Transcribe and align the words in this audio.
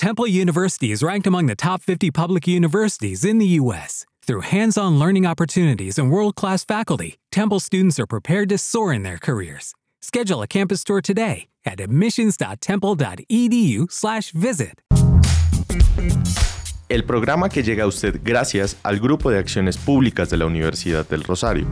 Temple 0.00 0.26
University 0.26 0.90
is 0.92 1.02
ranked 1.02 1.26
among 1.26 1.44
the 1.44 1.54
top 1.54 1.82
50 1.82 2.10
public 2.10 2.48
universities 2.48 3.22
in 3.22 3.36
the 3.36 3.44
U.S. 3.60 4.06
Through 4.22 4.40
hands 4.48 4.78
on 4.78 4.98
learning 4.98 5.26
opportunities 5.26 5.98
and 5.98 6.10
world 6.10 6.36
class 6.36 6.64
faculty, 6.64 7.18
Temple 7.30 7.60
students 7.60 8.00
are 8.00 8.06
prepared 8.06 8.48
to 8.48 8.56
soar 8.56 8.94
in 8.94 9.02
their 9.02 9.18
careers. 9.18 9.74
Schedule 10.00 10.40
a 10.40 10.46
campus 10.46 10.84
tour 10.84 11.02
today 11.02 11.48
at 11.66 11.80
admissions.temple.edu/slash 11.80 14.30
visit. 14.30 14.80
El 16.88 17.04
programa 17.04 17.50
que 17.50 17.62
llega 17.62 17.84
a 17.84 17.86
usted 17.86 18.22
gracias 18.24 18.78
al 18.82 19.00
Grupo 19.00 19.30
de 19.30 19.38
Acciones 19.38 19.76
Públicas 19.76 20.30
de 20.30 20.38
la 20.38 20.46
Universidad 20.46 21.06
del 21.06 21.24
Rosario. 21.24 21.66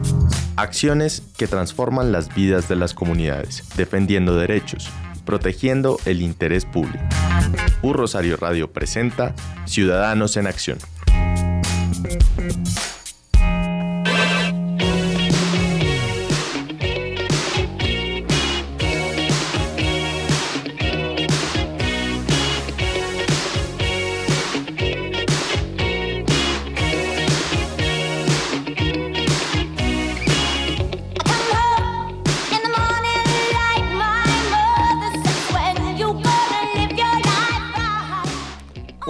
Acciones 0.55 1.23
que 1.35 1.47
transforman 1.47 2.11
las 2.11 2.31
vidas 2.35 2.69
de 2.69 2.75
las 2.75 2.93
comunidades, 2.93 3.63
defendiendo 3.75 4.35
derechos, 4.35 4.87
protegiendo 5.29 5.99
el 6.05 6.23
interés 6.23 6.65
público. 6.65 7.03
Un 7.83 7.93
Rosario 7.93 8.35
Radio 8.35 8.73
presenta 8.73 9.35
Ciudadanos 9.67 10.35
en 10.37 10.47
Acción. 10.47 10.79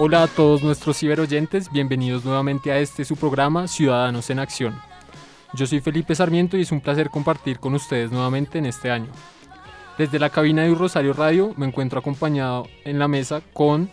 Hola 0.02 0.22
a 0.22 0.28
todos 0.28 0.62
nuestros 0.62 0.96
ciberoyentes, 0.96 1.70
bienvenidos 1.70 2.24
nuevamente 2.24 2.72
a 2.72 2.78
este 2.78 3.04
su 3.04 3.16
programa 3.16 3.68
Ciudadanos 3.68 4.30
en 4.30 4.38
Acción. 4.38 4.80
Yo 5.52 5.66
soy 5.66 5.82
Felipe 5.82 6.14
Sarmiento 6.14 6.56
y 6.56 6.62
es 6.62 6.72
un 6.72 6.80
placer 6.80 7.10
compartir 7.10 7.58
con 7.58 7.74
ustedes 7.74 8.10
nuevamente 8.10 8.56
en 8.56 8.64
este 8.64 8.90
año. 8.90 9.08
Desde 9.98 10.18
la 10.18 10.30
cabina 10.30 10.62
de 10.62 10.74
Rosario 10.74 11.12
Radio 11.12 11.52
me 11.58 11.66
encuentro 11.66 11.98
acompañado 11.98 12.66
en 12.86 12.98
la 12.98 13.08
mesa 13.08 13.42
con 13.52 13.90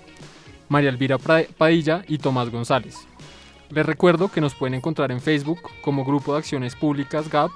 María 0.69 0.91
Elvira 0.91 1.17
Padilla 1.17 2.03
y 2.07 2.19
Tomás 2.19 2.51
González. 2.51 2.95
Les 3.69 3.85
recuerdo 3.85 4.31
que 4.31 4.39
nos 4.39 4.55
pueden 4.55 4.75
encontrar 4.75 5.11
en 5.11 5.19
Facebook 5.19 5.59
como 5.81 6.05
Grupo 6.05 6.31
de 6.31 6.39
Acciones 6.39 6.73
Públicas 6.77 7.29
GAP 7.29 7.51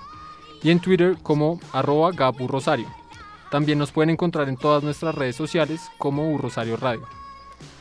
y 0.61 0.71
en 0.71 0.81
Twitter 0.81 1.15
como 1.23 1.61
arroba 1.71 2.11
GAPU 2.11 2.49
Rosario. 2.49 2.89
También 3.49 3.79
nos 3.79 3.93
pueden 3.93 4.09
encontrar 4.09 4.49
en 4.49 4.57
todas 4.57 4.83
nuestras 4.83 5.15
redes 5.15 5.37
sociales 5.37 5.89
como 5.97 6.37
Rosario 6.37 6.75
Radio. 6.75 7.20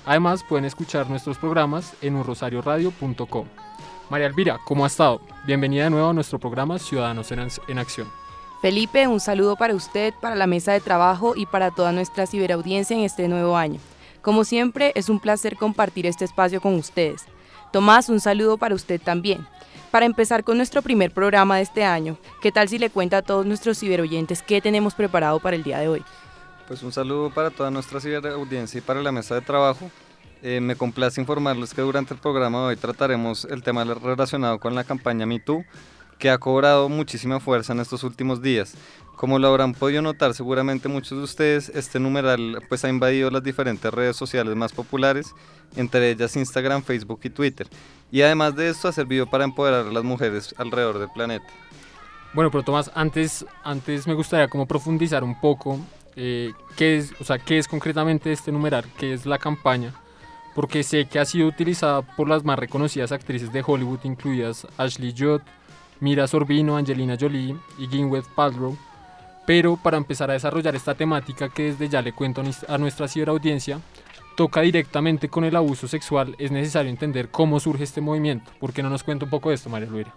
Además, 0.07 0.45
pueden 0.49 0.65
escuchar 0.65 1.09
nuestros 1.09 1.39
programas 1.39 1.95
en 2.01 2.17
unrosarioradio.com. 2.17 3.47
María 4.09 4.27
Elvira, 4.27 4.59
¿cómo 4.65 4.85
ha 4.85 4.89
estado? 4.89 5.21
Bienvenida 5.47 5.85
de 5.85 5.91
nuevo 5.91 6.09
a 6.09 6.13
nuestro 6.13 6.39
programa 6.39 6.79
Ciudadanos 6.79 7.31
en, 7.31 7.79
Acción. 7.79 8.09
Felipe, 8.61 9.07
un 9.07 9.21
saludo 9.21 9.57
para 9.57 9.75
usted, 9.75 10.13
para 10.21 10.35
la 10.35 10.47
mesa 10.47 10.73
de 10.73 10.81
trabajo 10.81 11.35
y 11.37 11.47
para 11.47 11.71
toda 11.71 11.93
nuestra 11.93 12.27
ciberaudiencia 12.27 12.97
en 12.97 13.05
este 13.05 13.29
nuevo 13.29 13.57
año. 13.57 13.79
Como 14.21 14.45
siempre, 14.45 14.93
es 14.97 15.09
un 15.09 15.21
placer 15.21 15.57
compartir 15.57 16.07
este 16.07 16.25
espacio 16.25 16.61
con 16.61 16.75
ustedes. 16.75 17.25
Tomás, 17.73 18.09
un 18.09 18.21
saludo 18.21 18.59
para 18.59 18.75
usted 18.75 19.01
también. 19.01 19.47
Para 19.91 20.07
empezar 20.07 20.45
con 20.45 20.57
nuestro 20.57 20.83
primer 20.83 21.13
programa 21.13 21.57
de 21.57 21.63
este 21.63 21.85
año, 21.85 22.17
¿qué 22.43 22.53
tal 22.53 22.69
si 22.69 22.79
le 22.79 22.91
cuenta 22.91 23.19
a 23.19 23.23
todos 23.23 23.47
nuestros 23.47 23.79
ciberoyentes 23.79 24.43
qué 24.43 24.61
tenemos 24.61 24.95
preparado 24.95 25.41
para 25.41 25.57
el 25.57 25.63
día 25.63 25.79
de 25.79 25.89
hoy? 25.89 26.05
Pues 26.71 26.85
un 26.85 26.93
saludo 26.93 27.31
para 27.31 27.51
toda 27.51 27.69
nuestra 27.69 27.99
audiencia 28.33 28.79
y 28.79 28.81
para 28.81 29.03
la 29.03 29.11
mesa 29.11 29.35
de 29.35 29.41
trabajo. 29.41 29.91
Eh, 30.41 30.61
me 30.61 30.77
complace 30.77 31.21
informarles 31.21 31.75
que 31.75 31.83
durante 31.83 32.15
el 32.15 32.21
programa 32.21 32.61
de 32.61 32.65
hoy 32.67 32.77
trataremos 32.77 33.45
el 33.45 33.65
tema 33.65 33.83
relacionado 33.83 34.61
con 34.61 34.77
la 34.77 34.85
campaña 34.85 35.27
MeToo, 35.27 35.65
que 36.17 36.31
ha 36.31 36.39
cobrado 36.39 36.89
muchísima 36.89 37.41
fuerza 37.41 37.73
en 37.73 37.81
estos 37.81 38.05
últimos 38.05 38.41
días. 38.41 38.77
Como 39.17 39.41
lo 39.41 39.49
habrán 39.49 39.75
podido 39.75 40.01
notar 40.01 40.33
seguramente 40.33 40.87
muchos 40.87 41.19
de 41.19 41.25
ustedes, 41.25 41.71
este 41.71 41.99
numeral 41.99 42.63
pues 42.69 42.85
ha 42.85 42.89
invadido 42.89 43.33
las 43.33 43.43
diferentes 43.43 43.93
redes 43.93 44.15
sociales 44.15 44.55
más 44.55 44.73
populares, 44.73 45.35
entre 45.75 46.09
ellas 46.09 46.37
Instagram, 46.37 46.85
Facebook 46.85 47.19
y 47.25 47.31
Twitter. 47.31 47.67
Y 48.13 48.23
además 48.23 48.55
de 48.55 48.69
esto 48.69 48.87
ha 48.87 48.93
servido 48.93 49.27
para 49.27 49.43
empoderar 49.43 49.89
a 49.89 49.91
las 49.91 50.05
mujeres 50.05 50.55
alrededor 50.57 51.01
del 51.01 51.11
planeta. 51.11 51.47
Bueno, 52.33 52.53
pero 52.53 52.63
Tomás, 52.63 52.93
antes, 52.95 53.45
antes 53.65 54.07
me 54.07 54.15
gustaría 54.15 54.47
como 54.47 54.67
profundizar 54.67 55.25
un 55.25 55.41
poco 55.41 55.81
eh, 56.17 56.53
qué, 56.77 56.99
es, 56.99 57.13
o 57.21 57.25
sea, 57.25 57.39
qué 57.39 57.59
es 57.59 57.69
concretamente 57.69 58.33
este 58.33 58.53
numeral, 58.53 58.85
qué 58.99 59.13
es 59.13 59.27
la 59.27 59.39
campaña, 59.39 59.95
porque 60.55 60.83
sé 60.83 61.07
que 61.07 61.19
ha 61.19 61.25
sido 61.25 61.49
utilizada 61.49 62.03
por 62.03 62.29
las 62.29 62.45
más 62.45 62.59
reconocidas 62.59 63.13
actrices 63.13 63.53
de 63.53 63.63
Hollywood, 63.67 64.01
incluidas 64.05 64.67
Ashley 64.77 65.15
Judd, 65.17 65.43
Mira 66.01 66.27
Sorbino, 66.27 66.77
Angelina 66.77 67.17
Jolie 67.21 67.57
y 67.79 67.87
Gwyneth 67.87 68.27
Paltrow. 68.35 68.77
Pero 69.47 69.77
para 69.77 69.97
empezar 69.97 70.31
a 70.31 70.35
desarrollar 70.35 70.75
esta 70.75 70.95
temática 70.95 71.49
que 71.49 71.65
desde 71.65 71.89
ya 71.89 72.03
le 72.03 72.13
cuento 72.13 72.43
a 72.69 72.79
nuestra 72.79 73.09
ciberaudiencia, 73.09 73.81
toca 74.37 74.61
directamente 74.63 75.29
con 75.29 75.45
el 75.45 75.57
abuso 75.57 75.89
sexual, 75.89 76.35
es 76.39 76.51
necesario 76.51 76.91
entender 76.91 77.31
cómo 77.31 77.61
surge 77.61 77.85
este 77.85 78.01
movimiento. 78.01 78.51
¿Por 78.59 78.73
qué 78.73 78.83
no 78.83 78.89
nos 78.89 79.03
cuenta 79.03 79.25
un 79.25 79.31
poco 79.31 79.51
de 79.51 79.57
esto, 79.57 79.69
María 79.69 79.89
Luisa? 79.89 80.13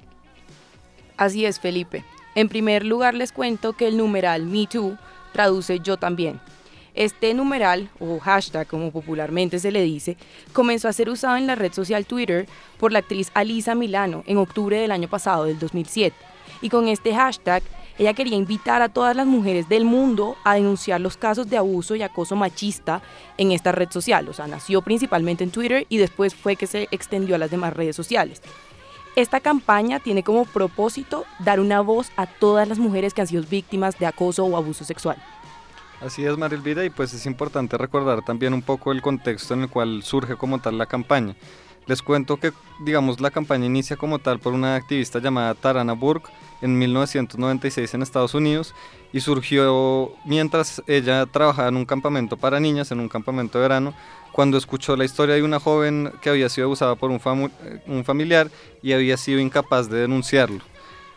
Así 1.17 1.45
es, 1.45 1.59
Felipe. 1.59 2.05
En 2.35 2.49
primer 2.49 2.85
lugar 2.85 3.13
les 3.13 3.31
cuento 3.31 3.73
que 3.73 3.87
el 3.87 3.97
numeral 3.97 4.45
MeToo 4.45 4.97
traduce 5.33 5.79
yo 5.79 5.97
también. 5.97 6.39
Este 6.95 7.33
numeral, 7.33 7.89
o 7.99 8.19
hashtag 8.19 8.67
como 8.67 8.91
popularmente 8.91 9.57
se 9.59 9.71
le 9.71 9.81
dice, 9.81 10.15
comenzó 10.53 10.87
a 10.87 10.93
ser 10.93 11.09
usado 11.09 11.37
en 11.37 11.47
la 11.47 11.55
red 11.55 11.73
social 11.73 12.05
Twitter 12.05 12.47
por 12.77 12.91
la 12.91 12.99
actriz 12.99 13.31
Alisa 13.33 13.73
Milano 13.73 14.23
en 14.27 14.37
octubre 14.37 14.77
del 14.77 14.91
año 14.91 15.09
pasado, 15.09 15.45
del 15.45 15.57
2007. 15.57 16.15
Y 16.61 16.69
con 16.69 16.87
este 16.87 17.13
hashtag, 17.15 17.63
ella 17.97 18.13
quería 18.13 18.37
invitar 18.37 18.81
a 18.81 18.89
todas 18.89 19.15
las 19.15 19.25
mujeres 19.25 19.67
del 19.69 19.85
mundo 19.85 20.35
a 20.43 20.55
denunciar 20.55 21.01
los 21.01 21.17
casos 21.17 21.49
de 21.49 21.57
abuso 21.57 21.95
y 21.95 22.03
acoso 22.03 22.35
machista 22.35 23.01
en 23.37 23.51
esta 23.51 23.71
red 23.71 23.89
social. 23.89 24.29
O 24.29 24.33
sea, 24.33 24.47
nació 24.47 24.81
principalmente 24.81 25.43
en 25.43 25.51
Twitter 25.51 25.85
y 25.89 25.97
después 25.97 26.35
fue 26.35 26.55
que 26.55 26.67
se 26.67 26.87
extendió 26.91 27.35
a 27.35 27.39
las 27.39 27.51
demás 27.51 27.73
redes 27.73 27.95
sociales. 27.95 28.41
Esta 29.15 29.39
campaña 29.39 29.99
tiene 29.99 30.23
como 30.23 30.45
propósito 30.45 31.25
dar 31.37 31.59
una 31.59 31.81
voz 31.81 32.11
a 32.17 32.25
todas 32.25 32.67
las 32.67 32.79
mujeres 32.79 33.13
que 33.13 33.21
han 33.21 33.27
sido 33.27 33.43
víctimas 33.43 33.99
de 33.99 34.07
acoso 34.07 34.43
o 34.43 34.57
abuso 34.57 34.83
sexual. 34.83 35.17
Así 36.01 36.25
es, 36.25 36.35
Marilvira, 36.37 36.83
y 36.83 36.89
pues 36.89 37.13
es 37.13 37.25
importante 37.27 37.77
recordar 37.77 38.25
también 38.25 38.53
un 38.53 38.63
poco 38.63 38.91
el 38.91 39.01
contexto 39.01 39.53
en 39.53 39.61
el 39.61 39.69
cual 39.69 40.01
surge 40.03 40.35
como 40.35 40.59
tal 40.59 40.79
la 40.79 40.87
campaña. 40.87 41.35
Les 41.85 42.01
cuento 42.01 42.37
que, 42.37 42.53
digamos, 42.79 43.21
la 43.21 43.29
campaña 43.29 43.65
inicia 43.65 43.97
como 43.97 44.17
tal 44.17 44.39
por 44.39 44.53
una 44.53 44.75
activista 44.75 45.19
llamada 45.19 45.53
Tarana 45.53 45.93
Burke 45.93 46.31
en 46.61 46.79
1996 46.79 47.93
en 47.93 48.01
Estados 48.01 48.33
Unidos 48.33 48.73
y 49.11 49.19
surgió 49.19 50.13
mientras 50.25 50.81
ella 50.87 51.25
trabajaba 51.25 51.67
en 51.67 51.75
un 51.75 51.85
campamento 51.85 52.37
para 52.37 52.59
niñas, 52.59 52.91
en 52.91 52.99
un 52.99 53.09
campamento 53.09 53.59
de 53.59 53.63
verano, 53.63 53.93
cuando 54.33 54.57
escuchó 54.57 54.97
la 54.97 55.05
historia 55.05 55.35
de 55.35 55.43
una 55.43 55.59
joven 55.59 56.11
que 56.21 56.29
había 56.29 56.49
sido 56.49 56.65
abusada 56.65 56.95
por 56.95 57.11
un, 57.11 57.51
un 57.87 58.03
familiar 58.03 58.49
y 58.81 58.91
había 58.91 59.15
sido 59.15 59.39
incapaz 59.39 59.89
de 59.89 59.99
denunciarlo. 59.99 60.59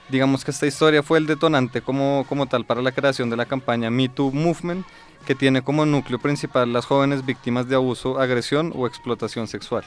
Digamos 0.09 0.45
que 0.45 0.53
esta 0.53 0.67
historia 0.67 1.03
fue 1.03 1.19
el 1.19 1.27
detonante 1.27 1.81
como, 1.81 2.25
como 2.29 2.47
tal 2.47 2.65
para 2.65 2.83
la 2.83 2.93
creación 2.93 3.29
de 3.29 3.37
la 3.37 3.47
campaña 3.47 3.91
Me 3.91 4.09
Too 4.09 4.31
Movement, 4.31 4.87
que 5.27 5.35
tiene 5.35 5.63
como 5.63 5.85
núcleo 5.85 6.21
principal 6.21 6.73
las 6.73 6.87
jóvenes 6.87 7.27
víctimas 7.27 7.69
de 7.69 7.75
abuso, 7.75 8.21
agresión 8.21 8.73
o 8.77 8.87
explotación 8.87 9.49
sexual. 9.49 9.83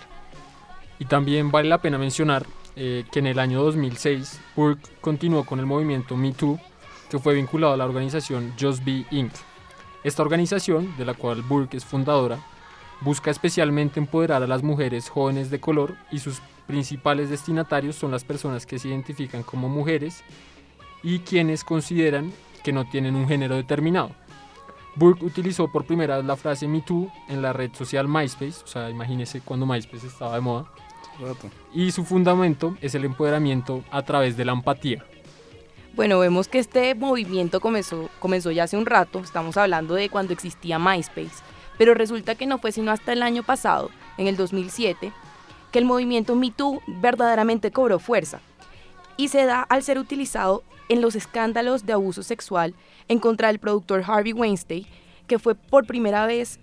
Y 0.97 1.05
también 1.05 1.51
vale 1.51 1.69
la 1.69 1.77
pena 1.77 1.97
mencionar 1.97 2.45
eh, 2.75 3.05
que 3.11 3.19
en 3.19 3.27
el 3.27 3.39
año 3.39 3.63
2006 3.63 4.41
Burke 4.55 4.89
continuó 4.99 5.45
con 5.45 5.59
el 5.59 5.65
movimiento 5.65 6.17
Me 6.17 6.33
Too, 6.33 6.59
que 7.09 7.19
fue 7.19 7.35
vinculado 7.35 7.73
a 7.73 7.77
la 7.77 7.85
organización 7.85 8.53
Just 8.59 8.83
Be 8.83 9.05
Inc. 9.11 9.31
Esta 10.03 10.21
organización, 10.21 10.95
de 10.97 11.05
la 11.05 11.13
cual 11.13 11.41
Burke 11.41 11.77
es 11.77 11.85
fundadora, 11.85 12.39
Busca 13.01 13.31
especialmente 13.31 13.99
empoderar 13.99 14.43
a 14.43 14.47
las 14.47 14.61
mujeres 14.61 15.09
jóvenes 15.09 15.49
de 15.49 15.59
color 15.59 15.95
y 16.11 16.19
sus 16.19 16.41
principales 16.67 17.29
destinatarios 17.29 17.95
son 17.95 18.11
las 18.11 18.25
personas 18.25 18.65
que 18.65 18.77
se 18.77 18.89
identifican 18.89 19.41
como 19.43 19.69
mujeres 19.69 20.23
y 21.01 21.19
quienes 21.19 21.63
consideran 21.63 22.33
que 22.63 22.73
no 22.73 22.89
tienen 22.89 23.15
un 23.15 23.27
género 23.27 23.55
determinado. 23.55 24.11
Burke 24.95 25.23
utilizó 25.23 25.71
por 25.71 25.85
primera 25.85 26.17
vez 26.17 26.25
la 26.25 26.35
frase 26.35 26.67
Me 26.67 26.81
Too 26.81 27.09
en 27.29 27.41
la 27.41 27.53
red 27.53 27.71
social 27.73 28.07
MySpace, 28.09 28.63
o 28.63 28.67
sea, 28.67 28.89
imagínese 28.89 29.39
cuando 29.39 29.65
MySpace 29.65 30.07
estaba 30.07 30.35
de 30.35 30.41
moda. 30.41 30.65
Y 31.73 31.91
su 31.91 32.03
fundamento 32.03 32.75
es 32.81 32.95
el 32.95 33.05
empoderamiento 33.05 33.83
a 33.91 34.01
través 34.01 34.35
de 34.35 34.43
la 34.43 34.51
empatía. 34.51 35.05
Bueno, 35.95 36.19
vemos 36.19 36.47
que 36.49 36.59
este 36.59 36.93
movimiento 36.95 37.61
comenzó, 37.61 38.09
comenzó 38.19 38.51
ya 38.51 38.65
hace 38.65 38.77
un 38.77 38.85
rato, 38.85 39.19
estamos 39.19 39.55
hablando 39.57 39.95
de 39.95 40.09
cuando 40.09 40.33
existía 40.33 40.79
MySpace 40.79 41.43
pero 41.79 41.93
resulta 41.93 42.35
que 42.35 42.45
no 42.45 42.59
fue 42.59 42.73
sino 42.73 42.91
hasta 42.91 43.13
el 43.13 43.23
año 43.23 43.41
pasado, 43.41 43.89
en 44.17 44.27
el 44.27 44.35
2007, 44.35 45.13
que 45.71 45.79
el 45.79 45.85
movimiento 45.85 46.35
MeToo 46.35 46.81
verdaderamente 46.87 47.71
cobró 47.71 47.99
fuerza 47.99 48.41
y 49.15 49.29
se 49.29 49.45
da 49.45 49.61
al 49.61 49.81
ser 49.81 49.97
utilizado 49.97 50.61
en 50.89 50.99
los 50.99 51.15
escándalos 51.15 51.85
de 51.85 51.93
abuso 51.93 52.21
sexual 52.21 52.75
en 53.07 53.19
contra 53.19 53.47
del 53.47 53.59
productor 53.59 54.03
Harvey 54.05 54.33
Weinstein, 54.33 54.85
que 55.25 55.39
fue 55.39 55.55
por 55.55 55.87
primera 55.87 56.25
vez 56.25 56.59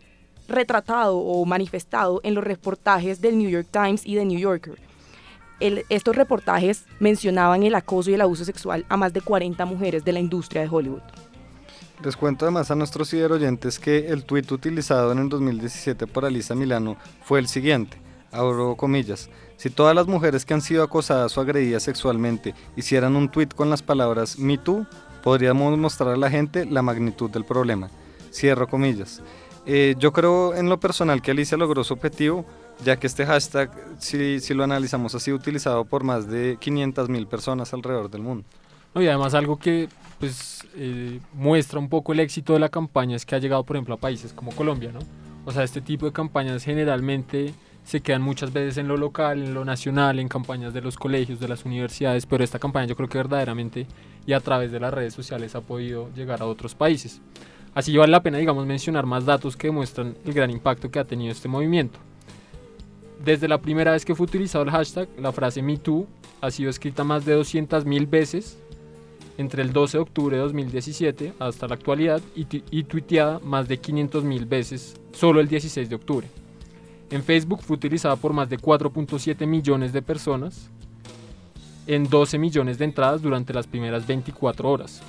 retratado 0.48 1.16
o 1.16 1.46
manifestado 1.46 2.20
en 2.22 2.34
los 2.34 2.44
reportajes 2.44 3.22
del 3.22 3.38
New 3.38 3.48
York 3.48 3.68
Times 3.70 4.04
y 4.04 4.16
de 4.16 4.26
New 4.26 4.38
Yorker. 4.38 4.78
estos 5.60 6.14
reportajes 6.14 6.84
mencionaban 7.00 7.62
el 7.62 7.74
acoso 7.74 8.10
y 8.10 8.14
el 8.14 8.20
abuso 8.20 8.44
sexual 8.44 8.84
a 8.90 8.98
más 8.98 9.14
de 9.14 9.22
40 9.22 9.64
mujeres 9.64 10.04
de 10.04 10.12
la 10.12 10.20
industria 10.20 10.60
de 10.60 10.68
Hollywood. 10.68 11.25
Les 12.02 12.16
cuento 12.16 12.44
además 12.44 12.70
a 12.70 12.74
nuestros 12.74 13.10
ciberoyentes 13.10 13.78
que 13.78 14.08
el 14.08 14.24
tuit 14.24 14.50
utilizado 14.52 15.12
en 15.12 15.18
el 15.18 15.28
2017 15.30 16.06
por 16.06 16.26
Alisa 16.26 16.54
Milano 16.54 16.96
fue 17.22 17.38
el 17.38 17.48
siguiente, 17.48 17.98
abro 18.32 18.76
comillas, 18.76 19.30
si 19.56 19.70
todas 19.70 19.94
las 19.94 20.06
mujeres 20.06 20.44
que 20.44 20.52
han 20.52 20.60
sido 20.60 20.82
acosadas 20.82 21.36
o 21.36 21.40
agredidas 21.40 21.82
sexualmente 21.82 22.54
hicieran 22.76 23.16
un 23.16 23.30
tuit 23.30 23.54
con 23.54 23.70
las 23.70 23.82
palabras 23.82 24.38
Me 24.38 24.58
Too, 24.58 24.86
podríamos 25.22 25.78
mostrar 25.78 26.10
a 26.10 26.16
la 26.16 26.30
gente 26.30 26.66
la 26.66 26.82
magnitud 26.82 27.30
del 27.30 27.46
problema. 27.46 27.88
Cierro 28.30 28.68
comillas. 28.68 29.22
Eh, 29.64 29.94
yo 29.98 30.12
creo 30.12 30.54
en 30.54 30.68
lo 30.68 30.78
personal 30.78 31.22
que 31.22 31.30
Alicia 31.30 31.56
logró 31.56 31.82
su 31.82 31.94
objetivo, 31.94 32.44
ya 32.84 32.98
que 32.98 33.06
este 33.06 33.24
hashtag, 33.24 33.70
si, 33.98 34.38
si 34.40 34.52
lo 34.52 34.64
analizamos, 34.64 35.14
ha 35.14 35.20
sido 35.20 35.38
utilizado 35.38 35.86
por 35.86 36.04
más 36.04 36.28
de 36.28 36.58
500 36.60 37.08
mil 37.08 37.26
personas 37.26 37.72
alrededor 37.72 38.10
del 38.10 38.20
mundo. 38.20 38.44
Y 39.02 39.08
además 39.08 39.34
algo 39.34 39.58
que 39.58 39.88
pues 40.18 40.66
eh, 40.74 41.20
muestra 41.34 41.78
un 41.78 41.88
poco 41.88 42.12
el 42.12 42.20
éxito 42.20 42.54
de 42.54 42.58
la 42.58 42.68
campaña 42.68 43.16
es 43.16 43.26
que 43.26 43.34
ha 43.34 43.38
llegado, 43.38 43.64
por 43.64 43.76
ejemplo, 43.76 43.94
a 43.94 43.98
países 43.98 44.32
como 44.32 44.52
Colombia, 44.52 44.90
¿no? 44.92 45.00
O 45.44 45.52
sea, 45.52 45.62
este 45.62 45.80
tipo 45.80 46.06
de 46.06 46.12
campañas 46.12 46.64
generalmente 46.64 47.54
se 47.84 48.00
quedan 48.00 48.22
muchas 48.22 48.52
veces 48.52 48.78
en 48.78 48.88
lo 48.88 48.96
local, 48.96 49.42
en 49.42 49.54
lo 49.54 49.64
nacional, 49.64 50.18
en 50.18 50.28
campañas 50.28 50.74
de 50.74 50.80
los 50.80 50.96
colegios, 50.96 51.38
de 51.38 51.46
las 51.46 51.64
universidades, 51.64 52.26
pero 52.26 52.42
esta 52.42 52.58
campaña 52.58 52.86
yo 52.86 52.96
creo 52.96 53.08
que 53.08 53.18
verdaderamente 53.18 53.86
y 54.26 54.32
a 54.32 54.40
través 54.40 54.72
de 54.72 54.80
las 54.80 54.92
redes 54.92 55.14
sociales 55.14 55.54
ha 55.54 55.60
podido 55.60 56.10
llegar 56.14 56.42
a 56.42 56.46
otros 56.46 56.74
países. 56.74 57.20
Así 57.74 57.96
vale 57.96 58.10
la 58.10 58.22
pena, 58.22 58.38
digamos, 58.38 58.66
mencionar 58.66 59.06
más 59.06 59.24
datos 59.24 59.56
que 59.56 59.68
demuestran 59.68 60.16
el 60.24 60.32
gran 60.32 60.50
impacto 60.50 60.90
que 60.90 60.98
ha 60.98 61.04
tenido 61.04 61.30
este 61.30 61.46
movimiento. 61.46 61.98
Desde 63.24 63.46
la 63.46 63.58
primera 63.58 63.92
vez 63.92 64.04
que 64.04 64.14
fue 64.14 64.24
utilizado 64.24 64.64
el 64.64 64.70
hashtag, 64.70 65.08
la 65.18 65.30
frase 65.30 65.62
MeToo 65.62 66.08
ha 66.40 66.50
sido 66.50 66.70
escrita 66.70 67.04
más 67.04 67.24
de 67.24 67.38
200.000 67.38 68.10
veces 68.10 68.58
entre 69.38 69.62
el 69.62 69.72
12 69.72 69.98
de 69.98 70.02
octubre 70.02 70.36
de 70.36 70.42
2017 70.42 71.34
hasta 71.38 71.68
la 71.68 71.74
actualidad 71.74 72.20
y, 72.34 72.46
y 72.70 72.84
tuiteada 72.84 73.38
más 73.40 73.68
de 73.68 73.80
500.000 73.80 74.48
veces 74.48 74.96
solo 75.12 75.40
el 75.40 75.48
16 75.48 75.88
de 75.88 75.94
octubre. 75.94 76.28
En 77.10 77.22
Facebook 77.22 77.62
fue 77.62 77.76
utilizada 77.76 78.16
por 78.16 78.32
más 78.32 78.48
de 78.48 78.58
4.7 78.58 79.46
millones 79.46 79.92
de 79.92 80.02
personas 80.02 80.70
en 81.86 82.08
12 82.08 82.38
millones 82.38 82.78
de 82.78 82.84
entradas 82.84 83.22
durante 83.22 83.52
las 83.54 83.66
primeras 83.66 84.06
24 84.06 84.68
horas. 84.68 85.02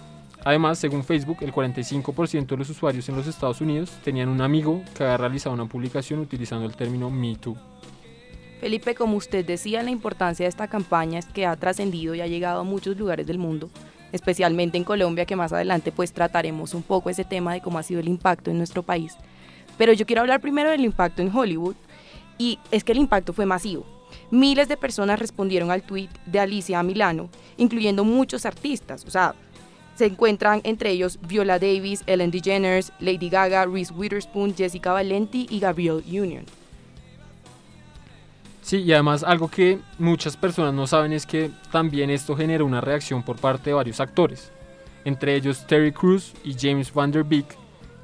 Además, 0.45 0.77
según 0.77 1.03
Facebook, 1.03 1.38
el 1.41 1.51
45% 1.51 2.45
de 2.45 2.57
los 2.57 2.69
usuarios 2.69 3.09
en 3.09 3.15
los 3.15 3.27
Estados 3.27 3.59
Unidos 3.62 3.91
tenían 4.03 4.29
un 4.29 4.41
amigo 4.41 4.83
que 4.95 5.03
había 5.03 5.18
realizado 5.18 5.56
una 5.56 5.65
publicación 5.65 6.19
utilizando 6.19 6.65
el 6.65 6.75
término 6.75 7.09
MeToo. 7.09 7.57
Felipe, 8.62 8.95
como 8.95 9.18
usted 9.18 9.45
decía, 9.45 9.83
la 9.83 9.91
importancia 9.91 10.45
de 10.45 10.50
esta 10.50 10.68
campaña 10.68 11.19
es 11.19 11.25
que 11.25 11.45
ha 11.45 11.56
trascendido 11.56 12.15
y 12.15 12.21
ha 12.21 12.27
llegado 12.27 12.62
a 12.62 12.63
muchos 12.63 12.97
lugares 12.97 13.27
del 13.27 13.39
mundo 13.39 13.69
especialmente 14.12 14.77
en 14.77 14.83
Colombia, 14.83 15.25
que 15.25 15.36
más 15.36 15.54
adelante 15.54 15.92
pues 15.92 16.13
trataremos 16.13 16.74
un 16.74 16.83
poco 16.83 17.09
ese 17.09 17.24
tema 17.24 17.54
de 17.54 17.62
cómo 17.62 17.80
ha 17.80 17.83
sido 17.83 18.00
el 18.00 18.07
impacto 18.07 18.51
en 18.51 18.57
nuestro 18.57 18.83
país. 18.83 19.15
Pero 19.77 19.94
yo 19.94 20.06
quiero 20.06 20.21
hablar 20.21 20.42
primero 20.42 20.69
del 20.69 20.86
impacto 20.86 21.21
en 21.21 21.36
Hollywood 21.36 21.75
y 22.38 22.59
es 22.71 22.83
que 22.83 22.92
el 22.92 22.98
impacto 22.98 23.33
fue 23.33 23.45
masivo. 23.45 23.86
Miles 24.31 24.68
de 24.68 24.77
personas 24.77 25.19
respondieron 25.19 25.71
al 25.71 25.83
tweet 25.83 26.09
de 26.25 26.39
Alicia 26.39 26.81
Milano, 26.83 27.30
incluyendo 27.57 28.04
muchos 28.04 28.45
artistas, 28.45 29.06
o 29.06 29.09
sea, 29.09 29.36
se 29.95 30.06
encuentran 30.06 30.62
entre 30.63 30.92
ellos 30.92 31.18
Viola 31.27 31.57
Davis, 31.57 32.03
Ellen 32.06 32.30
DeGeneres, 32.30 32.94
Lady 33.00 33.30
Gaga, 33.30 33.65
Reese 33.65 33.92
Witherspoon, 33.94 34.56
Jessica 34.56 34.92
Valenti 34.92 35.48
y 35.50 35.60
Gabrielle 35.60 36.03
Union. 36.21 36.45
Sí, 38.68 38.80
y 38.80 38.92
además 38.92 39.24
algo 39.24 39.48
que 39.48 39.80
muchas 39.98 40.36
personas 40.36 40.74
no 40.74 40.88
saben 40.88 41.14
es 41.14 41.25
que 41.25 41.52
también 41.72 42.10
esto 42.10 42.36
generó 42.36 42.66
una 42.66 42.81
reacción 42.81 43.24
por 43.24 43.38
parte 43.38 43.69
de 43.69 43.74
varios 43.75 44.02
actores, 44.02 44.52
entre 45.06 45.36
ellos 45.36 45.66
Terry 45.66 45.94
Crews 45.94 46.34
y 46.44 46.54
James 46.54 46.94
Van 46.94 47.10
Der 47.10 47.24
Beek, 47.24 47.46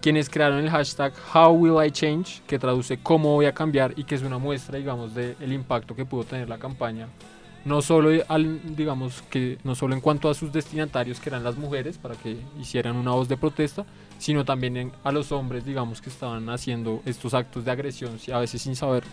quienes 0.02 0.30
crearon 0.30 0.60
el 0.60 0.70
hashtag 0.70 1.12
How 1.34 1.52
Will 1.52 1.86
I 1.86 1.92
Change, 1.92 2.44
que 2.48 2.58
traduce 2.58 2.98
cómo 2.98 3.34
voy 3.34 3.46
a 3.46 3.54
cambiar 3.54 3.94
y 3.98 4.06
que 4.06 4.16
es 4.16 4.22
una 4.22 4.38
muestra, 4.38 4.78
digamos, 4.78 5.14
del 5.14 5.52
impacto 5.52 5.98
que 5.98 6.06
pudo 6.06 6.24
tener 6.24 6.48
la 6.48 6.58
campaña, 6.58 7.10
no 7.66 7.82
solo 7.82 8.24
al, 8.30 8.62
digamos 8.78 9.22
que 9.24 9.58
no 9.66 9.76
solo 9.76 9.96
en 9.96 10.00
cuanto 10.00 10.30
a 10.30 10.34
sus 10.34 10.54
destinatarios 10.54 11.20
que 11.20 11.28
eran 11.28 11.44
las 11.44 11.58
mujeres 11.58 11.98
para 11.98 12.16
que 12.16 12.38
hicieran 12.58 12.96
una 12.96 13.12
voz 13.12 13.28
de 13.28 13.36
protesta, 13.36 13.86
sino 14.18 14.46
también 14.46 14.94
a 15.04 15.12
los 15.12 15.34
hombres, 15.34 15.66
digamos, 15.66 16.00
que 16.00 16.10
estaban 16.10 16.48
haciendo 16.48 17.02
estos 17.06 17.34
actos 17.34 17.66
de 17.66 17.72
agresión, 17.72 18.18
a 18.32 18.40
veces 18.40 18.62
sin 18.62 18.78
saber. 18.78 19.04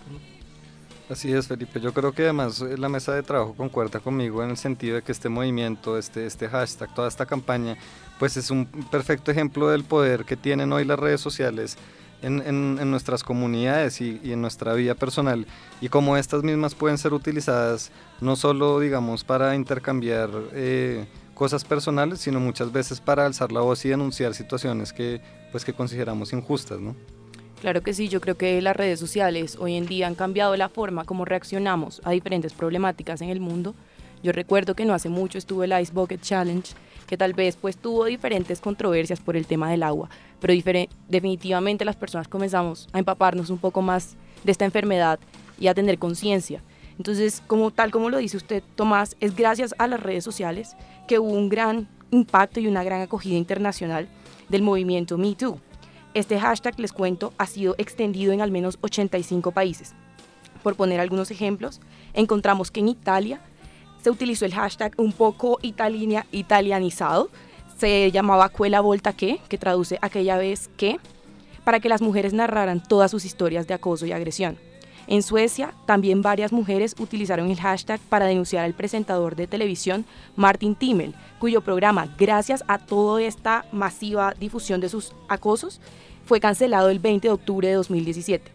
Así 1.10 1.32
es, 1.32 1.48
Felipe. 1.48 1.80
Yo 1.80 1.92
creo 1.92 2.12
que 2.12 2.22
además 2.22 2.60
eh, 2.60 2.78
la 2.78 2.88
mesa 2.88 3.12
de 3.12 3.24
trabajo 3.24 3.52
concuerda 3.54 3.98
conmigo 3.98 4.44
en 4.44 4.50
el 4.50 4.56
sentido 4.56 4.94
de 4.94 5.02
que 5.02 5.10
este 5.10 5.28
movimiento, 5.28 5.98
este, 5.98 6.24
este 6.24 6.48
hashtag, 6.48 6.94
toda 6.94 7.08
esta 7.08 7.26
campaña, 7.26 7.76
pues 8.20 8.36
es 8.36 8.48
un 8.52 8.66
perfecto 8.66 9.32
ejemplo 9.32 9.70
del 9.70 9.82
poder 9.82 10.24
que 10.24 10.36
tienen 10.36 10.72
hoy 10.72 10.84
las 10.84 11.00
redes 11.00 11.20
sociales 11.20 11.76
en, 12.22 12.40
en, 12.46 12.90
nuestras 12.92 13.24
comunidades 13.24 14.00
y, 14.00 14.20
en 14.22 14.40
nuestra 14.40 14.74
vida 14.74 14.94
personal 14.94 15.46
y 15.80 15.88
cómo 15.88 16.16
estas 16.16 16.44
mismas 16.44 16.76
pueden 16.76 16.98
ser 16.98 17.12
utilizadas 17.12 17.90
no 18.20 18.36
solo, 18.36 18.78
digamos, 18.78 19.24
para 19.24 19.56
intercambiar 19.56 20.30
eh, 20.52 21.06
cosas 21.34 21.64
personales, 21.64 22.20
sino 22.20 22.38
muchas 22.38 22.70
veces 22.70 23.00
para 23.00 23.26
alzar 23.26 23.50
la 23.50 23.62
voz 23.62 23.84
y 23.84 23.88
denunciar 23.88 24.32
situaciones 24.34 24.92
que, 24.92 25.20
pues, 25.50 25.64
que 25.64 25.72
consideramos 25.72 26.32
injustas, 26.32 26.78
¿no? 26.78 26.94
Claro 27.60 27.82
que 27.82 27.92
sí, 27.92 28.08
yo 28.08 28.22
creo 28.22 28.38
que 28.38 28.62
las 28.62 28.74
redes 28.74 28.98
sociales 28.98 29.58
hoy 29.60 29.74
en 29.74 29.84
día 29.84 30.06
han 30.06 30.14
cambiado 30.14 30.56
la 30.56 30.70
forma 30.70 31.04
como 31.04 31.26
reaccionamos 31.26 32.00
a 32.04 32.12
diferentes 32.12 32.54
problemáticas 32.54 33.20
en 33.20 33.28
el 33.28 33.38
mundo. 33.38 33.74
Yo 34.22 34.32
recuerdo 34.32 34.74
que 34.74 34.86
no 34.86 34.94
hace 34.94 35.10
mucho 35.10 35.36
estuvo 35.36 35.62
el 35.62 35.78
Ice 35.78 35.92
Bucket 35.92 36.22
Challenge, 36.22 36.72
que 37.06 37.18
tal 37.18 37.34
vez 37.34 37.56
pues 37.56 37.76
tuvo 37.76 38.06
diferentes 38.06 38.62
controversias 38.62 39.20
por 39.20 39.36
el 39.36 39.46
tema 39.46 39.70
del 39.70 39.82
agua, 39.82 40.08
pero 40.40 40.54
definitivamente 41.08 41.84
las 41.84 41.96
personas 41.96 42.28
comenzamos 42.28 42.88
a 42.92 42.98
empaparnos 42.98 43.50
un 43.50 43.58
poco 43.58 43.82
más 43.82 44.16
de 44.42 44.52
esta 44.52 44.64
enfermedad 44.64 45.20
y 45.58 45.66
a 45.66 45.74
tener 45.74 45.98
conciencia. 45.98 46.62
Entonces, 46.96 47.42
como 47.46 47.70
tal 47.70 47.90
como 47.90 48.08
lo 48.08 48.16
dice 48.16 48.38
usted, 48.38 48.62
Tomás, 48.74 49.16
es 49.20 49.36
gracias 49.36 49.74
a 49.76 49.86
las 49.86 50.02
redes 50.02 50.24
sociales 50.24 50.76
que 51.06 51.18
hubo 51.18 51.28
un 51.28 51.50
gran 51.50 51.88
impacto 52.10 52.58
y 52.58 52.68
una 52.68 52.84
gran 52.84 53.02
acogida 53.02 53.36
internacional 53.36 54.08
del 54.48 54.62
movimiento 54.62 55.18
Me 55.18 55.34
Too 55.34 55.60
este 56.14 56.38
hashtag, 56.40 56.78
les 56.78 56.92
cuento, 56.92 57.32
ha 57.38 57.46
sido 57.46 57.74
extendido 57.78 58.32
en 58.32 58.40
al 58.40 58.50
menos 58.50 58.78
85 58.80 59.52
países. 59.52 59.94
Por 60.62 60.76
poner 60.76 61.00
algunos 61.00 61.30
ejemplos, 61.30 61.80
encontramos 62.14 62.70
que 62.70 62.80
en 62.80 62.88
Italia 62.88 63.40
se 64.02 64.10
utilizó 64.10 64.44
el 64.44 64.54
hashtag 64.54 64.92
un 64.96 65.12
poco 65.12 65.58
italianizado, 65.62 67.30
se 67.78 68.10
llamaba 68.10 68.48
Cuela 68.48 68.80
Volta 68.80 69.12
que, 69.12 69.40
que 69.48 69.58
traduce 69.58 69.98
aquella 70.02 70.36
vez 70.36 70.68
que, 70.76 70.98
para 71.64 71.80
que 71.80 71.88
las 71.88 72.02
mujeres 72.02 72.32
narraran 72.32 72.82
todas 72.82 73.10
sus 73.10 73.24
historias 73.24 73.66
de 73.66 73.74
acoso 73.74 74.06
y 74.06 74.12
agresión. 74.12 74.58
En 75.10 75.24
Suecia, 75.24 75.74
también 75.86 76.22
varias 76.22 76.52
mujeres 76.52 76.94
utilizaron 76.96 77.50
el 77.50 77.58
hashtag 77.58 77.98
para 77.98 78.26
denunciar 78.26 78.64
al 78.64 78.74
presentador 78.74 79.34
de 79.34 79.48
televisión 79.48 80.04
Martin 80.36 80.76
Timmel, 80.76 81.16
cuyo 81.40 81.62
programa, 81.62 82.14
gracias 82.16 82.62
a 82.68 82.78
toda 82.78 83.20
esta 83.20 83.64
masiva 83.72 84.34
difusión 84.38 84.80
de 84.80 84.88
sus 84.88 85.12
acosos, 85.28 85.80
fue 86.26 86.38
cancelado 86.38 86.90
el 86.90 87.00
20 87.00 87.26
de 87.26 87.34
octubre 87.34 87.66
de 87.66 87.74
2017. 87.74 88.52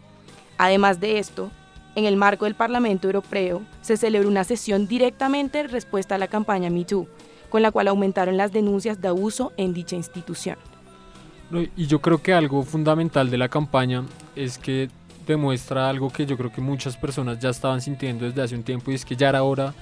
Además 0.56 0.98
de 0.98 1.18
esto, 1.18 1.50
en 1.94 2.06
el 2.06 2.16
marco 2.16 2.46
del 2.46 2.54
Parlamento 2.54 3.06
Europeo 3.06 3.60
se 3.82 3.98
celebró 3.98 4.26
una 4.26 4.44
sesión 4.44 4.88
directamente 4.88 5.60
en 5.60 5.68
respuesta 5.68 6.14
a 6.14 6.18
la 6.18 6.28
campaña 6.28 6.70
MeToo, 6.70 7.06
con 7.50 7.60
la 7.60 7.70
cual 7.70 7.88
aumentaron 7.88 8.38
las 8.38 8.50
denuncias 8.50 9.02
de 9.02 9.08
abuso 9.08 9.52
en 9.58 9.74
dicha 9.74 9.94
institución. 9.94 10.56
Y 11.76 11.86
yo 11.86 12.00
creo 12.00 12.22
que 12.22 12.32
algo 12.32 12.62
fundamental 12.62 13.28
de 13.28 13.36
la 13.36 13.50
campaña 13.50 14.04
es 14.34 14.56
que 14.56 14.88
demuestra 15.32 15.88
algo 15.88 16.10
que 16.10 16.26
yo 16.26 16.36
creo 16.36 16.52
que 16.52 16.60
muchas 16.60 16.96
personas 16.96 17.38
ya 17.38 17.50
estaban 17.50 17.80
sintiendo 17.80 18.24
desde 18.24 18.42
hace 18.42 18.54
un 18.54 18.62
tiempo 18.62 18.90
y 18.90 18.94
es 18.94 19.04
que 19.04 19.16
ya 19.16 19.28
era 19.28 19.42
hora 19.42 19.74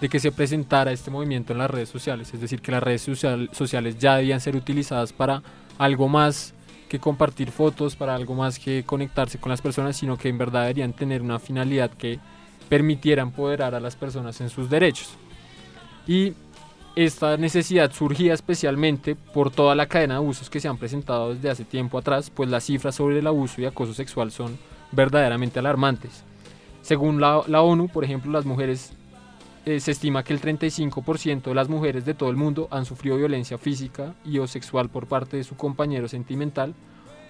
de 0.00 0.08
que 0.08 0.18
se 0.18 0.32
presentara 0.32 0.92
este 0.92 1.10
movimiento 1.10 1.52
en 1.52 1.58
las 1.58 1.70
redes 1.70 1.88
sociales, 1.88 2.32
es 2.32 2.40
decir, 2.40 2.60
que 2.62 2.72
las 2.72 2.82
redes 2.82 3.02
sociales 3.02 3.98
ya 3.98 4.16
debían 4.16 4.40
ser 4.40 4.56
utilizadas 4.56 5.12
para 5.12 5.42
algo 5.78 6.08
más 6.08 6.54
que 6.88 6.98
compartir 6.98 7.50
fotos, 7.50 7.96
para 7.96 8.14
algo 8.14 8.34
más 8.34 8.58
que 8.58 8.82
conectarse 8.84 9.38
con 9.38 9.50
las 9.50 9.60
personas, 9.60 9.96
sino 9.96 10.16
que 10.16 10.28
en 10.28 10.38
verdad 10.38 10.62
deberían 10.62 10.92
tener 10.92 11.22
una 11.22 11.38
finalidad 11.38 11.90
que 11.90 12.18
permitiera 12.68 13.22
empoderar 13.22 13.74
a 13.74 13.80
las 13.80 13.94
personas 13.94 14.40
en 14.40 14.48
sus 14.48 14.70
derechos. 14.70 15.10
Y 16.06 16.32
esta 16.96 17.36
necesidad 17.36 17.92
surgía 17.92 18.34
especialmente 18.34 19.14
por 19.14 19.50
toda 19.50 19.74
la 19.74 19.86
cadena 19.86 20.14
de 20.14 20.18
abusos 20.18 20.50
que 20.50 20.60
se 20.60 20.68
han 20.68 20.78
presentado 20.78 21.34
desde 21.34 21.50
hace 21.50 21.64
tiempo 21.64 21.98
atrás, 21.98 22.30
pues 22.30 22.50
las 22.50 22.64
cifras 22.64 22.94
sobre 22.94 23.18
el 23.18 23.26
abuso 23.26 23.60
y 23.60 23.66
acoso 23.66 23.94
sexual 23.94 24.32
son 24.32 24.58
verdaderamente 24.92 25.58
alarmantes. 25.58 26.24
Según 26.82 27.20
la, 27.20 27.38
ONU, 27.38 27.88
por 27.88 28.04
ejemplo, 28.04 28.32
las 28.32 28.44
mujeres 28.44 28.92
eh, 29.66 29.80
se 29.80 29.90
estima 29.90 30.24
que 30.24 30.32
el 30.32 30.40
35% 30.40 31.42
de 31.42 31.54
las 31.54 31.68
mujeres 31.68 32.04
de 32.04 32.14
todo 32.14 32.30
el 32.30 32.36
mundo 32.36 32.68
han 32.70 32.84
sufrido 32.84 33.16
violencia 33.16 33.58
física 33.58 34.14
y 34.24 34.38
o 34.38 34.46
sexual 34.46 34.88
por 34.88 35.06
parte 35.06 35.36
de 35.36 35.44
su 35.44 35.56
compañero 35.56 36.08
sentimental 36.08 36.74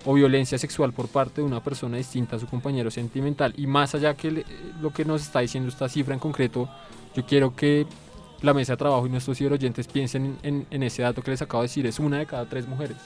o 0.05 0.15
violencia 0.15 0.57
sexual 0.57 0.93
por 0.93 1.09
parte 1.09 1.43
de 1.43 1.47
una 1.47 1.63
persona 1.63 1.97
distinta 1.97 2.37
a 2.37 2.39
su 2.39 2.47
compañero 2.47 2.91
sentimental. 2.91 3.53
Y 3.57 3.67
más 3.67 3.95
allá 3.95 4.15
que 4.15 4.45
lo 4.81 4.93
que 4.93 5.05
nos 5.05 5.23
está 5.23 5.41
diciendo 5.41 5.69
esta 5.69 5.89
cifra 5.89 6.15
en 6.15 6.21
concreto, 6.21 6.69
yo 7.15 7.27
quiero 7.27 7.55
que 7.55 7.87
la 8.41 8.55
mesa 8.55 8.73
de 8.75 8.77
trabajo 8.79 9.07
y 9.07 9.11
nuestros 9.11 9.39
oyentes 9.41 9.87
piensen 9.87 10.39
en, 10.43 10.67
en, 10.71 10.83
ese 10.83 11.03
dato 11.03 11.23
que 11.23 11.33
les 11.33 11.43
acabo 11.43 11.63
de 11.63 11.69
decir, 11.69 11.87
es 11.87 11.99
una 11.99 12.19
de 12.19 12.27
cada 12.27 12.47
tres 12.47 12.67
mujeres. 12.67 12.97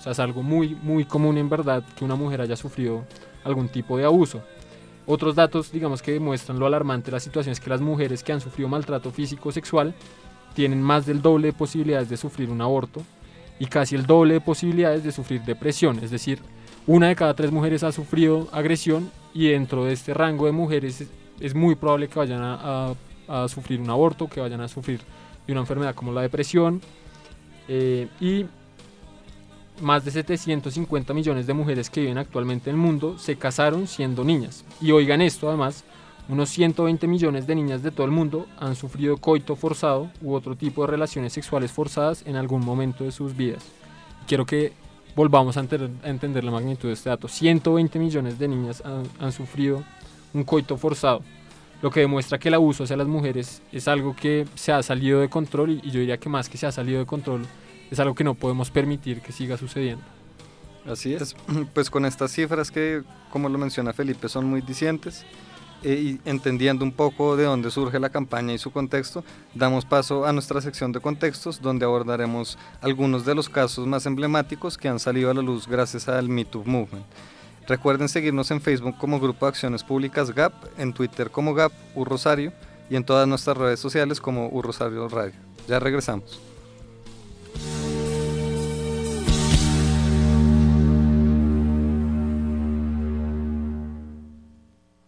O 0.00 0.02
sea, 0.02 0.12
es 0.12 0.18
algo 0.18 0.42
muy, 0.42 0.74
muy 0.82 1.04
común 1.04 1.36
en 1.36 1.50
verdad 1.50 1.84
que 1.94 2.06
una 2.06 2.14
mujer 2.14 2.40
haya 2.40 2.56
sufrido 2.56 3.04
algún 3.44 3.68
tipo 3.68 3.98
de 3.98 4.06
abuso. 4.06 4.40
Otros 5.04 5.34
datos, 5.34 5.70
digamos, 5.70 6.00
que 6.00 6.12
demuestran 6.12 6.58
lo 6.58 6.64
alarmante 6.64 7.10
de 7.10 7.16
la 7.16 7.20
situación 7.20 7.52
es 7.52 7.60
que 7.60 7.68
las 7.68 7.82
mujeres 7.82 8.22
que 8.22 8.32
han 8.32 8.40
sufrido 8.40 8.66
maltrato 8.66 9.10
físico 9.10 9.50
o 9.50 9.52
sexual 9.52 9.94
tienen 10.54 10.80
más 10.80 11.04
del 11.04 11.20
doble 11.20 11.48
de 11.48 11.52
posibilidades 11.52 12.08
de 12.08 12.16
sufrir 12.16 12.48
un 12.48 12.62
aborto 12.62 13.02
y 13.58 13.66
casi 13.66 13.94
el 13.94 14.06
doble 14.06 14.34
de 14.34 14.40
posibilidades 14.40 15.04
de 15.04 15.12
sufrir 15.12 15.42
depresión. 15.42 15.98
Es 16.02 16.10
decir, 16.10 16.38
una 16.86 17.08
de 17.08 17.16
cada 17.16 17.34
tres 17.34 17.52
mujeres 17.52 17.82
ha 17.82 17.92
sufrido 17.92 18.48
agresión 18.52 19.10
y 19.34 19.48
dentro 19.48 19.84
de 19.84 19.92
este 19.92 20.14
rango 20.14 20.46
de 20.46 20.52
mujeres 20.52 21.06
es, 21.40 21.54
muy 21.54 21.74
probable 21.74 22.08
que 22.08 22.18
vayan 22.18 22.40
a, 22.42 22.94
sufrir 23.48 23.80
un 23.80 23.90
aborto, 23.90 24.28
que 24.28 24.40
vayan 24.40 24.62
a 24.62 24.68
sufrir 24.68 25.00
de 25.46 25.52
una 25.52 25.60
enfermedad 25.60 25.94
como 25.94 26.10
la 26.10 26.22
depresión. 26.22 26.80
Eh, 27.68 28.08
y 28.18 28.46
más 29.80 30.04
de 30.04 30.10
750 30.10 31.14
millones 31.14 31.46
de 31.46 31.54
mujeres 31.54 31.90
que 31.90 32.00
viven 32.00 32.18
actualmente 32.18 32.70
en 32.70 32.76
el 32.76 32.82
mundo 32.82 33.18
se 33.18 33.36
casaron 33.36 33.86
siendo 33.86 34.24
niñas. 34.24 34.64
Y 34.80 34.90
oigan 34.92 35.20
esto 35.20 35.48
además, 35.48 35.84
unos 36.28 36.50
120 36.50 37.06
millones 37.06 37.46
de 37.46 37.54
niñas 37.54 37.82
de 37.82 37.90
todo 37.90 38.04
el 38.06 38.12
mundo 38.12 38.46
han 38.58 38.76
sufrido 38.76 39.16
coito 39.16 39.56
forzado 39.56 40.10
u 40.22 40.34
otro 40.34 40.54
tipo 40.54 40.82
de 40.82 40.92
relaciones 40.92 41.32
sexuales 41.32 41.72
forzadas 41.72 42.22
en 42.26 42.36
algún 42.36 42.64
momento 42.64 43.04
de 43.04 43.12
sus 43.12 43.36
vidas. 43.36 43.64
Quiero 44.26 44.46
que 44.46 44.72
volvamos 45.16 45.56
a, 45.56 45.60
entender 45.60 46.44
la 46.44 46.52
magnitud 46.52 46.88
de 46.88 46.94
este 46.94 47.10
dato. 47.10 47.26
120 47.26 47.98
millones 47.98 48.38
de 48.38 48.48
niñas 48.48 48.82
han, 49.18 49.32
sufrido 49.32 49.82
un 50.32 50.44
coito 50.44 50.76
forzado, 50.76 51.22
lo 51.82 51.90
que 51.90 52.00
demuestra 52.00 52.38
que 52.38 52.48
el 52.48 52.54
abuso 52.54 52.84
hacia 52.84 52.96
las 52.96 53.08
mujeres 53.08 53.62
es 53.72 53.88
algo 53.88 54.14
que 54.14 54.46
se 54.54 54.70
ha 54.70 54.82
salido 54.82 55.20
de 55.20 55.28
control 55.28 55.70
y, 55.70 55.80
y 55.82 55.90
yo 55.90 56.00
diría 56.00 56.18
que 56.18 56.28
más 56.28 56.48
que 56.48 56.58
se 56.58 56.66
ha 56.66 56.72
salido 56.72 57.00
de 57.00 57.06
control, 57.06 57.44
es 57.90 57.98
algo 58.00 58.14
que 58.14 58.24
no 58.24 58.34
podemos 58.34 58.70
permitir 58.70 59.20
que 59.20 59.32
siga 59.32 59.56
sucediendo. 59.56 60.04
Así 60.86 61.14
es, 61.14 61.34
pues 61.74 61.90
con 61.90 62.06
estas 62.06 62.32
cifras 62.32 62.70
que, 62.70 63.02
como 63.30 63.48
lo 63.48 63.58
menciona 63.58 63.92
Felipe, 63.92 64.28
son 64.28 64.46
muy 64.46 64.60
dicientes, 64.60 65.24
eh, 65.82 65.94
y 65.94 66.28
entendiendo 66.28 66.84
un 66.84 66.92
poco 66.92 67.36
de 67.36 67.44
dónde 67.44 67.70
surge 67.70 67.98
la 67.98 68.10
campaña 68.10 68.52
y 68.52 68.58
su 68.58 68.70
contexto, 68.70 69.24
damos 69.54 69.86
paso 69.86 70.26
a 70.26 70.32
nuestra 70.32 70.60
sección 70.60 70.92
de 70.92 71.00
contextos, 71.00 71.62
donde 71.62 71.86
abordaremos 71.86 72.58
algunos 72.82 73.24
de 73.24 73.34
los 73.34 73.48
casos 73.48 73.86
más 73.86 74.04
emblemáticos 74.04 74.76
que 74.76 74.88
han 74.88 74.98
salido 74.98 75.30
a 75.30 75.34
la 75.34 75.40
luz 75.40 75.66
gracias 75.66 76.08
al 76.08 76.28
MeToo 76.28 76.64
Movement. 76.64 77.06
Recuerden 77.66 78.08
seguirnos 78.08 78.50
en 78.50 78.60
Facebook 78.60 78.96
como 78.98 79.20
Grupo 79.20 79.46
de 79.46 79.50
Acciones 79.50 79.82
Públicas 79.82 80.34
GAP, 80.34 80.52
en 80.78 80.92
Twitter 80.92 81.30
como 81.30 81.54
GAP 81.54 81.72
U 81.94 82.04
Rosario 82.04 82.52
y 82.90 82.96
en 82.96 83.04
todas 83.04 83.26
nuestras 83.26 83.56
redes 83.56 83.80
sociales 83.80 84.20
como 84.20 84.48
U 84.48 84.60
Rosario 84.60 85.08
Radio. 85.08 85.34
Ya 85.66 85.78
regresamos. 85.78 86.49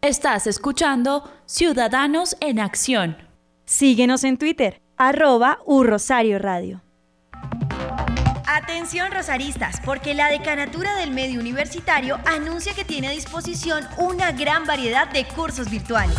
Estás 0.02 0.46
escuchando 0.48 1.30
Ciudadanos 1.46 2.36
en 2.40 2.58
Acción. 2.58 3.16
Síguenos 3.64 4.24
en 4.24 4.36
Twitter, 4.36 4.82
arroba 4.96 5.60
Rosario 5.66 6.40
Radio. 6.40 6.82
Atención 8.46 9.12
rosaristas, 9.12 9.80
porque 9.84 10.14
la 10.14 10.28
Decanatura 10.28 10.96
del 10.96 11.12
Medio 11.12 11.38
Universitario 11.38 12.18
anuncia 12.26 12.74
que 12.74 12.84
tiene 12.84 13.08
a 13.08 13.12
disposición 13.12 13.84
una 13.96 14.32
gran 14.32 14.66
variedad 14.66 15.08
de 15.08 15.24
cursos 15.24 15.70
virtuales 15.70 16.18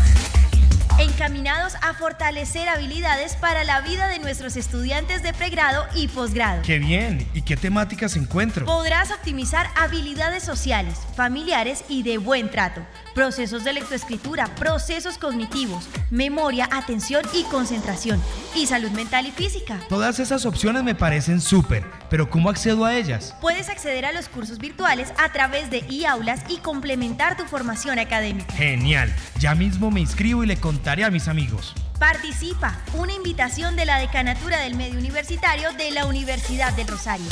encaminados 1.00 1.73
a 1.81 1.93
fortalecer 1.93 2.69
habilidades 2.69 3.35
para 3.35 3.63
la 3.63 3.81
vida 3.81 4.07
de 4.07 4.19
nuestros 4.19 4.55
estudiantes 4.55 5.23
de 5.23 5.33
pregrado 5.33 5.85
y 5.95 6.07
posgrado. 6.07 6.62
¡Qué 6.62 6.79
bien! 6.79 7.27
¿Y 7.33 7.41
qué 7.41 7.57
temáticas 7.57 8.15
encuentro? 8.15 8.65
Podrás 8.65 9.12
optimizar 9.12 9.69
habilidades 9.75 10.43
sociales, 10.43 11.00
familiares 11.15 11.83
y 11.89 12.03
de 12.03 12.17
buen 12.17 12.50
trato, 12.51 12.85
procesos 13.15 13.63
de 13.63 13.73
lectoescritura, 13.73 14.45
procesos 14.55 15.17
cognitivos, 15.17 15.88
memoria, 16.12 16.69
atención 16.71 17.23
y 17.33 17.43
concentración, 17.45 18.21
y 18.55 18.67
salud 18.67 18.91
mental 18.91 19.25
y 19.25 19.31
física. 19.31 19.79
Todas 19.89 20.19
esas 20.19 20.45
opciones 20.45 20.83
me 20.83 20.95
parecen 20.95 21.41
súper, 21.41 21.85
pero 22.09 22.29
¿cómo 22.29 22.50
accedo 22.50 22.85
a 22.85 22.95
ellas? 22.95 23.35
Puedes 23.41 23.69
acceder 23.69 24.05
a 24.05 24.12
los 24.12 24.29
cursos 24.29 24.59
virtuales 24.59 25.12
a 25.17 25.31
través 25.31 25.69
de 25.71 25.83
e-aulas 25.89 26.41
y 26.50 26.57
complementar 26.57 27.35
tu 27.35 27.45
formación 27.45 27.97
académica. 27.97 28.53
Genial, 28.53 29.13
ya 29.39 29.55
mismo 29.55 29.89
me 29.89 30.00
inscribo 30.00 30.43
y 30.43 30.47
le 30.47 30.57
contaré 30.57 30.83
a 30.86 31.10
mis 31.10 31.28
amigos. 31.30 31.74
Participa, 31.98 32.78
una 32.94 33.13
invitación 33.13 33.75
de 33.75 33.86
la 33.86 34.00
Decanatura 34.00 34.60
del 34.60 34.75
Medio 34.75 35.00
Universitario 35.00 35.72
de 35.74 35.92
la 35.92 36.06
Universidad 36.06 36.74
del 36.74 36.88
Rosario. 36.88 37.25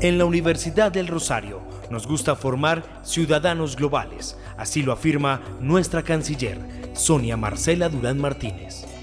En 0.00 0.18
la 0.18 0.24
Universidad 0.24 0.92
del 0.92 1.08
Rosario 1.08 1.60
nos 1.90 2.06
gusta 2.06 2.36
formar 2.36 3.00
ciudadanos 3.02 3.74
globales, 3.74 4.38
así 4.56 4.82
lo 4.82 4.92
afirma 4.92 5.42
nuestra 5.60 6.02
canciller, 6.02 6.60
Sonia 6.94 7.36
Marcela 7.36 7.88
Durán 7.88 8.18
Martínez 8.18 8.95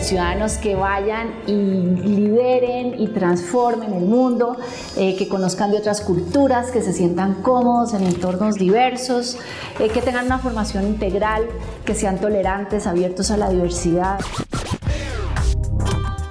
ciudadanos 0.00 0.54
que 0.54 0.74
vayan 0.74 1.32
y 1.46 1.52
lideren 1.52 3.00
y 3.00 3.08
transformen 3.08 3.92
el 3.92 4.04
mundo, 4.04 4.56
eh, 4.96 5.16
que 5.16 5.28
conozcan 5.28 5.70
de 5.70 5.78
otras 5.78 6.00
culturas, 6.00 6.70
que 6.70 6.82
se 6.82 6.92
sientan 6.92 7.42
cómodos 7.42 7.94
en 7.94 8.04
entornos 8.04 8.56
diversos, 8.56 9.38
eh, 9.78 9.88
que 9.88 10.02
tengan 10.02 10.26
una 10.26 10.38
formación 10.38 10.86
integral, 10.86 11.46
que 11.84 11.94
sean 11.94 12.18
tolerantes, 12.18 12.86
abiertos 12.86 13.30
a 13.30 13.36
la 13.36 13.50
diversidad. 13.50 14.18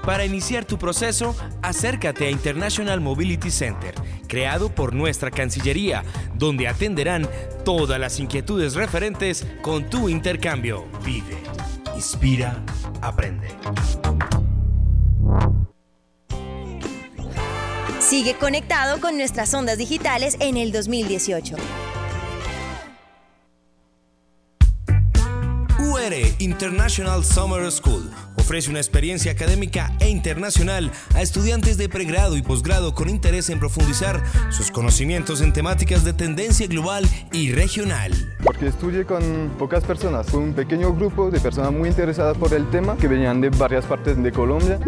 Para 0.05 0.25
iniciar 0.25 0.65
tu 0.65 0.79
proceso, 0.79 1.35
acércate 1.61 2.25
a 2.25 2.31
International 2.31 2.99
Mobility 2.99 3.51
Center, 3.51 3.93
creado 4.27 4.69
por 4.69 4.95
nuestra 4.95 5.29
Cancillería, 5.29 6.03
donde 6.33 6.67
atenderán 6.67 7.27
todas 7.63 7.99
las 7.99 8.19
inquietudes 8.19 8.73
referentes 8.73 9.45
con 9.61 9.87
tu 9.87 10.09
intercambio. 10.09 10.85
Vive, 11.05 11.37
inspira, 11.99 12.63
aprende. 13.01 13.49
Sigue 17.99 18.35
conectado 18.35 19.01
con 19.01 19.17
nuestras 19.17 19.53
ondas 19.53 19.77
digitales 19.77 20.37
en 20.39 20.55
el 20.55 20.71
2018. 20.71 21.57
International 26.39 27.25
Summer 27.25 27.69
School 27.69 28.09
ofrece 28.37 28.69
una 28.69 28.79
experiencia 28.79 29.33
académica 29.33 29.93
e 29.99 30.07
internacional 30.07 30.89
a 31.13 31.21
estudiantes 31.21 31.77
de 31.77 31.89
pregrado 31.89 32.37
y 32.37 32.41
posgrado 32.41 32.95
con 32.95 33.09
interés 33.09 33.49
en 33.49 33.59
profundizar 33.59 34.23
sus 34.49 34.71
conocimientos 34.71 35.41
en 35.41 35.51
temáticas 35.51 36.05
de 36.05 36.13
tendencia 36.13 36.65
global 36.67 37.05
y 37.33 37.51
regional. 37.51 38.13
Porque 38.43 38.67
estudié 38.67 39.05
con 39.05 39.49
pocas 39.59 39.83
personas, 39.83 40.27
fue 40.27 40.39
un 40.39 40.53
pequeño 40.53 40.93
grupo 40.95 41.29
de 41.29 41.41
personas 41.41 41.73
muy 41.73 41.89
interesadas 41.89 42.37
por 42.37 42.53
el 42.53 42.69
tema 42.69 42.95
que 42.95 43.09
venían 43.09 43.41
de 43.41 43.49
varias 43.49 43.85
partes 43.85 44.21
de 44.21 44.31
Colombia. 44.31 44.79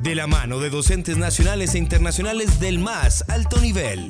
De 0.00 0.14
la 0.14 0.28
mano 0.28 0.60
de 0.60 0.70
docentes 0.70 1.16
nacionales 1.16 1.74
e 1.74 1.78
internacionales 1.78 2.60
del 2.60 2.78
más 2.78 3.24
alto 3.28 3.60
nivel. 3.60 4.08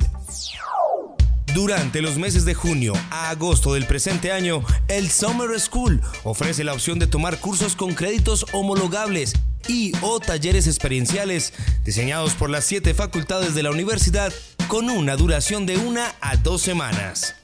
Durante 1.54 2.00
los 2.00 2.16
meses 2.16 2.46
de 2.46 2.54
junio 2.54 2.94
a 3.10 3.28
agosto 3.28 3.74
del 3.74 3.86
presente 3.86 4.32
año, 4.32 4.64
el 4.88 5.10
Summer 5.10 5.60
School 5.60 6.00
ofrece 6.24 6.64
la 6.64 6.72
opción 6.72 6.98
de 6.98 7.06
tomar 7.06 7.40
cursos 7.40 7.76
con 7.76 7.92
créditos 7.92 8.46
homologables 8.52 9.34
y 9.68 9.92
o 10.00 10.18
talleres 10.18 10.66
experienciales 10.66 11.52
diseñados 11.84 12.32
por 12.34 12.48
las 12.48 12.64
siete 12.64 12.94
facultades 12.94 13.54
de 13.54 13.62
la 13.62 13.70
universidad 13.70 14.32
con 14.66 14.88
una 14.88 15.14
duración 15.16 15.66
de 15.66 15.76
una 15.76 16.14
a 16.22 16.36
dos 16.36 16.62
semanas. 16.62 17.34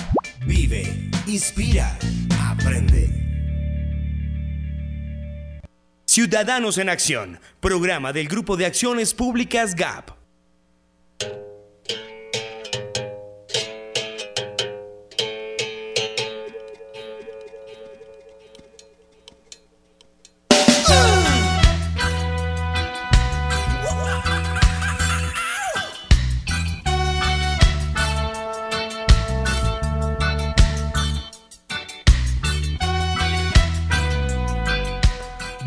Vive, 0.44 1.10
inspira, 1.26 1.98
aprende. 2.38 3.08
Ciudadanos 6.04 6.76
en 6.76 6.90
Acción, 6.90 7.40
programa 7.60 8.12
del 8.12 8.28
Grupo 8.28 8.56
de 8.58 8.66
Acciones 8.66 9.14
Públicas 9.14 9.74
GAP. 9.74 10.17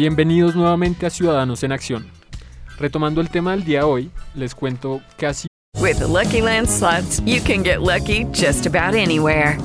Bienvenidos 0.01 0.55
nuevamente 0.55 1.05
a 1.05 1.11
Ciudadanos 1.11 1.61
en 1.63 1.71
Acción. 1.71 2.09
Retomando 2.79 3.21
el 3.21 3.29
tema 3.29 3.51
del 3.51 3.63
día 3.63 3.81
de 3.81 3.85
hoy, 3.85 4.11
les 4.33 4.55
cuento 4.55 4.99
que 5.15 5.27
así 5.27 5.47
With 5.79 5.99
the 5.99 6.07
Lucky 6.07 6.41
Land 6.41 6.67
slots, 6.67 7.21
you 7.23 7.39
can 7.39 7.61
get 7.61 7.83
lucky 7.83 8.25
just 8.33 8.65
about 8.65 8.95
anywhere. 8.95 9.59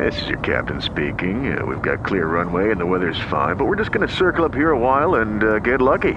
This 0.00 0.20
is 0.20 0.28
your 0.28 0.40
captain 0.40 0.82
speaking. 0.82 1.56
Uh, 1.56 1.64
we've 1.64 1.80
got 1.80 2.04
clear 2.04 2.26
runway 2.26 2.72
and 2.72 2.80
the 2.80 2.84
weather's 2.84 3.20
fine, 3.30 3.54
but 3.54 3.66
we're 3.66 3.76
just 3.76 3.92
going 3.92 4.04
to 4.04 4.12
circle 4.12 4.44
up 4.44 4.52
here 4.52 4.72
a 4.72 4.76
while 4.76 5.20
and 5.20 5.44
uh, 5.44 5.60
get 5.60 5.80
lucky. 5.80 6.14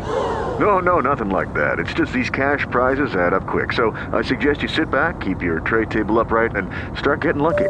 No, 0.60 0.80
no, 0.80 1.00
nothing 1.00 1.30
like 1.30 1.54
that. 1.54 1.78
It's 1.78 1.94
just 1.94 2.14
these 2.14 2.32
cash 2.32 2.66
prizes 2.72 3.14
add 3.14 3.34
up 3.34 3.46
quick. 3.46 3.74
So 3.74 3.92
I 4.12 4.24
suggest 4.24 4.64
you 4.64 4.68
sit 4.68 4.90
back, 4.90 5.22
keep 5.22 5.44
your 5.44 5.60
tray 5.60 5.86
table 5.86 6.20
upright, 6.20 6.56
and 6.56 6.68
start 6.98 7.22
getting 7.22 7.44
lucky. 7.44 7.70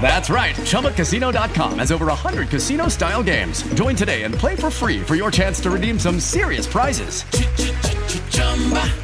That's 0.00 0.30
right. 0.30 0.56
ChumbaCasino.com 0.56 1.78
has 1.78 1.92
over 1.92 2.06
100 2.06 2.48
casino 2.48 2.88
style 2.88 3.22
games. 3.22 3.62
Join 3.74 3.94
today 3.94 4.24
and 4.24 4.34
play 4.34 4.56
for 4.56 4.70
free 4.70 5.00
for 5.00 5.14
your 5.14 5.30
chance 5.30 5.60
to 5.60 5.70
redeem 5.70 5.98
some 5.98 6.18
serious 6.18 6.66
prizes. 6.66 7.24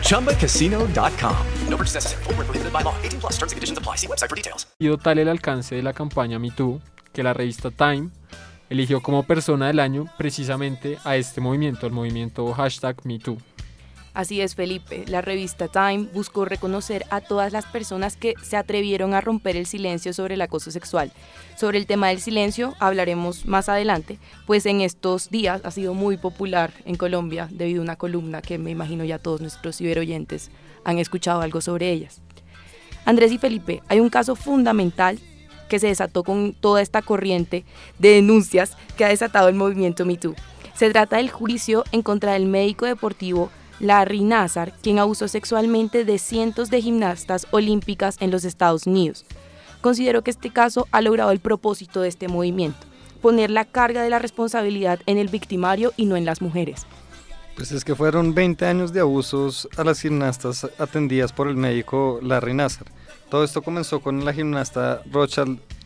ChumbaCasino.com. 0.02 1.37
No 1.68 1.76
purchase 1.76 1.94
necessary. 1.94 2.25
Full 2.25 2.35
prohibited 2.35 2.73
by 2.73 2.82
law. 2.82 2.96
18 3.04 3.20
plus 3.20 3.35
terms 3.35 3.52
and 3.52 3.58
conditions 3.58 3.78
apply. 3.78 3.96
See 3.96 4.08
website 4.08 4.28
for 4.28 4.37
details. 4.37 4.66
tal 5.02 5.18
el 5.18 5.28
alcance 5.28 5.76
de 5.76 5.82
la 5.82 5.92
campaña 5.92 6.38
MeToo 6.38 6.80
que 7.12 7.23
la 7.23 7.32
revista 7.32 7.70
Time 7.70 8.11
eligió 8.68 9.00
como 9.00 9.23
persona 9.23 9.68
del 9.68 9.80
año 9.80 10.06
precisamente 10.18 10.99
a 11.04 11.16
este 11.16 11.40
movimiento, 11.40 11.87
el 11.87 11.92
movimiento 11.92 12.52
hashtag 12.52 12.96
MeToo. 13.04 13.38
Así 14.16 14.40
es, 14.40 14.54
Felipe. 14.54 15.04
La 15.08 15.20
revista 15.20 15.68
Time 15.68 16.08
buscó 16.14 16.46
reconocer 16.46 17.04
a 17.11 17.20
todas 17.20 17.52
las 17.52 17.66
personas 17.66 18.16
que 18.16 18.32
se 18.42 18.56
atrevieron 18.56 19.12
a 19.12 19.20
romper 19.20 19.56
el 19.56 19.66
silencio 19.66 20.14
sobre 20.14 20.37
el 20.37 20.40
acoso 20.40 20.70
sexual. 20.70 21.12
Sobre 21.54 21.76
el 21.76 21.85
tema 21.85 22.08
del 22.08 22.18
silencio 22.18 22.75
hablaremos 22.78 23.44
más 23.44 23.68
adelante, 23.68 24.18
pues 24.46 24.64
en 24.64 24.80
estos 24.80 25.28
días 25.28 25.61
ha 25.64 25.70
sido 25.70 25.92
muy 25.92 26.16
popular 26.16 26.73
en 26.87 26.96
Colombia 26.96 27.46
debido 27.50 27.82
a 27.82 27.85
una 27.85 27.96
columna 27.96 28.40
que 28.40 28.56
me 28.56 28.70
imagino 28.70 29.04
ya 29.04 29.18
todos 29.18 29.42
nuestros 29.42 29.76
ciberoyentes 29.76 30.50
han 30.82 30.99
escuchado 30.99 31.42
algo 31.42 31.61
sobre 31.61 31.92
ellas. 31.92 32.23
Andrés 33.04 33.32
y 33.32 33.38
Felipe, 33.38 33.82
hay 33.87 34.00
un 34.00 34.08
caso 34.08 34.35
fundamental 34.35 35.18
que 35.68 35.78
se 35.78 35.88
desató 35.88 36.25
con 36.25 36.54
toda 36.54 36.80
esta 36.80 37.02
corriente 37.02 37.66
de 37.99 38.12
denuncias 38.12 38.78
que 38.96 39.04
ha 39.04 39.08
desatado 39.08 39.49
el 39.49 39.56
movimiento 39.56 40.06
MeToo. 40.06 40.35
Se 40.75 40.88
trata 40.88 41.18
del 41.18 41.28
juicio 41.28 41.85
en 41.92 42.00
contra 42.00 42.32
del 42.32 42.46
médico 42.46 42.87
deportivo 42.87 43.50
Larry 43.80 44.23
Nassar, 44.23 44.73
quien 44.83 44.99
abusó 44.99 45.28
sexualmente 45.28 46.04
de 46.04 46.18
cientos 46.18 46.71
de 46.71 46.83
gimnastas 46.83 47.47
olímpicas 47.50 48.16
en 48.21 48.30
los 48.30 48.45
Estados 48.45 48.87
Unidos. 48.87 49.25
Considero 49.80 50.23
que 50.23 50.30
este 50.30 50.50
caso 50.50 50.88
ha 50.90 51.00
logrado 51.00 51.30
el 51.30 51.40
propósito 51.40 52.00
de 52.00 52.09
este 52.09 52.28
movimiento, 52.28 52.87
poner 53.22 53.50
la 53.50 53.64
carga 53.64 54.03
de 54.03 54.11
la 54.11 54.18
responsabilidad 54.18 55.00
en 55.07 55.18
el 55.18 55.29
victimario 55.29 55.92
y 55.96 56.07
no 56.07 56.16
en 56.16 56.24
las 56.24 56.40
mujeres. 56.40 56.87
Pues 57.55 57.72
es 57.72 57.85
que 57.85 57.94
fueron 57.94 58.35
20 58.35 58.66
años 58.66 58.92
de 58.92 59.00
abusos 59.00 59.68
a 59.77 59.85
las 59.85 60.00
gimnastas 60.00 60.66
atendidas 60.79 61.33
por 61.33 61.48
el 61.48 61.57
médico 61.57 62.18
Larry 62.22 62.53
Nassar. 62.53 62.87
Todo 63.31 63.44
esto 63.44 63.62
comenzó 63.62 64.00
con 64.00 64.24
la 64.24 64.33
gimnasta 64.33 65.03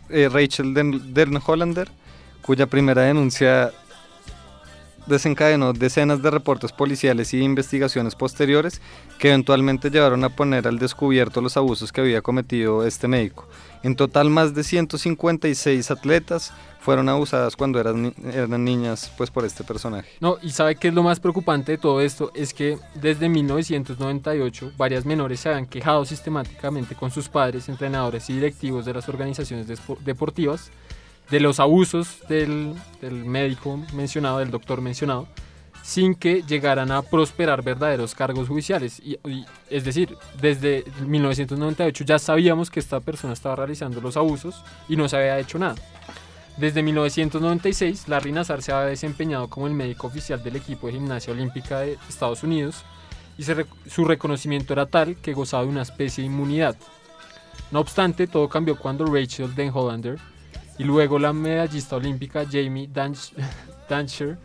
eh, 0.09 0.29
Rachel 0.29 0.75
Den, 0.75 1.15
Den 1.15 1.39
Hollander, 1.47 1.89
cuya 2.43 2.67
primera 2.67 3.03
denuncia 3.03 3.73
desencadenó 5.11 5.75
decenas 5.75 6.23
de 6.23 6.31
reportes 6.31 6.73
policiales 6.73 7.35
y 7.35 7.43
investigaciones 7.43 8.15
posteriores 8.15 8.81
que 9.19 9.29
eventualmente 9.29 9.91
llevaron 9.91 10.25
a 10.25 10.31
poner 10.31 10.67
al 10.67 10.79
descubierto 10.79 11.43
los 11.43 11.59
abusos 11.59 11.93
que 11.93 12.01
había 12.01 12.23
cometido 12.23 12.87
este 12.87 13.09
médico. 13.09 13.47
En 13.83 13.97
total, 13.97 14.31
más 14.31 14.55
de 14.55 14.65
156 14.65 15.91
atletas 15.91 16.53
fueron 16.81 17.09
abusadas 17.09 17.57
cuando 17.57 17.79
eran, 17.79 18.15
eran 18.33 18.65
niñas 18.65 19.13
pues, 19.17 19.31
por 19.31 19.45
este 19.45 19.65
personaje. 19.65 20.09
No, 20.21 20.39
y 20.43 20.51
sabe 20.51 20.77
que 20.77 20.89
es 20.89 20.95
lo 20.95 21.03
más 21.03 21.21
preocupante 21.21 21.73
de 21.73 21.79
todo 21.79 22.01
esto, 22.01 22.31
es 22.35 22.55
que 22.55 22.79
desde 22.95 23.29
1998 23.29 24.73
varias 24.77 25.05
menores 25.05 25.41
se 25.41 25.51
habían 25.51 25.67
quejado 25.67 26.05
sistemáticamente 26.05 26.95
con 26.95 27.11
sus 27.11 27.29
padres, 27.29 27.69
entrenadores 27.69 28.31
y 28.31 28.35
directivos 28.35 28.85
de 28.87 28.95
las 28.95 29.09
organizaciones 29.09 29.67
deportivas 30.05 30.71
de 31.31 31.41
los 31.41 31.61
abusos 31.61 32.19
del, 32.29 32.75
médico 33.25 33.79
mencionado, 33.93 34.39
del 34.39 34.51
doctor 34.51 34.81
mencionado, 34.81 35.29
sin 35.83 36.15
que 36.15 36.43
llegaran 36.43 36.91
a 36.91 37.03
prosperar 37.03 37.63
verdaderos 37.63 38.15
cargos 38.15 38.49
judiciales. 38.49 39.01
Y, 39.01 39.19
es 39.71 39.85
decir, 39.85 40.17
desde 40.41 40.85
1998 41.07 42.05
ya 42.05 42.19
sabíamos 42.19 42.71
que 42.71 42.81
esta 42.81 43.01
persona 43.01 43.33
estaba 43.33 43.57
realizando 43.57 44.01
los 44.01 44.17
abusos 44.17 44.63
y 44.89 44.97
no 44.97 45.09
se 45.09 45.17
había 45.17 45.39
hecho 45.39 45.59
nada. 45.59 45.77
Desde 46.57 46.83
1996, 46.83 48.09
Larry 48.09 48.33
Nassar 48.33 48.61
se 48.61 48.73
había 48.73 48.91
desempeñado 48.91 49.49
como 49.49 49.67
el 49.67 49.73
médico 49.73 50.09
oficial 50.09 50.43
del 50.43 50.57
equipo 50.57 50.89
de 50.89 50.95
gimnasia 50.95 51.33
olímpica 51.33 51.81
de 51.81 51.97
Estados 52.09 52.43
Unidos 52.43 52.85
y 53.39 53.45
su 53.89 54.05
reconocimiento 54.05 54.75
era 54.75 54.85
tal 54.85 55.17
que 55.17 55.33
gozaba 55.33 55.63
de 55.63 55.71
una 55.71 55.83
especie 55.83 56.23
de 56.23 56.27
inmunidad. 56.27 56.77
No 57.71 57.81
obstante, 57.81 58.27
todo 58.27 58.49
cambió 58.49 58.77
cuando 58.77 59.07
Rachel 59.07 59.55
Den 59.55 59.71
Hollander 59.73 60.19
y 60.81 60.85
luego 60.85 61.19
la 61.19 61.35
medallista 61.35 61.97
olímpica 61.97 62.47
Jamie 62.51 62.89
Dancher 63.89 64.39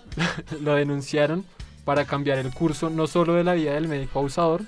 lo 0.62 0.74
denunciaron 0.74 1.44
para 1.84 2.06
cambiar 2.06 2.38
el 2.38 2.50
curso 2.50 2.88
no 2.88 3.06
solo 3.06 3.34
de 3.34 3.44
la 3.44 3.52
vida 3.52 3.74
del 3.74 3.88
médico 3.88 4.20
abusador, 4.20 4.62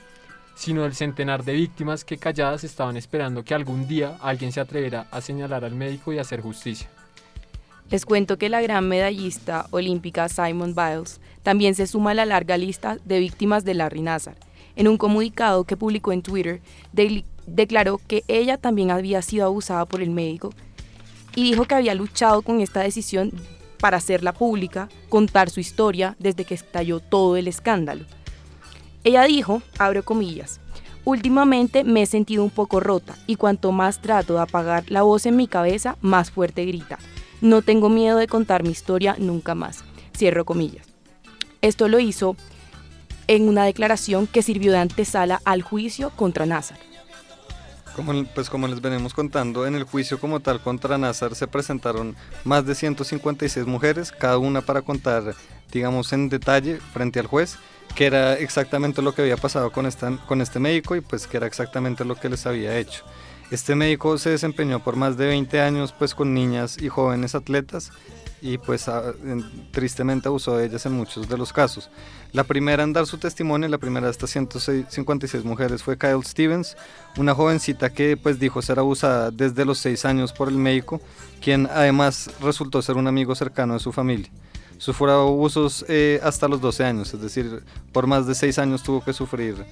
sino 0.54 0.82
del 0.82 0.94
centenar 0.94 1.42
de 1.42 1.54
víctimas 1.54 2.04
que 2.04 2.18
calladas 2.18 2.62
estaban 2.62 2.98
esperando 2.98 3.42
que 3.42 3.54
algún 3.54 3.88
día 3.88 4.18
alguien 4.20 4.52
se 4.52 4.60
atreviera 4.60 5.06
a 5.10 5.22
señalar 5.22 5.64
al 5.64 5.74
médico 5.74 6.12
y 6.12 6.18
hacer 6.18 6.42
justicia. 6.42 6.90
Les 7.88 8.04
cuento 8.04 8.36
que 8.36 8.50
la 8.50 8.60
gran 8.60 8.86
medallista 8.86 9.66
olímpica 9.70 10.28
Simon 10.28 10.74
Biles 10.74 11.22
también 11.42 11.74
se 11.74 11.86
suma 11.86 12.10
a 12.10 12.14
la 12.14 12.26
larga 12.26 12.58
lista 12.58 12.98
de 13.06 13.18
víctimas 13.18 13.64
de 13.64 13.72
Larry 13.72 14.02
Nassar. 14.02 14.36
En 14.76 14.88
un 14.88 14.98
comunicado 14.98 15.64
que 15.64 15.78
publicó 15.78 16.12
en 16.12 16.20
Twitter, 16.20 16.60
de 16.92 17.24
declaró 17.46 17.98
que 18.06 18.24
ella 18.28 18.58
también 18.58 18.90
había 18.90 19.22
sido 19.22 19.46
abusada 19.46 19.86
por 19.86 20.02
el 20.02 20.10
médico 20.10 20.52
y 21.34 21.42
dijo 21.42 21.64
que 21.64 21.74
había 21.74 21.94
luchado 21.94 22.42
con 22.42 22.60
esta 22.60 22.80
decisión 22.80 23.32
para 23.78 23.98
hacerla 23.98 24.32
pública, 24.32 24.88
contar 25.08 25.50
su 25.50 25.60
historia 25.60 26.16
desde 26.18 26.44
que 26.44 26.54
estalló 26.54 27.00
todo 27.00 27.36
el 27.36 27.48
escándalo. 27.48 28.04
Ella 29.02 29.24
dijo, 29.24 29.62
abro 29.78 30.02
comillas, 30.02 30.60
últimamente 31.04 31.84
me 31.84 32.02
he 32.02 32.06
sentido 32.06 32.42
un 32.42 32.50
poco 32.50 32.80
rota 32.80 33.14
y 33.26 33.36
cuanto 33.36 33.72
más 33.72 34.00
trato 34.00 34.34
de 34.34 34.40
apagar 34.40 34.84
la 34.90 35.02
voz 35.02 35.26
en 35.26 35.36
mi 35.36 35.46
cabeza, 35.46 35.96
más 36.00 36.30
fuerte 36.30 36.64
grita. 36.64 36.98
No 37.40 37.60
tengo 37.60 37.90
miedo 37.90 38.16
de 38.16 38.26
contar 38.26 38.62
mi 38.62 38.70
historia 38.70 39.16
nunca 39.18 39.54
más. 39.54 39.84
Cierro 40.16 40.46
comillas. 40.46 40.86
Esto 41.60 41.88
lo 41.88 41.98
hizo 41.98 42.36
en 43.26 43.48
una 43.48 43.64
declaración 43.64 44.26
que 44.26 44.42
sirvió 44.42 44.72
de 44.72 44.78
antesala 44.78 45.40
al 45.44 45.62
juicio 45.62 46.10
contra 46.10 46.46
Nazar. 46.46 46.78
Como, 47.94 48.24
pues 48.24 48.50
como 48.50 48.66
les 48.66 48.80
venimos 48.80 49.14
contando, 49.14 49.66
en 49.66 49.76
el 49.76 49.84
juicio 49.84 50.18
como 50.18 50.40
tal 50.40 50.60
contra 50.60 50.98
Nazar 50.98 51.34
se 51.34 51.46
presentaron 51.46 52.16
más 52.42 52.66
de 52.66 52.74
156 52.74 53.66
mujeres, 53.66 54.10
cada 54.10 54.38
una 54.38 54.62
para 54.62 54.82
contar, 54.82 55.34
digamos, 55.70 56.12
en 56.12 56.28
detalle 56.28 56.78
frente 56.92 57.20
al 57.20 57.28
juez, 57.28 57.56
que 57.94 58.06
era 58.06 58.34
exactamente 58.34 59.00
lo 59.00 59.14
que 59.14 59.22
había 59.22 59.36
pasado 59.36 59.70
con, 59.70 59.86
esta, 59.86 60.16
con 60.26 60.40
este 60.40 60.58
médico 60.58 60.96
y 60.96 61.00
pues 61.00 61.28
que 61.28 61.36
era 61.36 61.46
exactamente 61.46 62.04
lo 62.04 62.16
que 62.16 62.28
les 62.28 62.46
había 62.46 62.76
hecho. 62.76 63.04
Este 63.50 63.76
médico 63.76 64.18
se 64.18 64.30
desempeñó 64.30 64.82
por 64.82 64.96
más 64.96 65.16
de 65.16 65.26
20 65.26 65.60
años 65.60 65.94
pues 65.96 66.14
con 66.14 66.34
niñas 66.34 66.76
y 66.80 66.88
jóvenes 66.88 67.34
atletas 67.36 67.92
y 68.44 68.58
pues 68.58 68.90
tristemente 69.70 70.28
abusó 70.28 70.58
de 70.58 70.66
ellas 70.66 70.84
en 70.84 70.92
muchos 70.92 71.26
de 71.30 71.38
los 71.38 71.50
casos. 71.50 71.88
La 72.32 72.44
primera 72.44 72.82
en 72.82 72.92
dar 72.92 73.06
su 73.06 73.16
testimonio, 73.16 73.70
la 73.70 73.78
primera 73.78 74.06
de 74.06 74.10
estas 74.10 74.28
156 74.28 75.44
mujeres 75.46 75.82
fue 75.82 75.96
Kyle 75.96 76.22
Stevens, 76.22 76.76
una 77.16 77.34
jovencita 77.34 77.88
que 77.88 78.18
pues 78.18 78.38
dijo 78.38 78.60
ser 78.60 78.78
abusada 78.78 79.30
desde 79.30 79.64
los 79.64 79.78
6 79.78 80.04
años 80.04 80.34
por 80.34 80.48
el 80.48 80.56
médico, 80.56 81.00
quien 81.40 81.70
además 81.72 82.30
resultó 82.42 82.82
ser 82.82 82.98
un 82.98 83.06
amigo 83.06 83.34
cercano 83.34 83.72
de 83.72 83.80
su 83.80 83.92
familia. 83.92 84.30
Sufrió 84.76 85.12
abusos 85.22 85.82
eh, 85.88 86.20
hasta 86.22 86.46
los 86.46 86.60
12 86.60 86.84
años, 86.84 87.14
es 87.14 87.22
decir, 87.22 87.64
por 87.92 88.06
más 88.06 88.26
de 88.26 88.34
6 88.34 88.58
años 88.58 88.82
tuvo 88.82 89.02
que 89.02 89.14
sufrir 89.14 89.64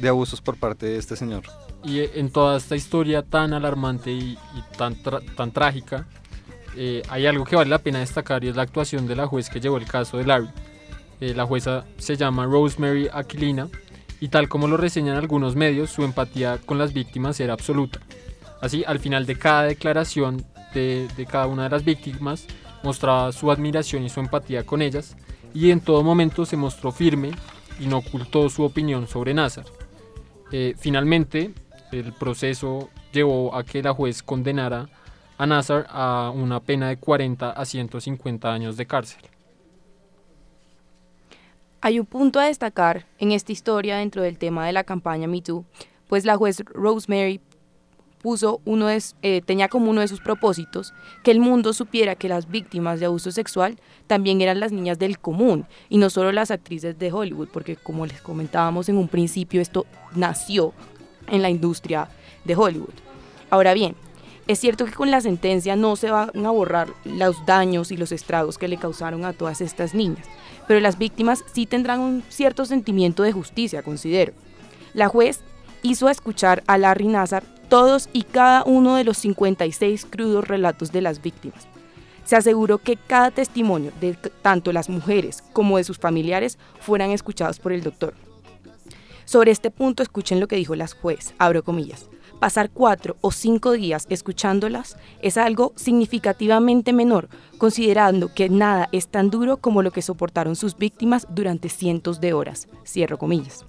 de 0.00 0.08
abusos 0.08 0.40
por 0.40 0.56
parte 0.56 0.86
de 0.86 0.96
este 0.96 1.14
señor. 1.14 1.42
Y 1.84 2.00
en 2.00 2.30
toda 2.30 2.56
esta 2.56 2.74
historia 2.74 3.22
tan 3.22 3.52
alarmante 3.52 4.12
y, 4.12 4.32
y 4.32 4.76
tan, 4.78 4.96
tan 5.36 5.52
trágica, 5.52 6.06
eh, 6.80 7.02
hay 7.08 7.26
algo 7.26 7.44
que 7.44 7.56
vale 7.56 7.68
la 7.68 7.80
pena 7.80 7.98
destacar 7.98 8.44
y 8.44 8.48
es 8.48 8.54
la 8.54 8.62
actuación 8.62 9.08
de 9.08 9.16
la 9.16 9.26
juez 9.26 9.50
que 9.50 9.58
llevó 9.58 9.78
el 9.78 9.86
caso 9.86 10.16
de 10.16 10.24
Larry. 10.24 10.48
Eh, 11.20 11.34
la 11.34 11.44
jueza 11.44 11.84
se 11.96 12.16
llama 12.16 12.46
Rosemary 12.46 13.08
Aquilina 13.12 13.68
y 14.20 14.28
tal 14.28 14.48
como 14.48 14.68
lo 14.68 14.76
reseñan 14.76 15.16
algunos 15.16 15.56
medios, 15.56 15.90
su 15.90 16.04
empatía 16.04 16.58
con 16.64 16.78
las 16.78 16.92
víctimas 16.92 17.40
era 17.40 17.52
absoluta. 17.52 17.98
Así, 18.60 18.84
al 18.86 19.00
final 19.00 19.26
de 19.26 19.36
cada 19.36 19.64
declaración 19.64 20.44
de, 20.72 21.08
de 21.16 21.26
cada 21.26 21.48
una 21.48 21.64
de 21.64 21.70
las 21.70 21.84
víctimas, 21.84 22.46
mostraba 22.84 23.32
su 23.32 23.50
admiración 23.50 24.04
y 24.04 24.08
su 24.08 24.20
empatía 24.20 24.64
con 24.64 24.80
ellas 24.80 25.16
y 25.52 25.72
en 25.72 25.80
todo 25.80 26.04
momento 26.04 26.46
se 26.46 26.56
mostró 26.56 26.92
firme 26.92 27.32
y 27.80 27.86
no 27.86 27.98
ocultó 27.98 28.48
su 28.48 28.62
opinión 28.62 29.08
sobre 29.08 29.34
Nazar. 29.34 29.64
Eh, 30.52 30.74
finalmente, 30.78 31.50
el 31.90 32.12
proceso 32.12 32.88
llevó 33.12 33.54
a 33.56 33.64
que 33.64 33.82
la 33.82 33.92
juez 33.92 34.22
condenara 34.22 34.88
a 35.38 35.46
Nazar 35.46 35.86
a 35.88 36.30
una 36.34 36.60
pena 36.60 36.88
de 36.88 36.98
40 36.98 37.50
a 37.50 37.64
150 37.64 38.52
años 38.52 38.76
de 38.76 38.86
cárcel. 38.86 39.22
Hay 41.80 42.00
un 42.00 42.06
punto 42.06 42.40
a 42.40 42.46
destacar 42.46 43.06
en 43.18 43.30
esta 43.30 43.52
historia 43.52 43.98
dentro 43.98 44.22
del 44.22 44.36
tema 44.36 44.66
de 44.66 44.72
la 44.72 44.82
campaña 44.82 45.28
MeToo, 45.28 45.64
pues 46.08 46.24
la 46.24 46.36
juez 46.36 46.64
Rosemary 46.74 47.40
puso 48.20 48.60
uno 48.64 48.88
de, 48.88 49.00
eh, 49.22 49.42
tenía 49.42 49.68
como 49.68 49.90
uno 49.90 50.00
de 50.00 50.08
sus 50.08 50.20
propósitos 50.20 50.92
que 51.22 51.30
el 51.30 51.38
mundo 51.38 51.72
supiera 51.72 52.16
que 52.16 52.28
las 52.28 52.50
víctimas 52.50 52.98
de 52.98 53.06
abuso 53.06 53.30
sexual 53.30 53.78
también 54.08 54.40
eran 54.40 54.58
las 54.58 54.72
niñas 54.72 54.98
del 54.98 55.20
común 55.20 55.66
y 55.88 55.98
no 55.98 56.10
solo 56.10 56.32
las 56.32 56.50
actrices 56.50 56.98
de 56.98 57.12
Hollywood, 57.12 57.48
porque 57.52 57.76
como 57.76 58.06
les 58.06 58.20
comentábamos 58.20 58.88
en 58.88 58.96
un 58.96 59.06
principio, 59.06 59.60
esto 59.60 59.86
nació 60.16 60.72
en 61.28 61.42
la 61.42 61.50
industria 61.50 62.08
de 62.44 62.56
Hollywood. 62.56 62.94
Ahora 63.50 63.72
bien, 63.72 63.94
es 64.48 64.58
cierto 64.58 64.86
que 64.86 64.92
con 64.92 65.10
la 65.10 65.20
sentencia 65.20 65.76
no 65.76 65.94
se 65.94 66.10
van 66.10 66.30
a 66.44 66.50
borrar 66.50 66.88
los 67.04 67.44
daños 67.44 67.92
y 67.92 67.98
los 67.98 68.12
estragos 68.12 68.56
que 68.56 68.66
le 68.66 68.78
causaron 68.78 69.26
a 69.26 69.34
todas 69.34 69.60
estas 69.60 69.94
niñas, 69.94 70.26
pero 70.66 70.80
las 70.80 70.96
víctimas 70.96 71.44
sí 71.52 71.66
tendrán 71.66 72.00
un 72.00 72.24
cierto 72.30 72.64
sentimiento 72.64 73.22
de 73.22 73.32
justicia, 73.32 73.82
considero. 73.82 74.32
La 74.94 75.08
juez 75.08 75.40
hizo 75.82 76.08
escuchar 76.08 76.64
a 76.66 76.78
Larry 76.78 77.08
Nazar 77.08 77.44
todos 77.68 78.08
y 78.14 78.22
cada 78.22 78.64
uno 78.64 78.96
de 78.96 79.04
los 79.04 79.18
56 79.18 80.06
crudos 80.08 80.48
relatos 80.48 80.92
de 80.92 81.02
las 81.02 81.20
víctimas. 81.20 81.68
Se 82.24 82.34
aseguró 82.34 82.78
que 82.78 82.96
cada 82.96 83.30
testimonio 83.30 83.92
de 84.00 84.14
tanto 84.40 84.72
las 84.72 84.88
mujeres 84.88 85.42
como 85.52 85.76
de 85.76 85.84
sus 85.84 85.98
familiares 85.98 86.58
fueran 86.80 87.10
escuchados 87.10 87.58
por 87.58 87.72
el 87.72 87.82
doctor. 87.82 88.14
Sobre 89.26 89.50
este 89.50 89.70
punto 89.70 90.02
escuchen 90.02 90.40
lo 90.40 90.48
que 90.48 90.56
dijo 90.56 90.74
la 90.74 90.88
juez, 90.88 91.34
abro 91.38 91.62
comillas. 91.62 92.08
Pasar 92.40 92.70
cuatro 92.70 93.16
o 93.20 93.32
cinco 93.32 93.72
días 93.72 94.06
escuchándolas 94.10 94.96
es 95.22 95.36
algo 95.36 95.72
significativamente 95.74 96.92
menor, 96.92 97.28
considerando 97.58 98.32
que 98.32 98.48
nada 98.48 98.88
es 98.92 99.08
tan 99.08 99.30
duro 99.30 99.56
como 99.56 99.82
lo 99.82 99.90
que 99.90 100.02
soportaron 100.02 100.54
sus 100.54 100.76
víctimas 100.76 101.26
durante 101.30 101.68
cientos 101.68 102.20
de 102.20 102.32
horas. 102.34 102.68
Cierro 102.86 103.18
comillas. 103.18 103.64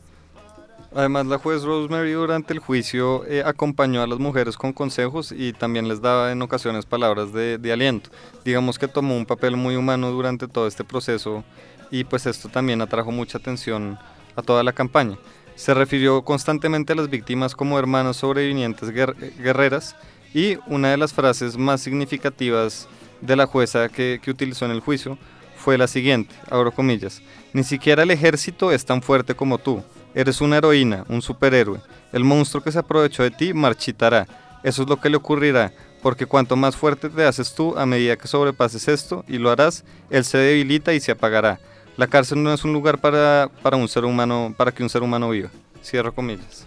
Además, 0.93 1.25
la 1.25 1.38
juez 1.38 1.63
Rosemary 1.63 2.13
durante 2.13 2.53
el 2.53 2.60
juicio 2.60 3.25
eh, 3.25 3.43
acompañó 3.43 4.01
a 4.01 4.08
las 4.08 4.19
mujeres 4.19 4.55
con 4.58 4.73
consejos 4.73 5.32
y 5.32 5.53
también 5.53 5.88
les 5.88 6.01
daba 6.01 6.32
en 6.32 6.41
ocasiones 6.41 6.86
palabras 6.86 7.32
de, 7.34 7.58
de, 7.58 7.71
aliento. 7.71 8.10
Digamos 8.43 8.79
que 8.79 8.88
tomó 8.88 9.15
un 9.15 9.25
papel 9.25 9.55
muy 9.55 9.75
humano 9.75 10.12
durante 10.12 10.47
todo 10.47 10.67
este 10.67 10.84
proceso 10.84 11.43
y 11.91 12.03
pues 12.05 12.25
esto 12.25 12.49
también 12.49 12.82
atrajo 12.82 13.12
mucha 13.12 13.38
atención 13.38 13.99
a 14.36 14.41
toda 14.41 14.63
la 14.63 14.73
campaña. 14.73 15.17
Se 15.60 15.74
refirió 15.74 16.22
constantemente 16.22 16.93
a 16.93 16.95
las 16.95 17.10
víctimas 17.10 17.54
como 17.54 17.78
hermanas 17.78 18.15
sobrevivientes 18.15 18.91
guerreras 18.91 19.93
y 20.34 20.58
una 20.67 20.91
de 20.91 20.95
las 20.95 21.12
frases 21.12 21.58
más 21.58 21.82
significativas 21.82 22.88
de 23.19 23.36
la 23.36 23.45
jueza 23.45 23.89
que, 23.89 24.22
que 24.24 24.32
utilizó 24.32 24.63
en 24.63 24.72
el 24.72 24.80
juicio 24.80 25.17
fue 25.58 25.78
la 25.78 25.89
siguiente, 25.89 26.34
abro 26.50 26.72
comillas, 26.72 27.22
ni 27.52 27.65
siquiera 27.65 28.04
el 28.04 28.12
ejército 28.12 28.72
es 28.72 28.86
tan 28.86 29.02
fuerte 29.02 29.36
como 29.36 29.58
tú. 29.58 29.84
Eres 30.15 30.39
una 30.39 30.56
heroína, 30.56 31.04
un 31.10 31.22
superhéroe. 31.22 31.82
El 32.13 32.24
monstruo 32.24 32.63
que 32.63 32.72
se 32.72 32.80
aprovechó 32.80 33.24
de 33.24 33.32
ti 33.32 33.54
marchitará. 33.54 34.28
Eso 34.63 34.84
es 34.84 34.88
lo 34.88 34.95
que 34.95 35.10
le 35.10 35.17
ocurrirá, 35.17 35.74
porque 36.02 36.26
cuanto 36.26 36.56
más 36.56 36.78
fuerte 36.78 37.10
te 37.10 37.26
haces 37.26 37.54
tú 37.54 37.78
a 37.78 37.86
medida 37.86 38.15
que 38.15 38.30
sobrepases 38.30 38.88
esto, 38.88 39.26
y 39.28 39.38
lo 39.38 39.52
harás, 39.52 39.84
él 40.10 40.24
se 40.24 40.38
debilita 40.38 40.93
y 40.93 41.02
se 41.02 41.12
apagará. 41.12 41.60
La 41.99 42.07
cárcel 42.07 42.41
no 42.41 42.53
es 42.53 42.63
un 42.63 42.71
lugar 42.71 42.99
para, 42.99 43.51
para 43.62 43.75
un 43.75 43.89
ser 43.89 44.05
humano, 44.05 44.53
para 44.55 44.71
que 44.71 44.81
un 44.81 44.89
ser 44.89 45.03
humano 45.03 45.31
viva. 45.31 45.49
Cierro 45.83 46.15
comillas. 46.15 46.65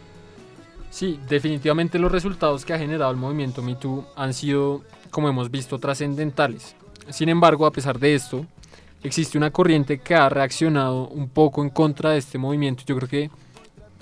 Sí, 0.90 1.18
definitivamente 1.26 1.98
los 1.98 2.12
resultados 2.12 2.66
que 2.66 2.74
ha 2.74 2.78
generado 2.78 3.10
el 3.10 3.16
movimiento 3.16 3.62
MeToo 3.62 4.06
han 4.14 4.34
sido, 4.34 4.82
como 5.10 5.30
hemos 5.30 5.50
visto, 5.50 5.78
trascendentales. 5.78 6.76
Sin 7.08 7.30
embargo, 7.30 7.64
a 7.64 7.70
pesar 7.70 7.98
de 7.98 8.14
esto, 8.14 8.44
existe 9.02 9.38
una 9.38 9.50
corriente 9.50 10.00
que 10.00 10.14
ha 10.14 10.28
reaccionado 10.28 11.08
un 11.08 11.30
poco 11.30 11.62
en 11.62 11.70
contra 11.70 12.10
de 12.10 12.18
este 12.18 12.36
movimiento. 12.36 12.82
Yo 12.84 12.94
creo 12.96 13.08
que 13.08 13.30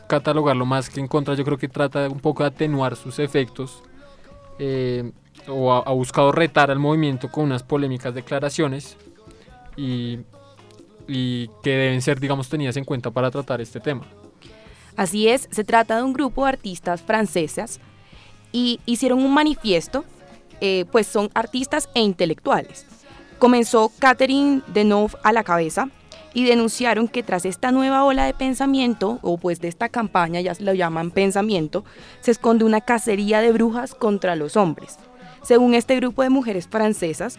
catalogarlo 0.08 0.66
más 0.66 0.90
que 0.90 0.98
en 0.98 1.06
contra, 1.06 1.34
yo 1.34 1.44
creo 1.44 1.58
que 1.58 1.68
trata 1.68 2.08
un 2.08 2.18
poco 2.18 2.42
de 2.42 2.48
atenuar 2.48 2.96
sus 2.96 3.20
efectos 3.20 3.84
eh, 4.58 5.12
o 5.46 5.72
ha, 5.72 5.78
ha, 5.78 5.92
buscado 5.92 6.32
retar 6.32 6.72
al 6.72 6.80
movimiento 6.80 7.30
con 7.30 7.44
unas 7.44 7.62
polémicas 7.62 8.12
declaraciones 8.12 8.96
y, 9.76 10.18
y 11.10 11.48
que 11.62 11.70
deben 11.70 12.00
ser, 12.02 12.20
digamos, 12.20 12.48
tenidas 12.48 12.76
en 12.76 12.84
cuenta 12.84 13.10
para 13.10 13.30
tratar 13.30 13.60
este 13.60 13.80
tema. 13.80 14.06
Así 14.96 15.28
es, 15.28 15.48
se 15.50 15.64
trata 15.64 15.96
de 15.96 16.02
un 16.02 16.12
grupo 16.12 16.44
de 16.44 16.50
artistas 16.50 17.02
francesas 17.02 17.80
y 18.52 18.80
hicieron 18.86 19.22
un 19.22 19.32
manifiesto, 19.32 20.04
eh, 20.60 20.84
pues 20.92 21.06
son 21.06 21.30
artistas 21.34 21.88
e 21.94 22.00
intelectuales 22.00 22.86
Comenzó 23.40 23.90
Catherine 23.98 24.60
Deneuve 24.66 25.14
a 25.22 25.32
la 25.32 25.44
cabeza 25.44 25.88
y 26.34 26.44
denunciaron 26.44 27.08
que 27.08 27.22
tras 27.22 27.46
esta 27.46 27.72
nueva 27.72 28.04
ola 28.04 28.26
de 28.26 28.34
pensamiento, 28.34 29.18
o 29.22 29.38
pues 29.38 29.62
de 29.62 29.68
esta 29.68 29.88
campaña, 29.88 30.42
ya 30.42 30.54
se 30.54 30.62
lo 30.62 30.74
llaman 30.74 31.10
pensamiento, 31.10 31.82
se 32.20 32.32
esconde 32.32 32.66
una 32.66 32.82
cacería 32.82 33.40
de 33.40 33.50
brujas 33.50 33.94
contra 33.94 34.36
los 34.36 34.58
hombres. 34.58 34.98
Según 35.42 35.72
este 35.72 35.96
grupo 35.96 36.22
de 36.22 36.28
mujeres 36.28 36.68
francesas, 36.68 37.38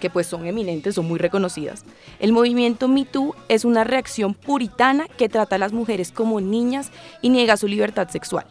que 0.00 0.10
pues 0.10 0.26
son 0.26 0.46
eminentes, 0.46 0.94
son 0.94 1.06
muy 1.06 1.18
reconocidas, 1.18 1.84
el 2.18 2.32
movimiento 2.32 2.88
MeToo 2.88 3.34
es 3.48 3.64
una 3.64 3.84
reacción 3.84 4.34
puritana 4.34 5.06
que 5.16 5.28
trata 5.28 5.56
a 5.56 5.58
las 5.58 5.72
mujeres 5.72 6.12
como 6.12 6.40
niñas 6.40 6.90
y 7.22 7.30
niega 7.30 7.56
su 7.56 7.68
libertad 7.68 8.08
sexual. 8.08 8.46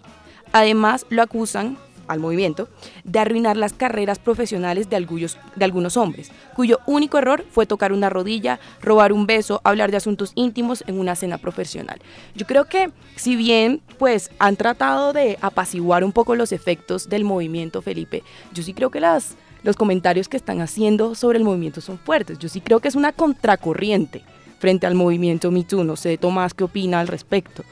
Además, 0.51 1.05
lo 1.09 1.21
acusan 1.21 1.77
al 2.07 2.19
movimiento 2.19 2.69
de 3.03 3.19
arruinar 3.19 3.57
las 3.57 3.73
carreras 3.73 4.19
profesionales 4.19 4.89
de 4.89 4.95
algunos, 4.95 5.37
de 5.55 5.65
algunos 5.65 5.97
hombres, 5.97 6.31
cuyo 6.55 6.79
único 6.85 7.17
error 7.17 7.45
fue 7.49 7.65
tocar 7.65 7.93
una 7.93 8.09
rodilla, 8.09 8.59
robar 8.81 9.11
un 9.13 9.25
beso, 9.25 9.61
hablar 9.63 9.91
de 9.91 9.97
asuntos 9.97 10.31
íntimos 10.35 10.83
en 10.87 10.99
una 10.99 11.15
cena 11.15 11.37
profesional. 11.37 11.99
Yo 12.35 12.45
creo 12.45 12.65
que 12.65 12.91
si 13.15 13.35
bien 13.35 13.81
pues 13.97 14.31
han 14.39 14.55
tratado 14.55 15.13
de 15.13 15.37
apaciguar 15.41 16.03
un 16.03 16.11
poco 16.11 16.35
los 16.35 16.51
efectos 16.51 17.09
del 17.09 17.23
movimiento 17.23 17.81
Felipe, 17.81 18.23
yo 18.53 18.63
sí 18.63 18.73
creo 18.73 18.91
que 18.91 18.99
las, 18.99 19.35
los 19.65 19.75
comentarios 19.75 20.29
que 20.29 20.37
están 20.37 20.61
haciendo 20.61 21.15
sobre 21.15 21.39
el 21.39 21.43
movimiento 21.43 21.81
son 21.81 21.97
fuertes. 21.97 22.39
Yo 22.39 22.47
sí 22.47 22.61
creo 22.61 22.79
que 22.79 22.87
es 22.87 22.95
una 22.95 23.11
contracorriente 23.11 24.21
frente 24.59 24.87
al 24.87 24.95
movimiento 24.95 25.51
MeToo. 25.51 25.83
No 25.83 25.95
sé, 25.95 26.17
Tomás, 26.17 26.53
¿qué 26.53 26.63
opina 26.63 26.99
al 26.99 27.07
respecto? 27.07 27.63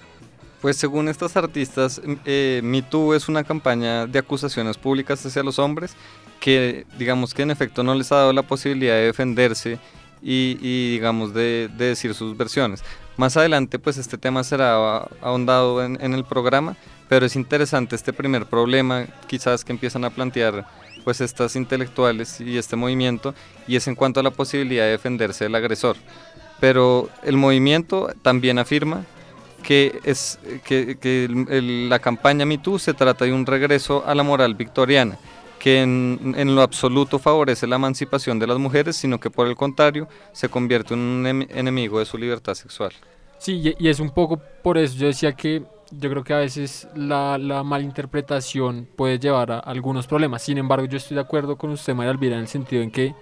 Pues 0.60 0.76
según 0.78 1.08
estas 1.08 1.38
artistas, 1.38 2.02
eh, 2.26 2.62
MeToo 2.64 3.14
es 3.14 3.30
una 3.30 3.44
campaña 3.44 4.08
de 4.08 4.20
acusaciones 4.20 4.78
públicas 4.78 5.26
hacia 5.26 5.44
los 5.44 5.60
hombres 5.60 5.96
que 6.40 6.86
digamos 6.98 7.34
que 7.34 7.44
en 7.44 7.52
efecto 7.52 7.84
no 7.84 7.96
les 7.96 8.12
ha 8.12 8.18
dado 8.18 8.34
la 8.34 8.42
posibilidad 8.42 8.96
de 8.96 9.06
defenderse 9.06 9.80
y, 10.22 10.56
digamos 10.92 11.34
de, 11.34 11.70
decir 11.78 12.14
sus 12.14 12.36
versiones. 12.36 12.84
Más 13.18 13.38
adelante 13.38 13.78
pues 13.78 13.98
este 13.98 14.18
tema 14.18 14.44
será 14.44 15.08
ahondado 15.22 15.84
en, 15.84 16.14
el 16.14 16.26
programa, 16.26 16.76
pero 17.08 17.26
es 17.26 17.36
interesante 17.36 17.96
este 17.96 18.12
primer 18.12 18.46
problema 18.46 19.06
quizás 19.28 19.64
que 19.64 19.72
empiezan 19.72 20.04
a 20.06 20.10
plantear 20.10 20.66
pues 21.04 21.22
estas 21.22 21.56
intelectuales 21.56 22.40
y 22.42 22.58
este 22.58 22.76
movimiento 22.76 23.34
y 23.68 23.76
es 23.76 23.88
en 23.88 23.96
cuanto 23.96 24.20
a 24.20 24.24
la 24.24 24.32
posibilidad 24.32 24.86
de 24.86 24.92
defenderse 24.92 25.46
del 25.46 25.56
agresor. 25.56 25.98
Pero 26.60 27.10
el 27.24 27.38
movimiento 27.38 28.10
también 28.22 28.60
afirma 28.60 29.06
que, 29.64 30.00
es, 30.04 30.40
que, 30.64 30.98
que 30.98 31.26
el, 31.26 31.90
la 31.90 32.00
campaña 32.00 32.46
MeToo 32.46 32.80
se 32.80 32.94
trata 32.94 33.26
de 33.26 33.34
un 33.34 33.46
regreso 33.46 34.04
a 34.06 34.14
la 34.14 34.24
moral 34.24 34.56
victoriana, 34.56 35.18
que 35.60 35.82
en, 35.82 36.36
en, 36.38 36.56
lo 36.56 36.62
absoluto 36.62 37.18
favorece 37.20 37.66
la 37.66 37.78
emancipación 37.78 38.38
de 38.38 38.48
las 38.48 38.60
mujeres, 38.60 38.96
sino 38.96 39.20
que 39.20 39.30
por 39.30 39.48
el 39.48 39.56
contrario 39.56 40.08
se 40.34 40.50
convierte 40.50 40.94
en 40.94 41.00
un 41.00 41.48
enemigo 41.50 42.00
de 42.00 42.06
su 42.06 42.18
libertad 42.18 42.54
sexual. 42.54 42.92
Sí, 43.40 43.76
y 43.78 43.90
es 43.90 44.00
un 44.00 44.12
poco 44.12 44.42
por 44.62 44.78
eso 44.78 44.96
yo 44.96 45.08
decía 45.08 45.34
que 45.34 45.64
yo 46.00 46.10
creo 46.10 46.24
que 46.24 46.34
a 46.34 46.38
veces 46.38 46.88
la, 46.96 47.38
la 47.38 47.64
malinterpretación 47.64 48.88
puede 48.96 49.20
llevar 49.20 49.52
a 49.52 49.60
algunos 49.60 50.08
problemas. 50.08 50.42
Sin 50.42 50.58
embargo, 50.58 50.86
yo 50.86 50.98
estoy 50.98 51.16
de 51.16 51.22
acuerdo 51.22 51.58
con 51.58 51.70
usted, 51.72 51.94
María 51.94 52.12
Elvira, 52.12 52.36
en 52.36 52.42
el 52.42 52.48
sentido 52.48 52.82
en 52.82 52.92
que 52.92 53.16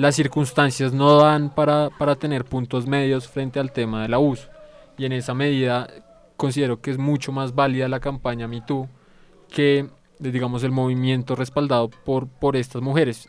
las 0.00 0.14
circunstancias 0.14 0.92
no 0.92 1.16
dan 1.16 1.54
para, 1.54 1.90
para 1.90 2.16
tener 2.16 2.44
puntos 2.44 2.86
medios 2.86 3.28
frente 3.28 3.60
al 3.60 3.70
tema 3.70 4.02
del 4.02 4.14
abuso 4.14 4.48
y 4.96 5.04
en 5.04 5.12
esa 5.12 5.34
medida 5.34 5.88
considero 6.36 6.80
que 6.80 6.90
es 6.90 6.98
mucho 6.98 7.32
más 7.32 7.54
válida 7.54 7.86
la 7.88 8.00
campaña 8.00 8.48
MeToo 8.48 8.88
que 9.50 9.88
digamos 10.18 10.62
el 10.64 10.70
movimiento 10.70 11.36
respaldado 11.36 11.90
por, 11.90 12.28
por 12.28 12.56
estas 12.56 12.80
mujeres. 12.80 13.28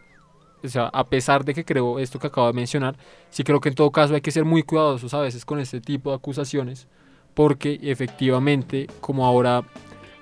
o 0.64 0.68
sea, 0.70 0.88
a 0.88 1.06
pesar 1.08 1.44
de 1.44 1.54
que 1.54 1.66
creo 1.66 2.00
esto 2.00 2.20
que 2.20 2.28
acabo 2.28 2.48
de 2.48 2.54
mencionar, 2.54 2.96
sí 3.30 3.44
creo 3.44 3.60
que 3.60 3.70
en 3.70 3.76
todo 3.76 3.92
caso 3.92 4.14
hay 4.14 4.22
que 4.22 4.32
ser 4.32 4.46
muy 4.46 4.64
cuidadosos 4.64 5.14
a 5.14 5.20
veces 5.20 5.44
con 5.44 5.60
este 5.60 5.82
tipo 5.82 6.12
de 6.12 6.18
acusaciones, 6.18 6.88
porque 7.34 7.80
efectivamente, 7.82 8.88
como 9.00 9.26
ahora 9.26 9.64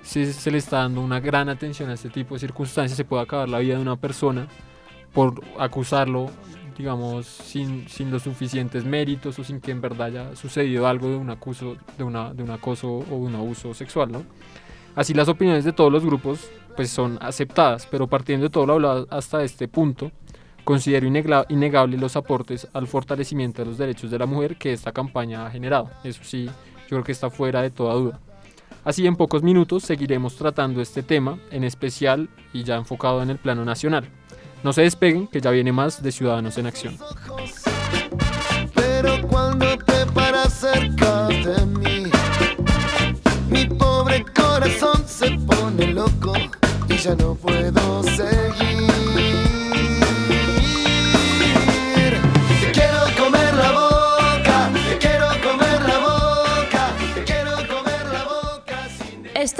se, 0.02 0.32
se 0.32 0.50
le 0.50 0.58
está 0.58 0.78
dando 0.78 1.00
una 1.00 1.20
gran 1.20 1.48
atención 1.48 1.90
a 1.90 1.94
este 1.94 2.08
tipo 2.08 2.34
de 2.34 2.40
circunstancias, 2.40 2.96
se 2.96 3.04
puede 3.04 3.22
acabar 3.22 3.48
la 3.48 3.58
vida 3.58 3.76
de 3.76 3.82
una 3.82 3.96
persona 3.96 4.48
por 5.12 5.42
acusarlo, 5.58 6.30
digamos, 6.76 7.26
sin, 7.26 7.88
sin 7.88 8.10
los 8.10 8.22
suficientes 8.22 8.84
méritos 8.84 9.38
o 9.38 9.44
sin 9.44 9.60
que 9.60 9.70
en 9.70 9.80
verdad 9.80 10.06
haya 10.06 10.36
sucedido 10.36 10.86
algo 10.86 11.08
de 11.08 11.16
un, 11.16 11.30
acuso, 11.30 11.76
de 11.98 12.04
una, 12.04 12.32
de 12.32 12.42
un 12.42 12.50
acoso 12.50 12.88
o 12.88 13.16
un 13.16 13.34
abuso 13.34 13.74
sexual, 13.74 14.12
¿no? 14.12 14.24
Así 14.94 15.14
las 15.14 15.28
opiniones 15.28 15.64
de 15.64 15.72
todos 15.72 15.92
los 15.92 16.04
grupos 16.04 16.50
pues 16.76 16.90
son 16.90 17.18
aceptadas, 17.20 17.86
pero 17.90 18.06
partiendo 18.06 18.46
de 18.46 18.50
todo 18.50 18.66
lo 18.66 18.74
hablado 18.74 19.06
hasta 19.10 19.42
este 19.42 19.68
punto, 19.68 20.10
considero 20.64 21.06
innegable 21.48 21.96
los 21.96 22.16
aportes 22.16 22.68
al 22.72 22.86
fortalecimiento 22.86 23.62
de 23.62 23.68
los 23.68 23.78
derechos 23.78 24.10
de 24.10 24.18
la 24.18 24.26
mujer 24.26 24.56
que 24.56 24.72
esta 24.72 24.92
campaña 24.92 25.46
ha 25.46 25.50
generado. 25.50 25.90
Eso 26.04 26.22
sí, 26.24 26.48
yo 26.90 26.96
creo 26.96 27.04
que 27.04 27.12
está 27.12 27.30
fuera 27.30 27.62
de 27.62 27.70
toda 27.70 27.94
duda. 27.94 28.20
Así 28.84 29.06
en 29.06 29.14
pocos 29.14 29.44
minutos 29.44 29.84
seguiremos 29.84 30.34
tratando 30.36 30.80
este 30.80 31.04
tema, 31.04 31.38
en 31.52 31.62
especial 31.62 32.28
y 32.52 32.64
ya 32.64 32.76
enfocado 32.76 33.22
en 33.22 33.30
el 33.30 33.38
plano 33.38 33.64
nacional. 33.64 34.08
No 34.64 34.72
se 34.72 34.82
despeguen, 34.82 35.28
que 35.28 35.40
ya 35.40 35.52
viene 35.52 35.70
más 35.70 36.02
de 36.02 36.10
Ciudadanos 36.10 36.58
en 36.58 36.66
Acción. 36.66 36.98
Pero 38.74 39.22
cuando 39.28 39.78
te 39.78 40.04
paras 40.06 40.52
cerca 40.52 41.28
de 41.28 41.64
mí, 41.66 42.10
mi 43.48 43.66
pobre 43.66 44.24
corazón 44.34 45.04
se 45.06 45.30
pone 45.30 45.92
loco 45.92 46.32
y 46.88 46.96
ya 46.96 47.14
no 47.14 47.36
puedo 47.36 48.02
seguir. 48.02 48.89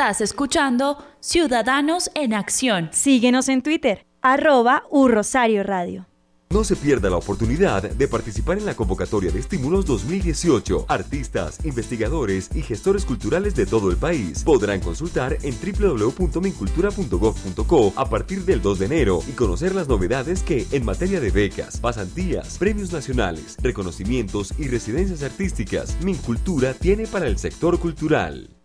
Estás 0.01 0.23
escuchando 0.23 0.97
Ciudadanos 1.21 2.11
en 2.15 2.33
Acción. 2.33 2.89
Síguenos 2.91 3.51
en 3.51 3.61
Twitter, 3.61 4.07
arroba 4.23 4.85
Urrosario 4.89 5.63
Radio. 5.63 6.07
No 6.49 6.65
se 6.65 6.75
pierda 6.75 7.11
la 7.11 7.19
oportunidad 7.19 7.83
de 7.83 8.09
participar 8.09 8.57
en 8.57 8.65
la 8.65 8.75
convocatoria 8.75 9.31
de 9.31 9.41
estímulos 9.41 9.85
2018. 9.85 10.87
Artistas, 10.89 11.63
investigadores 11.67 12.49
y 12.55 12.63
gestores 12.63 13.05
culturales 13.05 13.55
de 13.55 13.67
todo 13.67 13.91
el 13.91 13.99
país 13.99 14.43
podrán 14.43 14.81
consultar 14.81 15.37
en 15.43 15.55
www.mincultura.gov.co 15.55 17.93
a 17.95 18.09
partir 18.09 18.47
del 18.47 18.63
2 18.63 18.79
de 18.79 18.87
enero 18.87 19.23
y 19.29 19.33
conocer 19.33 19.75
las 19.75 19.87
novedades 19.87 20.43
que, 20.43 20.67
en 20.73 20.83
materia 20.83 21.21
de 21.21 21.31
becas, 21.31 21.77
pasantías, 21.77 22.57
premios 22.57 22.91
nacionales, 22.91 23.59
reconocimientos 23.61 24.55
y 24.59 24.69
residencias 24.69 25.23
artísticas, 25.23 26.03
Mincultura 26.03 26.73
tiene 26.73 27.07
para 27.07 27.27
el 27.27 27.37
sector 27.37 27.79
cultural. 27.79 28.60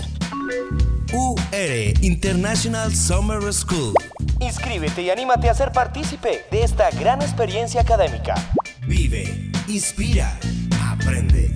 UR 1.13 1.93
International 2.03 2.95
Summer 2.95 3.53
School. 3.53 3.95
Inscríbete 4.41 5.03
y 5.03 5.11
anímate 5.11 5.51
a 5.51 5.55
ser 5.55 5.71
partícipe 5.71 6.47
de 6.51 6.63
esta 6.63 6.91
gran 6.91 7.21
experiencia 7.21 7.83
académica. 7.83 8.35
Vive, 8.87 9.53
inspira, 9.69 10.39
aprende. 10.83 11.51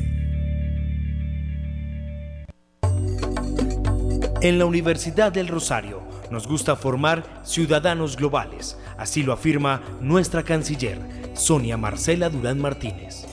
En 4.42 4.59
la 4.59 4.66
Universidad 4.66 5.33
del 5.33 5.49
Rosario 5.49 6.03
nos 6.31 6.47
gusta 6.47 6.77
formar 6.77 7.25
ciudadanos 7.42 8.16
globales, 8.16 8.79
así 8.99 9.23
lo 9.23 9.33
afirma 9.33 9.81
nuestra 10.01 10.42
canciller, 10.42 10.99
Sonia 11.33 11.79
Marcela 11.79 12.29
Durán 12.29 12.61
Martínez. 12.61 13.27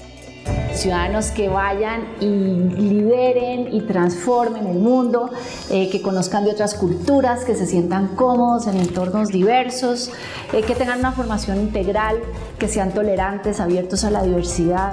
Ciudadanos 0.81 1.27
que 1.27 1.47
vayan 1.47 2.07
y 2.19 2.25
lideren 2.25 3.71
y 3.71 3.81
transformen 3.81 4.65
el 4.65 4.79
mundo, 4.79 5.29
eh, 5.69 5.91
que 5.91 6.01
conozcan 6.01 6.43
de 6.43 6.49
otras 6.49 6.73
culturas, 6.73 7.45
que 7.45 7.53
se 7.53 7.67
sientan 7.67 8.15
cómodos 8.15 8.65
en 8.65 8.77
entornos 8.77 9.29
diversos, 9.29 10.09
eh, 10.53 10.63
que 10.63 10.73
tengan 10.73 10.97
una 10.97 11.11
formación 11.11 11.59
integral, 11.59 12.17
que 12.57 12.67
sean 12.67 12.95
tolerantes, 12.95 13.59
abiertos 13.59 14.03
a 14.05 14.09
la 14.09 14.23
diversidad. 14.23 14.91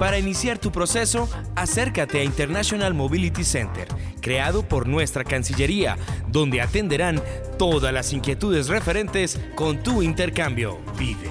Para 0.00 0.18
iniciar 0.18 0.58
tu 0.58 0.72
proceso, 0.72 1.28
acércate 1.54 2.18
a 2.18 2.24
International 2.24 2.92
Mobility 2.92 3.44
Center, 3.44 3.86
creado 4.20 4.64
por 4.64 4.88
nuestra 4.88 5.22
Cancillería, 5.22 5.96
donde 6.26 6.60
atenderán 6.60 7.22
todas 7.56 7.92
las 7.92 8.12
inquietudes 8.12 8.66
referentes 8.66 9.38
con 9.54 9.78
tu 9.80 10.02
intercambio. 10.02 10.78
Vive, 10.98 11.30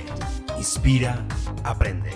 inspira, 0.58 1.26
aprende. 1.64 2.12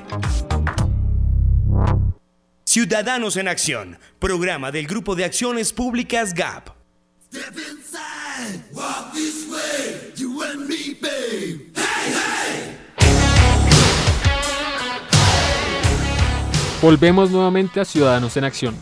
Ciudadanos 2.65 3.37
en 3.37 3.47
Acción, 3.47 3.99
programa 4.19 4.71
del 4.71 4.87
Grupo 4.87 5.15
de 5.15 5.25
Acciones 5.25 5.73
Públicas 5.73 6.33
GAP. 6.33 6.69
Volvemos 16.81 17.31
nuevamente 17.31 17.79
a 17.79 17.85
Ciudadanos 17.85 18.35
en 18.35 18.43
Acción. 18.43 18.75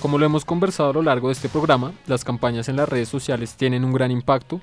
Como 0.00 0.18
lo 0.18 0.26
hemos 0.26 0.44
conversado 0.44 0.90
a 0.90 0.92
lo 0.92 1.02
largo 1.02 1.28
de 1.28 1.32
este 1.32 1.48
programa, 1.48 1.92
las 2.06 2.24
campañas 2.24 2.68
en 2.68 2.76
las 2.76 2.88
redes 2.88 3.08
sociales 3.08 3.54
tienen 3.56 3.84
un 3.84 3.92
gran 3.92 4.10
impacto 4.10 4.60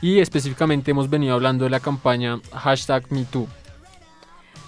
y 0.00 0.18
específicamente 0.18 0.90
hemos 0.90 1.08
venido 1.08 1.34
hablando 1.34 1.64
de 1.64 1.70
la 1.70 1.80
campaña 1.80 2.40
hashtag 2.52 3.10
MeToo. 3.10 3.48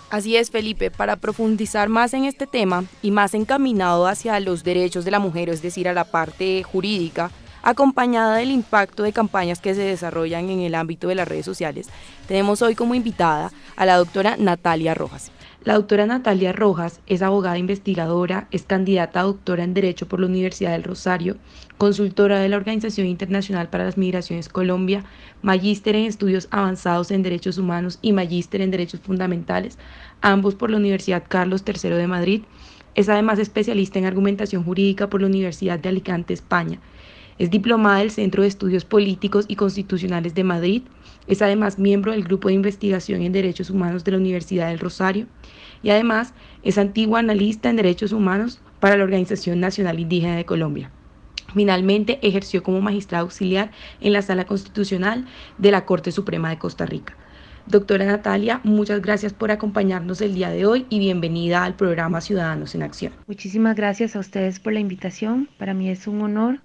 Así 0.08 0.36
es, 0.36 0.50
Felipe, 0.50 0.92
para 0.92 1.16
profundizar 1.16 1.88
más 1.88 2.14
en 2.14 2.24
este 2.24 2.46
tema 2.46 2.84
y 3.02 3.10
más 3.10 3.34
encaminado 3.34 4.06
hacia 4.06 4.38
los 4.38 4.62
derechos 4.62 5.04
de 5.04 5.10
la 5.10 5.18
mujer, 5.18 5.48
es 5.48 5.62
decir, 5.62 5.88
a 5.88 5.92
la 5.92 6.04
parte 6.04 6.62
jurídica, 6.62 7.32
acompañada 7.64 8.36
del 8.36 8.52
impacto 8.52 9.02
de 9.02 9.12
campañas 9.12 9.60
que 9.60 9.74
se 9.74 9.80
desarrollan 9.80 10.48
en 10.48 10.60
el 10.60 10.76
ámbito 10.76 11.08
de 11.08 11.16
las 11.16 11.26
redes 11.26 11.44
sociales, 11.44 11.88
tenemos 12.28 12.62
hoy 12.62 12.76
como 12.76 12.94
invitada 12.94 13.50
a 13.74 13.84
la 13.84 13.96
doctora 13.96 14.36
Natalia 14.38 14.94
Rojas. 14.94 15.32
La 15.64 15.74
doctora 15.74 16.06
Natalia 16.06 16.52
Rojas 16.52 17.00
es 17.08 17.22
abogada 17.22 17.58
investigadora, 17.58 18.46
es 18.52 18.62
candidata 18.62 19.18
a 19.18 19.24
doctora 19.24 19.64
en 19.64 19.74
Derecho 19.74 20.06
por 20.06 20.20
la 20.20 20.26
Universidad 20.26 20.70
del 20.70 20.84
Rosario, 20.84 21.38
consultora 21.78 22.40
de 22.40 22.48
la 22.48 22.56
Organización 22.56 23.06
Internacional 23.06 23.68
para 23.68 23.84
las 23.84 23.98
Migraciones 23.98 24.48
Colombia, 24.48 25.04
magíster 25.42 25.94
en 25.94 26.06
estudios 26.06 26.48
avanzados 26.50 27.10
en 27.10 27.22
Derechos 27.22 27.58
Humanos 27.58 27.98
y 28.00 28.12
magíster 28.12 28.62
en 28.62 28.70
Derechos 28.70 29.00
Fundamentales, 29.00 29.78
ambos 30.22 30.54
por 30.54 30.70
la 30.70 30.78
Universidad 30.78 31.24
Carlos 31.28 31.62
III 31.66 31.90
de 31.90 32.06
Madrid. 32.06 32.42
Es 32.94 33.08
además 33.10 33.38
especialista 33.38 33.98
en 33.98 34.06
argumentación 34.06 34.64
jurídica 34.64 35.10
por 35.10 35.20
la 35.20 35.26
Universidad 35.26 35.78
de 35.78 35.90
Alicante, 35.90 36.32
España. 36.32 36.80
Es 37.38 37.50
diplomada 37.50 37.98
del 37.98 38.10
Centro 38.10 38.42
de 38.42 38.48
Estudios 38.48 38.86
Políticos 38.86 39.44
y 39.46 39.56
Constitucionales 39.56 40.34
de 40.34 40.44
Madrid. 40.44 40.82
Es 41.26 41.42
además 41.42 41.78
miembro 41.78 42.12
del 42.12 42.24
Grupo 42.24 42.48
de 42.48 42.54
Investigación 42.54 43.20
en 43.20 43.32
Derechos 43.32 43.68
Humanos 43.68 44.04
de 44.04 44.12
la 44.12 44.18
Universidad 44.18 44.68
del 44.68 44.78
Rosario 44.78 45.26
y 45.82 45.90
además 45.90 46.32
es 46.62 46.78
antigua 46.78 47.18
analista 47.18 47.68
en 47.68 47.76
derechos 47.76 48.12
humanos 48.12 48.62
para 48.80 48.96
la 48.96 49.04
Organización 49.04 49.60
Nacional 49.60 50.00
Indígena 50.00 50.36
de 50.36 50.46
Colombia. 50.46 50.90
Finalmente 51.54 52.18
ejerció 52.22 52.62
como 52.62 52.80
magistrado 52.80 53.24
auxiliar 53.24 53.70
en 54.00 54.12
la 54.12 54.22
Sala 54.22 54.44
Constitucional 54.44 55.26
de 55.58 55.70
la 55.70 55.84
Corte 55.84 56.12
Suprema 56.12 56.50
de 56.50 56.58
Costa 56.58 56.86
Rica. 56.86 57.16
Doctora 57.66 58.04
Natalia, 58.04 58.60
muchas 58.62 59.02
gracias 59.02 59.32
por 59.32 59.50
acompañarnos 59.50 60.20
el 60.20 60.34
día 60.34 60.50
de 60.50 60.66
hoy 60.66 60.86
y 60.88 61.00
bienvenida 61.00 61.64
al 61.64 61.74
programa 61.74 62.20
Ciudadanos 62.20 62.76
en 62.76 62.84
Acción. 62.84 63.12
Muchísimas 63.26 63.74
gracias 63.74 64.14
a 64.14 64.20
ustedes 64.20 64.60
por 64.60 64.72
la 64.72 64.78
invitación. 64.78 65.48
Para 65.58 65.74
mí 65.74 65.88
es 65.88 66.06
un 66.06 66.22
honor 66.22 66.60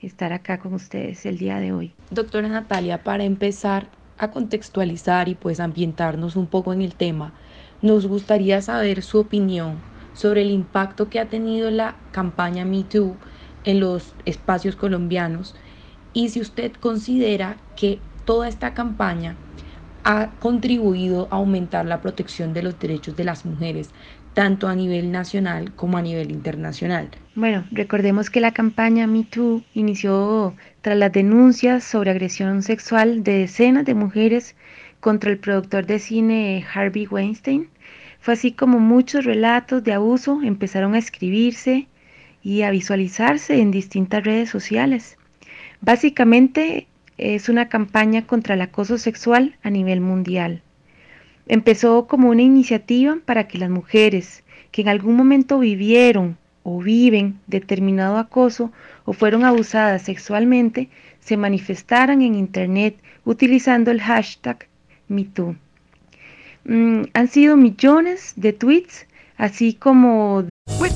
estar 0.00 0.32
acá 0.32 0.58
con 0.58 0.72
ustedes 0.72 1.26
el 1.26 1.36
día 1.36 1.60
de 1.60 1.72
hoy. 1.72 1.92
Doctora 2.10 2.48
Natalia, 2.48 3.02
para 3.02 3.24
empezar 3.24 3.90
a 4.16 4.30
contextualizar 4.30 5.28
y 5.28 5.34
pues 5.34 5.60
ambientarnos 5.60 6.34
un 6.34 6.46
poco 6.46 6.72
en 6.72 6.80
el 6.80 6.94
tema, 6.94 7.34
nos 7.82 8.06
gustaría 8.06 8.62
saber 8.62 9.02
su 9.02 9.18
opinión 9.18 9.76
sobre 10.14 10.42
el 10.42 10.50
impacto 10.50 11.10
que 11.10 11.20
ha 11.20 11.26
tenido 11.26 11.70
la 11.70 11.96
campaña 12.10 12.64
MeToo 12.64 13.16
en 13.68 13.80
los 13.80 14.14
espacios 14.24 14.76
colombianos 14.76 15.54
y 16.14 16.30
si 16.30 16.40
usted 16.40 16.72
considera 16.72 17.58
que 17.76 17.98
toda 18.24 18.48
esta 18.48 18.72
campaña 18.72 19.36
ha 20.04 20.30
contribuido 20.40 21.28
a 21.30 21.36
aumentar 21.36 21.84
la 21.84 22.00
protección 22.00 22.54
de 22.54 22.62
los 22.62 22.78
derechos 22.78 23.14
de 23.14 23.24
las 23.24 23.44
mujeres, 23.44 23.90
tanto 24.32 24.68
a 24.68 24.74
nivel 24.74 25.12
nacional 25.12 25.74
como 25.74 25.98
a 25.98 26.02
nivel 26.02 26.30
internacional. 26.30 27.10
Bueno, 27.34 27.66
recordemos 27.70 28.30
que 28.30 28.40
la 28.40 28.52
campaña 28.52 29.06
MeToo 29.06 29.62
inició 29.74 30.54
tras 30.80 30.96
las 30.96 31.12
denuncias 31.12 31.84
sobre 31.84 32.10
agresión 32.10 32.62
sexual 32.62 33.22
de 33.22 33.40
decenas 33.40 33.84
de 33.84 33.94
mujeres 33.94 34.56
contra 35.00 35.30
el 35.30 35.38
productor 35.38 35.84
de 35.84 35.98
cine 35.98 36.64
Harvey 36.72 37.06
Weinstein. 37.06 37.68
Fue 38.20 38.32
así 38.32 38.52
como 38.52 38.78
muchos 38.78 39.26
relatos 39.26 39.84
de 39.84 39.92
abuso 39.92 40.40
empezaron 40.42 40.94
a 40.94 40.98
escribirse 40.98 41.86
y 42.48 42.62
a 42.62 42.70
visualizarse 42.70 43.60
en 43.60 43.70
distintas 43.70 44.24
redes 44.24 44.48
sociales. 44.48 45.18
Básicamente 45.82 46.86
es 47.18 47.50
una 47.50 47.68
campaña 47.68 48.26
contra 48.26 48.54
el 48.54 48.62
acoso 48.62 48.96
sexual 48.96 49.58
a 49.62 49.68
nivel 49.68 50.00
mundial. 50.00 50.62
Empezó 51.46 52.06
como 52.06 52.30
una 52.30 52.40
iniciativa 52.40 53.18
para 53.22 53.48
que 53.48 53.58
las 53.58 53.68
mujeres 53.68 54.44
que 54.70 54.80
en 54.80 54.88
algún 54.88 55.14
momento 55.14 55.58
vivieron 55.58 56.38
o 56.62 56.80
viven 56.80 57.38
determinado 57.48 58.16
acoso 58.16 58.72
o 59.04 59.12
fueron 59.12 59.44
abusadas 59.44 60.00
sexualmente 60.00 60.88
se 61.20 61.36
manifestaran 61.36 62.22
en 62.22 62.34
Internet 62.34 62.96
utilizando 63.26 63.90
el 63.90 64.00
hashtag 64.00 64.66
MeToo. 65.08 65.54
Mm, 66.64 67.02
han 67.12 67.28
sido 67.28 67.58
millones 67.58 68.32
de 68.36 68.54
tweets, 68.54 69.06
así 69.36 69.74
como 69.74 70.48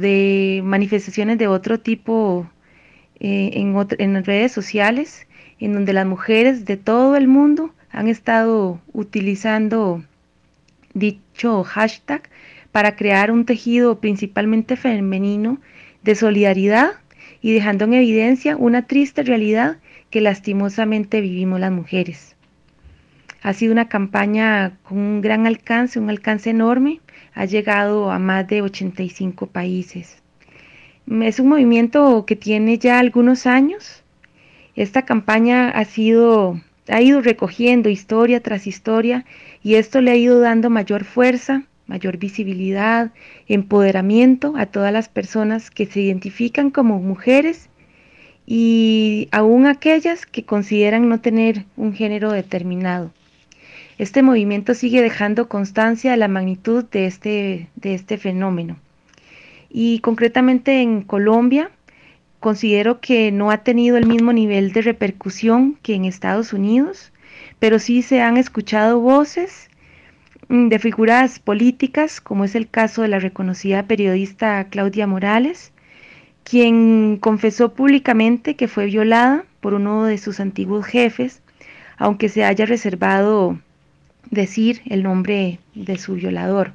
De 0.00 0.62
manifestaciones 0.64 1.36
de 1.36 1.46
otro 1.46 1.78
tipo 1.78 2.48
eh, 3.18 3.50
en, 3.54 3.76
en 3.98 4.24
redes 4.24 4.50
sociales, 4.50 5.26
en 5.58 5.74
donde 5.74 5.92
las 5.92 6.06
mujeres 6.06 6.64
de 6.64 6.76
todo 6.76 7.16
el 7.16 7.28
mundo 7.28 7.74
han 7.90 8.08
estado 8.08 8.80
utilizando 8.92 10.02
dicho 10.94 11.62
hashtag 11.64 12.30
para 12.72 12.96
crear 12.96 13.30
un 13.30 13.44
tejido 13.44 14.00
principalmente 14.00 14.76
femenino 14.76 15.60
de 16.02 16.14
solidaridad 16.14 16.92
y 17.42 17.52
dejando 17.52 17.84
en 17.84 17.94
evidencia 17.94 18.56
una 18.56 18.86
triste 18.86 19.22
realidad 19.22 19.78
que 20.10 20.20
lastimosamente 20.20 21.20
vivimos 21.20 21.60
las 21.60 21.72
mujeres. 21.72 22.36
Ha 23.42 23.54
sido 23.54 23.72
una 23.72 23.88
campaña 23.88 24.76
con 24.82 24.98
un 24.98 25.20
gran 25.20 25.46
alcance, 25.46 25.98
un 25.98 26.10
alcance 26.10 26.50
enorme, 26.50 27.00
ha 27.40 27.46
llegado 27.46 28.10
a 28.10 28.18
más 28.18 28.46
de 28.48 28.60
85 28.60 29.46
países. 29.46 30.18
Es 31.22 31.40
un 31.40 31.48
movimiento 31.48 32.26
que 32.26 32.36
tiene 32.36 32.76
ya 32.76 32.98
algunos 32.98 33.46
años. 33.46 34.02
Esta 34.76 35.06
campaña 35.06 35.70
ha 35.70 35.86
sido 35.86 36.60
ha 36.90 37.00
ido 37.00 37.22
recogiendo 37.22 37.88
historia 37.88 38.42
tras 38.42 38.66
historia 38.66 39.24
y 39.62 39.76
esto 39.76 40.02
le 40.02 40.10
ha 40.10 40.16
ido 40.16 40.38
dando 40.38 40.68
mayor 40.68 41.04
fuerza, 41.04 41.62
mayor 41.86 42.18
visibilidad, 42.18 43.10
empoderamiento 43.48 44.52
a 44.58 44.66
todas 44.66 44.92
las 44.92 45.08
personas 45.08 45.70
que 45.70 45.86
se 45.86 46.02
identifican 46.02 46.70
como 46.70 46.98
mujeres 46.98 47.70
y 48.44 49.28
aún 49.32 49.64
aquellas 49.66 50.26
que 50.26 50.44
consideran 50.44 51.08
no 51.08 51.22
tener 51.22 51.64
un 51.78 51.94
género 51.94 52.32
determinado. 52.32 53.12
Este 54.00 54.22
movimiento 54.22 54.72
sigue 54.72 55.02
dejando 55.02 55.46
constancia 55.46 56.12
de 56.12 56.16
la 56.16 56.26
magnitud 56.26 56.86
de 56.86 57.04
este, 57.04 57.68
de 57.74 57.92
este 57.92 58.16
fenómeno. 58.16 58.78
Y 59.68 59.98
concretamente 59.98 60.80
en 60.80 61.02
Colombia, 61.02 61.70
considero 62.38 63.00
que 63.02 63.30
no 63.30 63.50
ha 63.50 63.58
tenido 63.58 63.98
el 63.98 64.06
mismo 64.06 64.32
nivel 64.32 64.72
de 64.72 64.80
repercusión 64.80 65.76
que 65.82 65.96
en 65.96 66.06
Estados 66.06 66.54
Unidos, 66.54 67.12
pero 67.58 67.78
sí 67.78 68.00
se 68.00 68.22
han 68.22 68.38
escuchado 68.38 69.00
voces 69.00 69.68
de 70.48 70.78
figuras 70.78 71.38
políticas, 71.38 72.22
como 72.22 72.44
es 72.44 72.54
el 72.54 72.70
caso 72.70 73.02
de 73.02 73.08
la 73.08 73.18
reconocida 73.18 73.82
periodista 73.82 74.66
Claudia 74.70 75.06
Morales, 75.06 75.72
quien 76.42 77.18
confesó 77.18 77.74
públicamente 77.74 78.56
que 78.56 78.66
fue 78.66 78.86
violada 78.86 79.44
por 79.60 79.74
uno 79.74 80.04
de 80.04 80.16
sus 80.16 80.40
antiguos 80.40 80.86
jefes, 80.86 81.42
aunque 81.98 82.30
se 82.30 82.44
haya 82.44 82.64
reservado 82.64 83.58
decir 84.30 84.82
el 84.86 85.02
nombre 85.02 85.60
de 85.74 85.98
su 85.98 86.14
violador. 86.14 86.72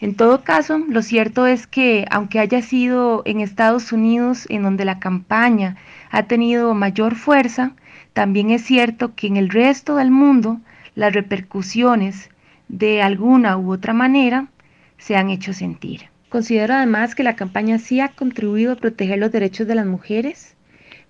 En 0.00 0.16
todo 0.16 0.42
caso, 0.42 0.78
lo 0.78 1.00
cierto 1.02 1.46
es 1.46 1.66
que 1.66 2.06
aunque 2.10 2.40
haya 2.40 2.60
sido 2.60 3.22
en 3.24 3.40
Estados 3.40 3.92
Unidos 3.92 4.46
en 4.48 4.64
donde 4.64 4.84
la 4.84 4.98
campaña 4.98 5.76
ha 6.10 6.24
tenido 6.24 6.74
mayor 6.74 7.14
fuerza, 7.14 7.72
también 8.12 8.50
es 8.50 8.62
cierto 8.62 9.14
que 9.14 9.28
en 9.28 9.36
el 9.36 9.48
resto 9.48 9.96
del 9.96 10.10
mundo 10.10 10.60
las 10.94 11.12
repercusiones 11.12 12.30
de 12.68 13.00
alguna 13.00 13.56
u 13.56 13.72
otra 13.72 13.92
manera 13.92 14.48
se 14.98 15.16
han 15.16 15.30
hecho 15.30 15.52
sentir. 15.52 16.08
Considero 16.28 16.74
además 16.74 17.14
que 17.14 17.22
la 17.22 17.36
campaña 17.36 17.78
sí 17.78 18.00
ha 18.00 18.08
contribuido 18.08 18.72
a 18.72 18.76
proteger 18.76 19.18
los 19.18 19.30
derechos 19.30 19.66
de 19.66 19.74
las 19.74 19.86
mujeres, 19.86 20.56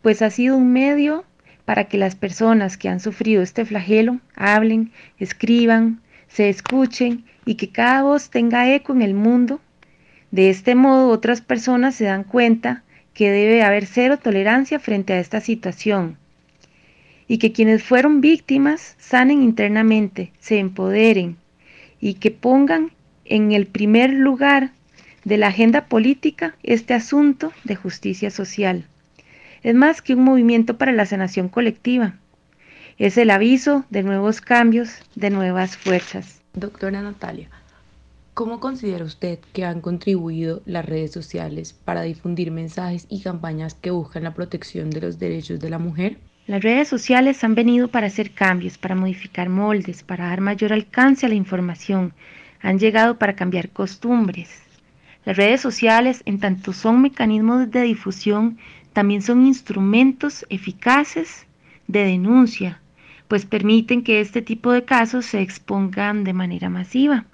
pues 0.03 0.21
ha 0.21 0.31
sido 0.31 0.57
un 0.57 0.73
medio 0.73 1.25
para 1.65 1.85
que 1.85 1.99
las 1.99 2.17
personas 2.17 2.77
que 2.77 2.89
han 2.89 3.01
sufrido 3.01 3.43
este 3.43 3.65
flagelo 3.65 4.19
hablen, 4.35 4.93
escriban, 5.19 6.01
se 6.29 6.49
escuchen 6.49 7.25
y 7.45 7.55
que 7.57 7.71
cada 7.71 8.03
voz 8.03 8.31
tenga 8.31 8.73
eco 8.75 8.93
en 8.93 9.03
el 9.03 9.15
mundo. 9.15 9.61
De 10.31 10.51
este 10.51 10.75
modo 10.75 11.09
otras 11.09 11.41
personas 11.41 11.95
se 11.95 12.05
dan 12.05 12.25
cuenta 12.25 12.83
que 13.15 13.31
debe 13.31 13.63
haber 13.63 13.87
cero 13.87 14.19
tolerancia 14.19 14.79
frente 14.79 15.13
a 15.13 15.21
esta 15.21 15.41
situación 15.41 16.17
y 17.29 17.39
que 17.39 17.53
quienes 17.53 17.83
fueron 17.83 18.21
víctimas 18.21 18.97
sanen 18.99 19.43
internamente, 19.43 20.33
se 20.39 20.59
empoderen 20.59 21.37
y 22.01 22.15
que 22.15 22.31
pongan 22.31 22.91
en 23.25 23.53
el 23.53 23.67
primer 23.67 24.13
lugar 24.13 24.73
de 25.25 25.37
la 25.37 25.49
agenda 25.49 25.87
política 25.87 26.57
este 26.63 26.95
asunto 26.95 27.53
de 27.65 27.77
justicia 27.77 28.31
social. 28.31 28.87
Es 29.63 29.77
más 29.77 30.03
que 30.03 30.15
un 30.15 30.25
movimiento 30.25 30.77
para 30.77 30.91
la 30.91 31.07
sanación 31.07 31.49
colectiva. 31.49 32.15
Es 32.99 33.17
el 33.17 33.31
aviso 33.31 33.85
de 33.91 34.03
nuevos 34.03 34.41
cambios, 34.41 34.91
de 35.15 35.31
nuevas 35.31 35.77
fuerzas. 35.77 36.43
Doctora 36.53 37.01
Natalia, 37.01 37.49
¿cómo 38.35 38.59
considera 38.59 39.05
usted 39.05 39.39
que 39.53 39.65
han 39.65 39.81
contribuido 39.81 40.63
las 40.67 40.85
redes 40.85 41.13
sociales 41.13 41.73
para 41.73 42.03
difundir 42.03 42.51
mensajes 42.51 43.07
y 43.09 43.23
campañas 43.23 43.75
que 43.75 43.93
buscan 43.93 44.25
la 44.25 44.35
protección 44.35 44.91
de 44.91 45.01
los 45.01 45.21
derechos 45.21 45.61
de 45.61 45.71
la 45.71 45.79
mujer? 45.79 46.19
Las 46.49 46.63
redes 46.63 46.89
sociales 46.89 47.45
han 47.45 47.55
venido 47.55 47.87
para 47.87 48.09
hacer 48.09 48.33
cambios, 48.33 48.79
para 48.79 48.97
modificar 48.97 49.49
moldes, 49.49 50.03
para 50.03 50.27
dar 50.27 50.41
mayor 50.41 50.73
alcance 50.73 51.25
a 51.25 51.29
la 51.29 51.37
información. 51.37 52.15
Han 52.63 52.81
llegado 52.81 53.17
para 53.17 53.37
cambiar 53.37 53.69
costumbres. 53.69 54.51
Las 55.25 55.37
redes 55.37 55.61
sociales, 55.61 56.23
en 56.27 56.41
tanto 56.41 56.73
son 56.73 57.01
mecanismos 57.01 57.71
de 57.71 57.83
difusión, 57.83 58.59
también 58.93 59.23
son 59.23 59.47
instrumentos 59.47 60.47
eficaces 60.49 61.47
de 61.87 62.05
denuncia, 62.05 62.81
pues 63.29 63.47
permiten 63.47 64.03
que 64.03 64.21
este 64.21 64.43
tipo 64.43 64.73
de 64.73 64.85
casos 64.85 65.27
se 65.27 65.41
expongan 65.41 66.25
de 66.25 66.33
manera 66.33 66.69
masiva. 66.69 67.25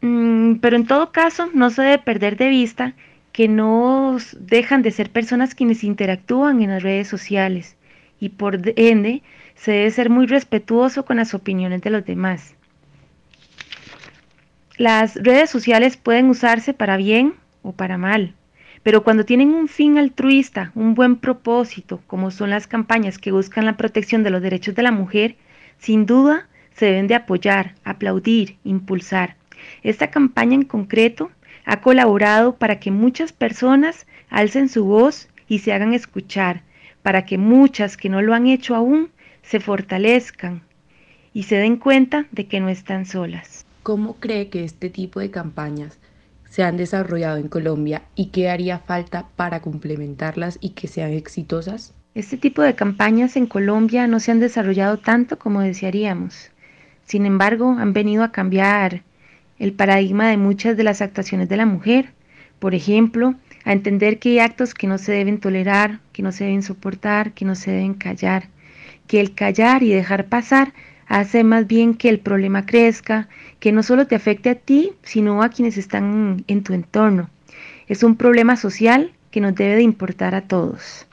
Mm, 0.00 0.56
pero 0.56 0.76
en 0.76 0.86
todo 0.86 1.12
caso, 1.12 1.48
no 1.52 1.70
se 1.70 1.82
debe 1.82 1.98
perder 1.98 2.36
de 2.36 2.48
vista 2.48 2.94
que 3.32 3.48
no 3.48 4.16
dejan 4.38 4.82
de 4.82 4.90
ser 4.90 5.10
personas 5.10 5.54
quienes 5.54 5.84
interactúan 5.84 6.62
en 6.62 6.70
las 6.70 6.82
redes 6.82 7.08
sociales 7.08 7.76
y 8.18 8.30
por 8.30 8.60
ende 8.76 9.22
se 9.54 9.72
debe 9.72 9.90
ser 9.90 10.10
muy 10.10 10.26
respetuoso 10.26 11.04
con 11.04 11.18
las 11.18 11.34
opiniones 11.34 11.82
de 11.82 11.90
los 11.90 12.04
demás. 12.04 12.54
Las 14.78 15.16
redes 15.16 15.50
sociales 15.50 15.96
pueden 15.96 16.28
usarse 16.28 16.74
para 16.74 16.96
bien 16.96 17.34
o 17.62 17.72
para 17.72 17.98
mal, 17.98 18.34
pero 18.86 19.02
cuando 19.02 19.24
tienen 19.24 19.52
un 19.52 19.66
fin 19.66 19.98
altruista, 19.98 20.70
un 20.76 20.94
buen 20.94 21.16
propósito, 21.16 22.00
como 22.06 22.30
son 22.30 22.50
las 22.50 22.68
campañas 22.68 23.18
que 23.18 23.32
buscan 23.32 23.64
la 23.64 23.76
protección 23.76 24.22
de 24.22 24.30
los 24.30 24.40
derechos 24.40 24.76
de 24.76 24.84
la 24.84 24.92
mujer, 24.92 25.34
sin 25.76 26.06
duda 26.06 26.46
se 26.72 26.86
deben 26.86 27.08
de 27.08 27.16
apoyar, 27.16 27.74
aplaudir, 27.82 28.58
impulsar. 28.62 29.34
Esta 29.82 30.12
campaña 30.12 30.54
en 30.54 30.62
concreto 30.62 31.32
ha 31.64 31.80
colaborado 31.80 32.58
para 32.58 32.78
que 32.78 32.92
muchas 32.92 33.32
personas 33.32 34.06
alcen 34.30 34.68
su 34.68 34.84
voz 34.84 35.28
y 35.48 35.58
se 35.58 35.72
hagan 35.72 35.92
escuchar, 35.92 36.62
para 37.02 37.24
que 37.24 37.38
muchas 37.38 37.96
que 37.96 38.08
no 38.08 38.22
lo 38.22 38.34
han 38.34 38.46
hecho 38.46 38.76
aún 38.76 39.10
se 39.42 39.58
fortalezcan 39.58 40.62
y 41.34 41.42
se 41.42 41.56
den 41.56 41.78
cuenta 41.78 42.26
de 42.30 42.46
que 42.46 42.60
no 42.60 42.68
están 42.68 43.04
solas. 43.04 43.66
¿Cómo 43.82 44.14
cree 44.20 44.48
que 44.48 44.62
este 44.62 44.90
tipo 44.90 45.18
de 45.18 45.32
campañas 45.32 45.98
se 46.56 46.64
han 46.64 46.78
desarrollado 46.78 47.36
en 47.36 47.48
Colombia 47.48 48.04
y 48.14 48.28
qué 48.28 48.48
haría 48.48 48.78
falta 48.78 49.26
para 49.36 49.60
complementarlas 49.60 50.56
y 50.62 50.70
que 50.70 50.88
sean 50.88 51.12
exitosas? 51.12 51.92
Este 52.14 52.38
tipo 52.38 52.62
de 52.62 52.74
campañas 52.74 53.36
en 53.36 53.44
Colombia 53.44 54.06
no 54.06 54.20
se 54.20 54.30
han 54.30 54.40
desarrollado 54.40 54.96
tanto 54.96 55.38
como 55.38 55.60
desearíamos. 55.60 56.50
Sin 57.04 57.26
embargo, 57.26 57.76
han 57.78 57.92
venido 57.92 58.24
a 58.24 58.32
cambiar 58.32 59.02
el 59.58 59.74
paradigma 59.74 60.30
de 60.30 60.38
muchas 60.38 60.78
de 60.78 60.84
las 60.84 61.02
actuaciones 61.02 61.50
de 61.50 61.58
la 61.58 61.66
mujer. 61.66 62.14
Por 62.58 62.74
ejemplo, 62.74 63.34
a 63.66 63.74
entender 63.74 64.18
que 64.18 64.30
hay 64.30 64.38
actos 64.38 64.72
que 64.72 64.86
no 64.86 64.96
se 64.96 65.12
deben 65.12 65.40
tolerar, 65.40 66.00
que 66.14 66.22
no 66.22 66.32
se 66.32 66.44
deben 66.44 66.62
soportar, 66.62 67.32
que 67.32 67.44
no 67.44 67.54
se 67.54 67.70
deben 67.70 67.92
callar, 67.92 68.48
que 69.06 69.20
el 69.20 69.34
callar 69.34 69.82
y 69.82 69.90
dejar 69.90 70.24
pasar 70.24 70.72
hace 71.06 71.44
más 71.44 71.66
bien 71.66 71.92
que 71.92 72.08
el 72.08 72.18
problema 72.18 72.64
crezca, 72.64 73.28
que 73.60 73.72
no 73.72 73.82
solo 73.82 74.06
te 74.06 74.14
afecte 74.14 74.50
a 74.50 74.54
ti, 74.54 74.92
sino 75.02 75.42
a 75.42 75.48
quienes 75.48 75.78
están 75.78 76.44
en 76.46 76.62
tu 76.62 76.72
entorno. 76.72 77.30
Es 77.88 78.02
un 78.02 78.16
problema 78.16 78.56
social 78.56 79.12
que 79.30 79.40
nos 79.40 79.54
debe 79.54 79.76
de 79.76 79.82
importar 79.82 80.34
a 80.34 80.42
todos. 80.42 81.06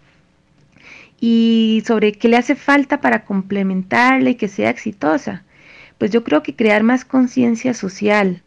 Y 1.20 1.84
sobre 1.86 2.14
qué 2.14 2.28
le 2.28 2.38
hace 2.38 2.56
falta 2.56 3.00
para 3.00 3.24
complementarla 3.24 4.32
y 4.32 4.36
que 4.36 4.48
sea 4.48 4.70
exitosa 4.70 5.44
pues 6.04 6.12
yo 6.12 6.26
creo 6.26 6.44
que 6.44 6.54
crear 6.54 6.84
más 6.84 7.06
conciencia 7.06 7.74
social, 7.74 8.44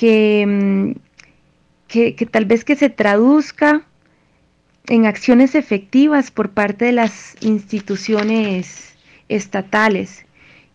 mm, 0.00 0.90
que, 1.86 2.14
que, 2.16 2.26
tal 2.28 2.46
vez 2.46 2.64
que 2.64 2.74
se 2.74 2.90
traduzca 2.90 3.82
en 4.88 5.06
acciones 5.06 5.54
efectivas 5.54 6.32
por 6.32 6.50
parte 6.50 6.86
de 6.86 6.92
las 6.92 7.36
instituciones 7.42 8.94
estatales, 9.28 10.26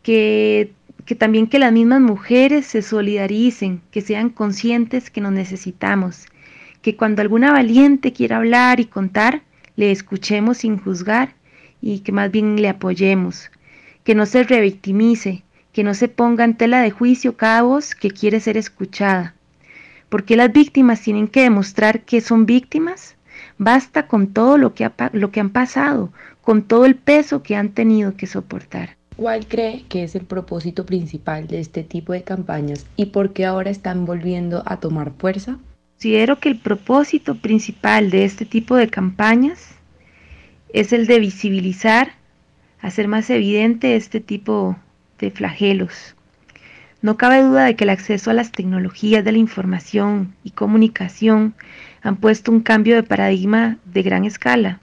que, 0.03 0.71
que 1.05 1.15
también 1.15 1.47
que 1.47 1.59
las 1.59 1.71
mismas 1.71 2.01
mujeres 2.01 2.65
se 2.65 2.81
solidaricen, 2.81 3.81
que 3.91 4.01
sean 4.01 4.29
conscientes 4.29 5.11
que 5.11 5.21
nos 5.21 5.31
necesitamos, 5.31 6.25
que 6.81 6.95
cuando 6.95 7.21
alguna 7.21 7.51
valiente 7.51 8.11
quiera 8.11 8.37
hablar 8.37 8.79
y 8.79 8.85
contar, 8.85 9.43
le 9.75 9.91
escuchemos 9.91 10.57
sin 10.59 10.77
juzgar 10.77 11.35
y 11.81 11.99
que 11.99 12.11
más 12.11 12.31
bien 12.31 12.61
le 12.61 12.69
apoyemos, 12.69 13.51
que 14.03 14.15
no 14.15 14.25
se 14.25 14.43
revictimice, 14.43 15.43
que 15.73 15.83
no 15.83 15.93
se 15.93 16.07
ponga 16.07 16.43
en 16.43 16.55
tela 16.55 16.81
de 16.81 16.89
juicio 16.91 17.37
cada 17.37 17.61
voz 17.61 17.95
que 17.95 18.09
quiere 18.09 18.39
ser 18.39 18.57
escuchada. 18.57 19.35
porque 20.09 20.35
las 20.35 20.53
víctimas 20.53 21.01
tienen 21.01 21.27
que 21.27 21.41
demostrar 21.41 22.01
que 22.05 22.21
son 22.21 22.45
víctimas? 22.45 23.15
Basta 23.57 24.07
con 24.07 24.27
todo 24.27 24.57
lo 24.57 24.73
que, 24.73 24.89
lo 25.11 25.31
que 25.31 25.39
han 25.39 25.49
pasado, 25.49 26.13
con 26.41 26.61
todo 26.61 26.85
el 26.85 26.95
peso 26.95 27.43
que 27.43 27.55
han 27.55 27.69
tenido 27.69 28.15
que 28.15 28.27
soportar. 28.27 28.95
¿Cuál 29.17 29.47
cree 29.47 29.85
que 29.87 30.03
es 30.03 30.13
el 30.15 30.25
propósito 30.25 30.85
principal 30.85 31.47
de 31.47 31.61
este 31.61 31.83
tipo 31.83 32.11
de 32.11 32.23
campañas 32.23 32.85
y 32.97 33.07
por 33.07 33.31
qué 33.31 33.45
ahora 33.45 33.69
están 33.69 34.05
volviendo 34.05 34.61
a 34.65 34.81
tomar 34.81 35.13
fuerza? 35.17 35.57
Considero 35.93 36.39
que 36.39 36.49
el 36.49 36.59
propósito 36.59 37.35
principal 37.35 38.09
de 38.09 38.25
este 38.25 38.45
tipo 38.45 38.75
de 38.75 38.89
campañas 38.89 39.69
es 40.73 40.91
el 40.91 41.07
de 41.07 41.19
visibilizar, 41.19 42.11
hacer 42.81 43.07
más 43.07 43.29
evidente 43.29 43.95
este 43.95 44.19
tipo 44.19 44.75
de 45.17 45.31
flagelos. 45.31 46.15
No 47.01 47.15
cabe 47.15 47.41
duda 47.41 47.63
de 47.63 47.77
que 47.77 47.85
el 47.85 47.91
acceso 47.91 48.31
a 48.31 48.33
las 48.33 48.51
tecnologías 48.51 49.23
de 49.23 49.31
la 49.31 49.37
información 49.37 50.35
y 50.43 50.51
comunicación 50.51 51.55
han 52.01 52.17
puesto 52.17 52.51
un 52.51 52.59
cambio 52.59 52.95
de 52.95 53.03
paradigma 53.03 53.77
de 53.85 54.03
gran 54.03 54.25
escala 54.25 54.81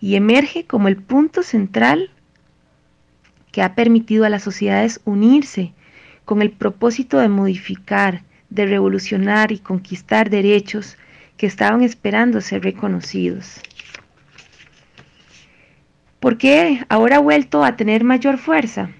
y 0.00 0.14
emerge 0.14 0.66
como 0.66 0.86
el 0.86 0.96
punto 0.96 1.42
central 1.42 2.10
que 3.54 3.62
ha 3.62 3.76
permitido 3.76 4.24
a 4.24 4.30
las 4.30 4.42
sociedades 4.42 5.00
unirse 5.04 5.74
con 6.24 6.42
el 6.42 6.50
propósito 6.50 7.18
de 7.18 7.28
modificar, 7.28 8.24
de 8.50 8.66
revolucionar 8.66 9.52
y 9.52 9.60
conquistar 9.60 10.28
derechos 10.28 10.96
que 11.36 11.46
estaban 11.46 11.82
esperando 11.82 12.40
ser 12.40 12.64
reconocidos. 12.64 13.60
¿Por 16.18 16.36
qué 16.36 16.84
ahora 16.88 17.18
ha 17.18 17.20
vuelto 17.20 17.62
a 17.62 17.76
tener 17.76 18.02
mayor 18.02 18.38
fuerza? 18.38 18.90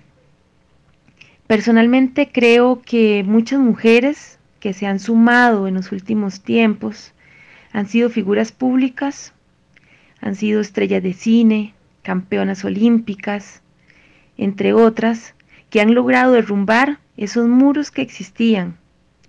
Personalmente 1.49 2.31
creo 2.31 2.81
que 2.81 3.25
muchas 3.27 3.59
mujeres 3.59 4.39
que 4.61 4.73
se 4.73 4.87
han 4.87 5.01
sumado 5.01 5.67
en 5.67 5.75
los 5.75 5.91
últimos 5.91 6.43
tiempos 6.43 7.13
han 7.73 7.89
sido 7.89 8.09
figuras 8.09 8.53
públicas, 8.53 9.33
han 10.21 10.37
sido 10.37 10.61
estrellas 10.61 11.03
de 11.03 11.13
cine, 11.13 11.75
campeonas 12.03 12.65
olímpicas, 12.65 13.64
entre 14.37 14.73
otras, 14.73 15.35
que 15.71 15.81
han 15.81 15.95
logrado 15.95 16.33
derrumbar 16.33 16.99
esos 17.17 17.49
muros 17.49 17.91
que 17.91 18.03
existían. 18.03 18.77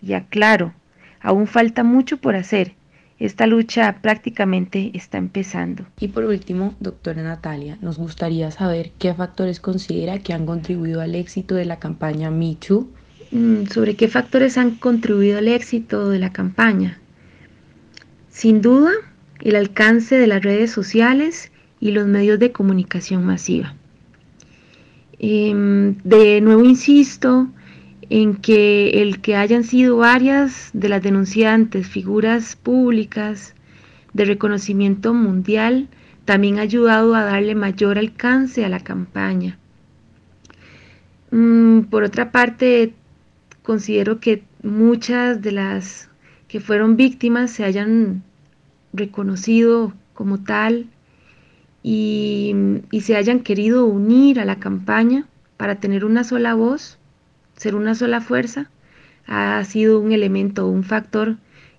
Y 0.02 0.14
aclaro, 0.14 0.74
aún 1.22 1.48
falta 1.48 1.84
mucho 1.84 2.18
por 2.18 2.36
hacer, 2.36 2.74
esta 3.18 3.48
lucha 3.48 4.00
prácticamente 4.02 4.92
está 4.94 5.18
empezando. 5.18 5.86
Y 6.00 6.10
por 6.10 6.26
último, 6.26 6.76
doctora 6.82 7.24
Natalia, 7.24 7.78
nos 7.82 7.98
gustaría 7.98 8.52
saber 8.52 8.92
qué 9.00 9.14
factores 9.14 9.62
considera 9.62 10.20
que 10.20 10.34
han 10.34 10.46
contribuido 10.46 11.00
al 11.00 11.16
éxito 11.16 11.56
de 11.56 11.64
la 11.64 11.80
campaña 11.80 12.30
Too. 12.60 12.90
Mm, 13.32 13.68
sobre 13.68 13.96
qué 13.96 14.08
factores 14.10 14.58
han 14.58 14.72
contribuido 14.76 15.38
al 15.38 15.48
éxito 15.48 16.10
de 16.10 16.20
la 16.20 16.32
campaña. 16.32 17.00
Sin 18.30 18.62
duda, 18.62 18.92
el 19.42 19.56
alcance 19.56 20.18
de 20.18 20.28
las 20.28 20.44
redes 20.44 20.72
sociales 20.72 21.52
y 21.80 21.92
los 21.92 22.08
medios 22.08 22.38
de 22.38 22.52
comunicación 22.52 23.26
masiva. 23.26 23.76
Em, 25.28 25.96
de 26.04 26.40
nuevo 26.40 26.64
insisto, 26.64 27.48
en 28.12 28.36
que 28.36 29.02
el 29.02 29.22
que 29.22 29.36
hayan 29.36 29.64
sido 29.64 29.98
varias 29.98 30.70
de 30.74 30.88
las 30.88 31.02
denunciantes 31.02 31.88
figuras 31.88 32.56
públicas 32.56 33.56
de 34.14 34.26
reconocimiento 34.26 35.16
mundial 35.16 35.88
también 36.26 36.60
ha 36.60 36.62
ayudado 36.62 37.16
a 37.16 37.24
darle 37.24 37.56
mayor 37.56 37.98
alcance 37.98 38.64
a 38.66 38.70
la 38.70 38.82
campaña. 38.82 39.58
Mm, 41.32 41.86
por 41.90 42.04
otra 42.04 42.32
parte, 42.32 42.94
considero 43.64 44.20
que 44.20 44.44
muchas 44.62 45.42
de 45.42 45.54
las 45.54 46.08
que 46.48 46.60
fueron 46.60 46.98
víctimas 46.98 47.50
se 47.50 47.64
hayan 47.64 48.22
reconocido 48.94 49.92
como 50.14 50.44
tal 50.44 50.86
y, 51.88 52.82
se 53.00 53.16
hayan 53.16 53.42
querido 53.42 53.86
unir 53.86 54.40
a 54.40 54.46
la 54.46 54.56
campaña 54.56 55.28
para 55.56 55.76
tener 55.76 56.04
una 56.04 56.24
sola 56.24 56.56
voz 56.56 56.98
ser 57.58 57.76
una 57.76 57.94
sola 57.94 58.22
fuerza 58.22 58.72
ha 59.28 59.64
sido 59.64 60.00
un 60.00 60.12
elemento, 60.12 60.68
un 60.68 60.84
factor 60.84 61.38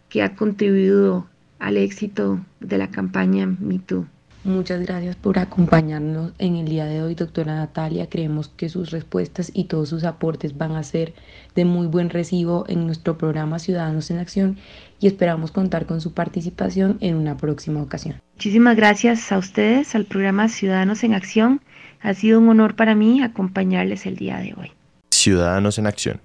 que 0.09 0.22
ha 0.22 0.36
contribuido 0.36 1.26
al 1.59 1.76
éxito 1.76 2.40
de 2.61 2.78
la 2.78 2.88
campaña 2.88 3.46
MeToo. 3.46 4.07
Muchas 4.44 4.80
gracias 4.80 5.16
por 5.16 5.40
acompañarnos 5.40 6.32
en 6.38 6.54
el 6.54 6.66
día 6.66 6.84
de 6.84 7.02
hoy, 7.02 7.16
doctora 7.16 7.57
Natalia. 7.57 8.09
Creemos 8.09 8.46
que 8.46 8.68
sus 8.68 8.92
respuestas 8.92 9.50
y 9.52 9.64
todos 9.64 9.88
sus 9.88 10.04
aportes 10.04 10.57
van 10.57 10.76
a 10.76 10.84
ser 10.84 11.14
de 11.57 11.64
muy 11.64 11.88
buen 11.88 12.11
recibo 12.11 12.64
en 12.68 12.86
nuestro 12.86 13.18
programa 13.18 13.59
Ciudadanos 13.59 14.09
en 14.12 14.18
Acción 14.18 14.57
y 15.01 15.07
esperamos 15.07 15.51
contar 15.51 15.86
con 15.86 16.01
su 16.01 16.12
participación 16.12 16.99
en 17.01 17.16
una 17.16 17.36
próxima 17.36 17.82
ocasión. 17.82 18.20
Muchísimas 18.34 18.76
gracias 18.76 19.30
a 19.32 19.38
ustedes, 19.38 19.94
al 19.94 20.05
programa 20.05 20.49
Ciudadanos 20.49 21.05
en 21.05 21.14
Acción. 21.14 21.61
Ha 22.01 22.14
sido 22.14 22.38
un 22.38 22.49
honor 22.49 22.76
para 22.76 22.94
mí 22.94 23.22
acompañarles 23.22 24.07
el 24.07 24.16
día 24.16 24.38
de 24.38 24.55
hoy. 24.57 24.72
Ciudadanos 25.11 25.78
en 25.78 25.86
Acción. 25.86 26.20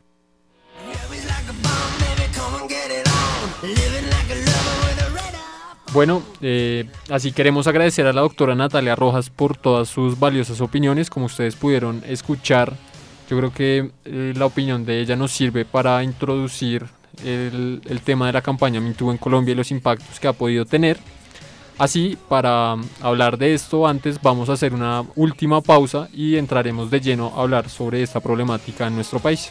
Bueno, 5.93 6.23
eh, 6.39 6.85
así 7.09 7.33
queremos 7.33 7.67
agradecer 7.67 8.07
a 8.07 8.13
la 8.13 8.21
doctora 8.21 8.55
Natalia 8.55 8.95
Rojas 8.95 9.29
por 9.29 9.57
todas 9.57 9.89
sus 9.89 10.17
valiosas 10.17 10.61
opiniones. 10.61 11.09
Como 11.09 11.25
ustedes 11.25 11.57
pudieron 11.57 12.01
escuchar, 12.07 12.73
yo 13.29 13.37
creo 13.37 13.53
que 13.53 13.91
eh, 14.05 14.33
la 14.37 14.45
opinión 14.45 14.85
de 14.85 15.01
ella 15.01 15.17
nos 15.17 15.31
sirve 15.33 15.65
para 15.65 16.01
introducir 16.01 16.85
el, 17.25 17.81
el 17.85 18.01
tema 18.01 18.27
de 18.27 18.33
la 18.33 18.41
campaña 18.41 18.79
MeToo 18.79 19.11
en 19.11 19.17
Colombia 19.17 19.53
y 19.53 19.55
los 19.55 19.71
impactos 19.71 20.19
que 20.19 20.27
ha 20.27 20.33
podido 20.33 20.65
tener. 20.65 20.97
Así, 21.77 22.15
para 22.29 22.75
hablar 23.01 23.37
de 23.37 23.55
esto, 23.55 23.87
antes 23.87 24.21
vamos 24.21 24.49
a 24.49 24.53
hacer 24.53 24.73
una 24.73 25.03
última 25.15 25.61
pausa 25.61 26.09
y 26.13 26.35
entraremos 26.35 26.91
de 26.91 27.01
lleno 27.01 27.33
a 27.35 27.41
hablar 27.41 27.69
sobre 27.69 28.03
esta 28.03 28.19
problemática 28.19 28.85
en 28.85 28.95
nuestro 28.95 29.19
país. 29.19 29.49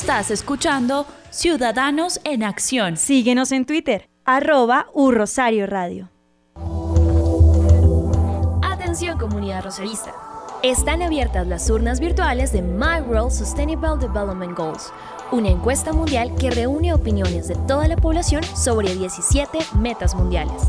Estás 0.00 0.30
escuchando 0.30 1.06
Ciudadanos 1.30 2.20
en 2.22 2.44
Acción. 2.44 2.96
Síguenos 2.96 3.50
en 3.50 3.66
Twitter, 3.66 4.08
arroba 4.24 4.86
Rosario 4.94 5.66
Radio. 5.66 6.08
Atención 8.62 9.18
comunidad 9.18 9.64
rosarista. 9.64 10.14
Están 10.62 11.02
abiertas 11.02 11.48
las 11.48 11.68
urnas 11.68 11.98
virtuales 11.98 12.52
de 12.52 12.62
My 12.62 13.00
World 13.08 13.32
Sustainable 13.32 13.98
Development 13.98 14.56
Goals, 14.56 14.92
una 15.32 15.48
encuesta 15.48 15.92
mundial 15.92 16.32
que 16.36 16.52
reúne 16.52 16.94
opiniones 16.94 17.48
de 17.48 17.56
toda 17.66 17.88
la 17.88 17.96
población 17.96 18.44
sobre 18.44 18.94
17 18.94 19.58
metas 19.80 20.14
mundiales. 20.14 20.62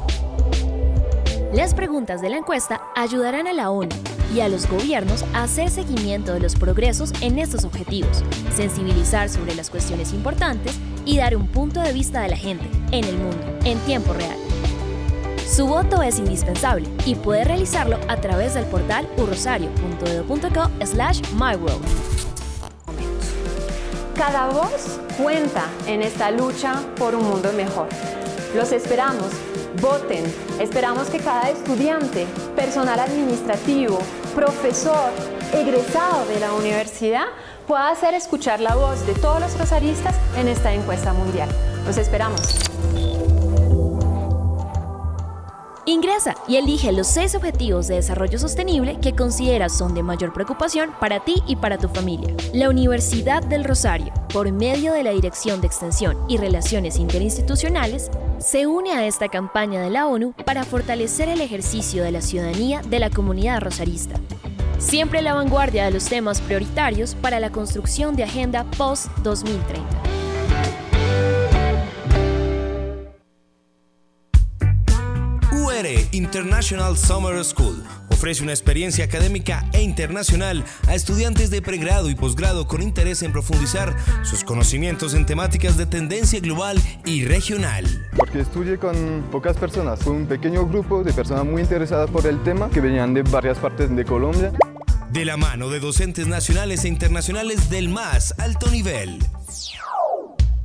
Las 1.54 1.74
preguntas 1.74 2.22
de 2.22 2.30
la 2.30 2.38
encuesta 2.38 2.80
ayudarán 2.95 3.47
a 3.47 3.54
la 3.54 3.72
ONU 3.72 3.89
y 4.36 4.41
a 4.41 4.50
los 4.50 4.70
gobiernos 4.70 5.24
a 5.34 5.41
hacer 5.43 5.72
seguimiento 5.72 6.32
de 6.32 6.39
los 6.39 6.56
progresos 6.56 7.12
en 7.22 7.39
estos 7.39 7.66
objetivos, 7.66 8.24
sensibilizar 8.56 9.30
sobre 9.30 9.56
las 9.56 9.72
cuestiones 9.72 10.14
importantes 10.14 10.78
y 11.06 11.18
dar 11.18 11.36
un 11.36 11.47
punto 11.47 11.82
de 11.82 11.91
vista 11.91 12.22
de 12.22 12.30
la 12.30 12.38
gente, 12.38 12.66
en 12.91 13.04
el 13.04 13.18
mundo, 13.18 13.43
en 13.66 13.80
tiempo 13.80 14.14
real. 14.14 14.38
Su 15.50 15.66
voto 15.66 16.04
es 16.04 16.20
indispensable 16.20 16.88
y 17.08 17.16
puede 17.16 17.45
realizarlo 17.45 17.97
a 18.08 18.18
través 18.18 18.54
del 18.54 18.66
portal 18.66 19.10
urrosario.edu.co 19.18 20.86
slash 20.86 21.22
myworld. 21.34 21.84
Cada 24.16 24.50
voz 24.52 25.00
cuenta 25.18 25.66
en 25.88 26.04
esta 26.04 26.30
lucha 26.30 26.80
por 26.95 27.16
un 27.16 27.28
mundo 27.28 27.52
mejor. 27.54 27.88
Los 28.56 28.72
esperamos 28.72 29.32
Voten. 29.82 30.24
Esperamos 30.60 31.10
que 31.10 31.20
cada 31.20 31.50
estudiante, 31.50 32.26
personal 32.56 33.00
administrativo, 33.00 34.00
profesor, 34.36 35.12
egresado 35.54 36.26
de 36.26 36.40
la 36.40 36.54
universidad 36.54 37.26
pueda 37.68 37.90
hacer 37.90 38.14
escuchar 38.14 38.60
la 38.60 38.76
voz 38.76 39.06
de 39.06 39.14
todos 39.14 39.40
los 39.40 39.58
rosaristas 39.58 40.16
en 40.36 40.48
esta 40.48 40.74
encuesta 40.74 41.14
mundial. 41.14 41.50
Los 41.86 41.98
esperamos. 41.98 42.42
Ingresa 45.90 46.36
y 46.48 46.58
elige 46.58 46.92
los 46.92 47.08
seis 47.08 47.34
objetivos 47.34 47.88
de 47.88 47.96
desarrollo 47.96 48.38
sostenible 48.38 49.00
que 49.02 49.16
consideras 49.16 49.76
son 49.76 49.96
de 49.96 50.04
mayor 50.04 50.34
preocupación 50.34 50.92
para 51.00 51.22
ti 51.22 51.42
y 51.48 51.56
para 51.56 51.80
tu 51.80 51.90
familia. 51.90 52.32
La 52.54 52.70
Universidad 52.70 53.42
del 53.42 53.64
Rosario, 53.64 54.14
por 54.32 54.52
medio 54.52 54.94
de 54.94 55.02
la 55.02 55.10
Dirección 55.10 55.62
de 55.62 55.68
Extensión 55.68 56.16
y 56.28 56.38
Relaciones 56.38 57.00
Interinstitucionales, 57.00 58.12
se 58.38 58.68
une 58.68 58.92
a 58.92 59.08
esta 59.08 59.30
campaña 59.30 59.82
de 59.82 59.90
la 59.90 60.06
ONU 60.06 60.34
para 60.46 60.64
fortalecer 60.64 61.28
el 61.28 61.42
ejercicio 61.42 62.04
de 62.04 62.12
la 62.12 62.22
ciudadanía 62.22 62.84
de 62.84 63.00
la 63.00 63.10
comunidad 63.10 63.60
rosarista. 63.60 64.14
Siempre 64.78 65.20
a 65.20 65.24
la 65.24 65.34
vanguardia 65.34 65.86
de 65.86 65.92
los 65.92 66.06
temas 66.06 66.40
prioritarios 66.40 67.16
para 67.16 67.40
la 67.40 67.50
construcción 67.50 68.16
de 68.16 68.26
Agenda 68.26 68.64
Post-2030. 68.78 70.29
International 76.12 76.98
Summer 76.98 77.42
School 77.46 77.82
ofrece 78.10 78.44
una 78.44 78.52
experiencia 78.52 79.06
académica 79.06 79.66
e 79.72 79.82
internacional 79.82 80.66
a 80.88 80.96
estudiantes 80.96 81.52
de 81.52 81.62
pregrado 81.62 82.10
y 82.10 82.16
posgrado 82.16 82.68
con 82.68 82.82
interés 82.82 83.24
en 83.24 83.32
profundizar 83.32 83.96
sus 84.24 84.44
conocimientos 84.44 85.14
en 85.14 85.26
temáticas 85.26 85.78
de 85.78 85.86
tendencia 85.86 86.42
global 86.42 86.78
y 87.06 87.24
regional. 87.24 87.86
Porque 88.18 88.42
estudié 88.42 88.78
con 88.78 89.24
pocas 89.32 89.56
personas, 89.56 90.00
fue 90.00 90.12
un 90.12 90.26
pequeño 90.26 90.68
grupo 90.68 91.02
de 91.02 91.14
personas 91.14 91.46
muy 91.46 91.62
interesadas 91.62 92.10
por 92.10 92.28
el 92.28 92.44
tema 92.44 92.70
que 92.70 92.82
venían 92.82 93.14
de 93.14 93.22
varias 93.22 93.58
partes 93.58 93.96
de 93.96 94.04
Colombia. 94.04 94.52
De 95.14 95.24
la 95.24 95.38
mano 95.38 95.70
de 95.70 95.80
docentes 95.80 96.28
nacionales 96.28 96.84
e 96.84 96.90
internacionales 96.90 97.70
del 97.70 97.88
más 97.88 98.36
alto 98.38 98.70
nivel. 98.70 99.20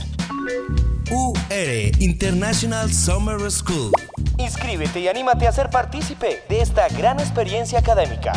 UR 1.10 2.00
International 2.00 2.90
Summer 2.92 3.50
School. 3.50 3.90
Inscríbete 4.38 5.00
y 5.00 5.08
anímate 5.08 5.46
a 5.46 5.52
ser 5.52 5.70
partícipe 5.70 6.42
de 6.48 6.60
esta 6.60 6.88
gran 6.88 7.20
experiencia 7.20 7.78
académica. 7.78 8.32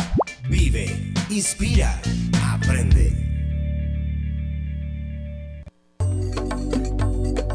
Vive, 0.48 1.12
inspira, 1.30 2.00
aprende. 2.44 3.12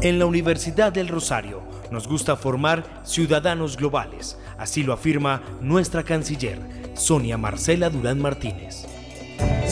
En 0.02 0.18
la 0.18 0.26
Universidad 0.26 0.92
del 0.92 1.08
Rosario 1.08 1.62
nos 1.90 2.06
gusta 2.06 2.36
formar 2.36 2.84
ciudadanos 3.04 3.76
globales, 3.76 4.38
así 4.58 4.82
lo 4.82 4.92
afirma 4.92 5.42
nuestra 5.60 6.02
canciller, 6.02 6.58
Sonia 6.94 7.38
Marcela 7.38 7.88
Durán 7.88 8.20
Martínez 8.20 8.86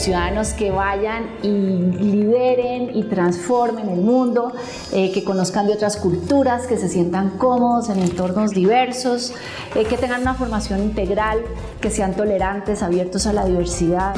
ciudadanos 0.03 0.49
que 0.49 0.71
vayan 0.71 1.29
y 1.41 1.47
lideren 1.47 2.95
y 2.95 3.03
transformen 3.03 3.89
el 3.89 4.01
mundo, 4.01 4.53
eh, 4.91 5.11
que 5.11 5.23
conozcan 5.23 5.67
de 5.67 5.73
otras 5.73 5.97
culturas, 5.97 6.67
que 6.67 6.77
se 6.77 6.89
sientan 6.89 7.37
cómodos 7.37 7.89
en 7.89 7.99
entornos 7.99 8.51
diversos, 8.51 9.33
eh, 9.75 9.85
que 9.85 9.97
tengan 9.97 10.21
una 10.21 10.35
formación 10.35 10.83
integral, 10.83 11.39
que 11.79 11.89
sean 11.89 12.15
tolerantes, 12.15 12.83
abiertos 12.83 13.27
a 13.27 13.33
la 13.33 13.45
diversidad. 13.45 14.15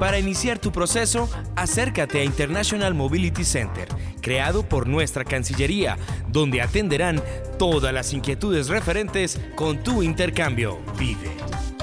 Para 0.00 0.18
iniciar 0.18 0.58
tu 0.58 0.72
proceso, 0.72 1.28
acércate 1.56 2.20
a 2.20 2.24
International 2.24 2.94
Mobility 2.94 3.44
Center, 3.44 3.86
creado 4.22 4.62
por 4.62 4.86
nuestra 4.86 5.24
Cancillería, 5.24 5.98
donde 6.28 6.62
atenderán 6.62 7.22
todas 7.58 7.92
las 7.92 8.14
inquietudes 8.14 8.68
referentes 8.68 9.38
con 9.54 9.82
tu 9.82 10.02
intercambio. 10.02 10.78
Vive, 10.98 11.30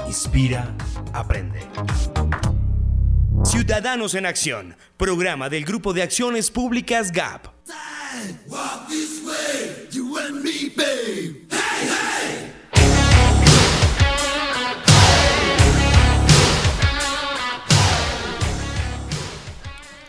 inspira, 0.08 0.74
aprende. 1.12 1.60
Ciudadanos 3.44 4.14
en 4.14 4.26
Acción, 4.26 4.76
programa 4.96 5.48
del 5.48 5.64
Grupo 5.64 5.92
de 5.92 6.02
Acciones 6.02 6.50
Públicas 6.50 7.12
GAP. 7.12 7.46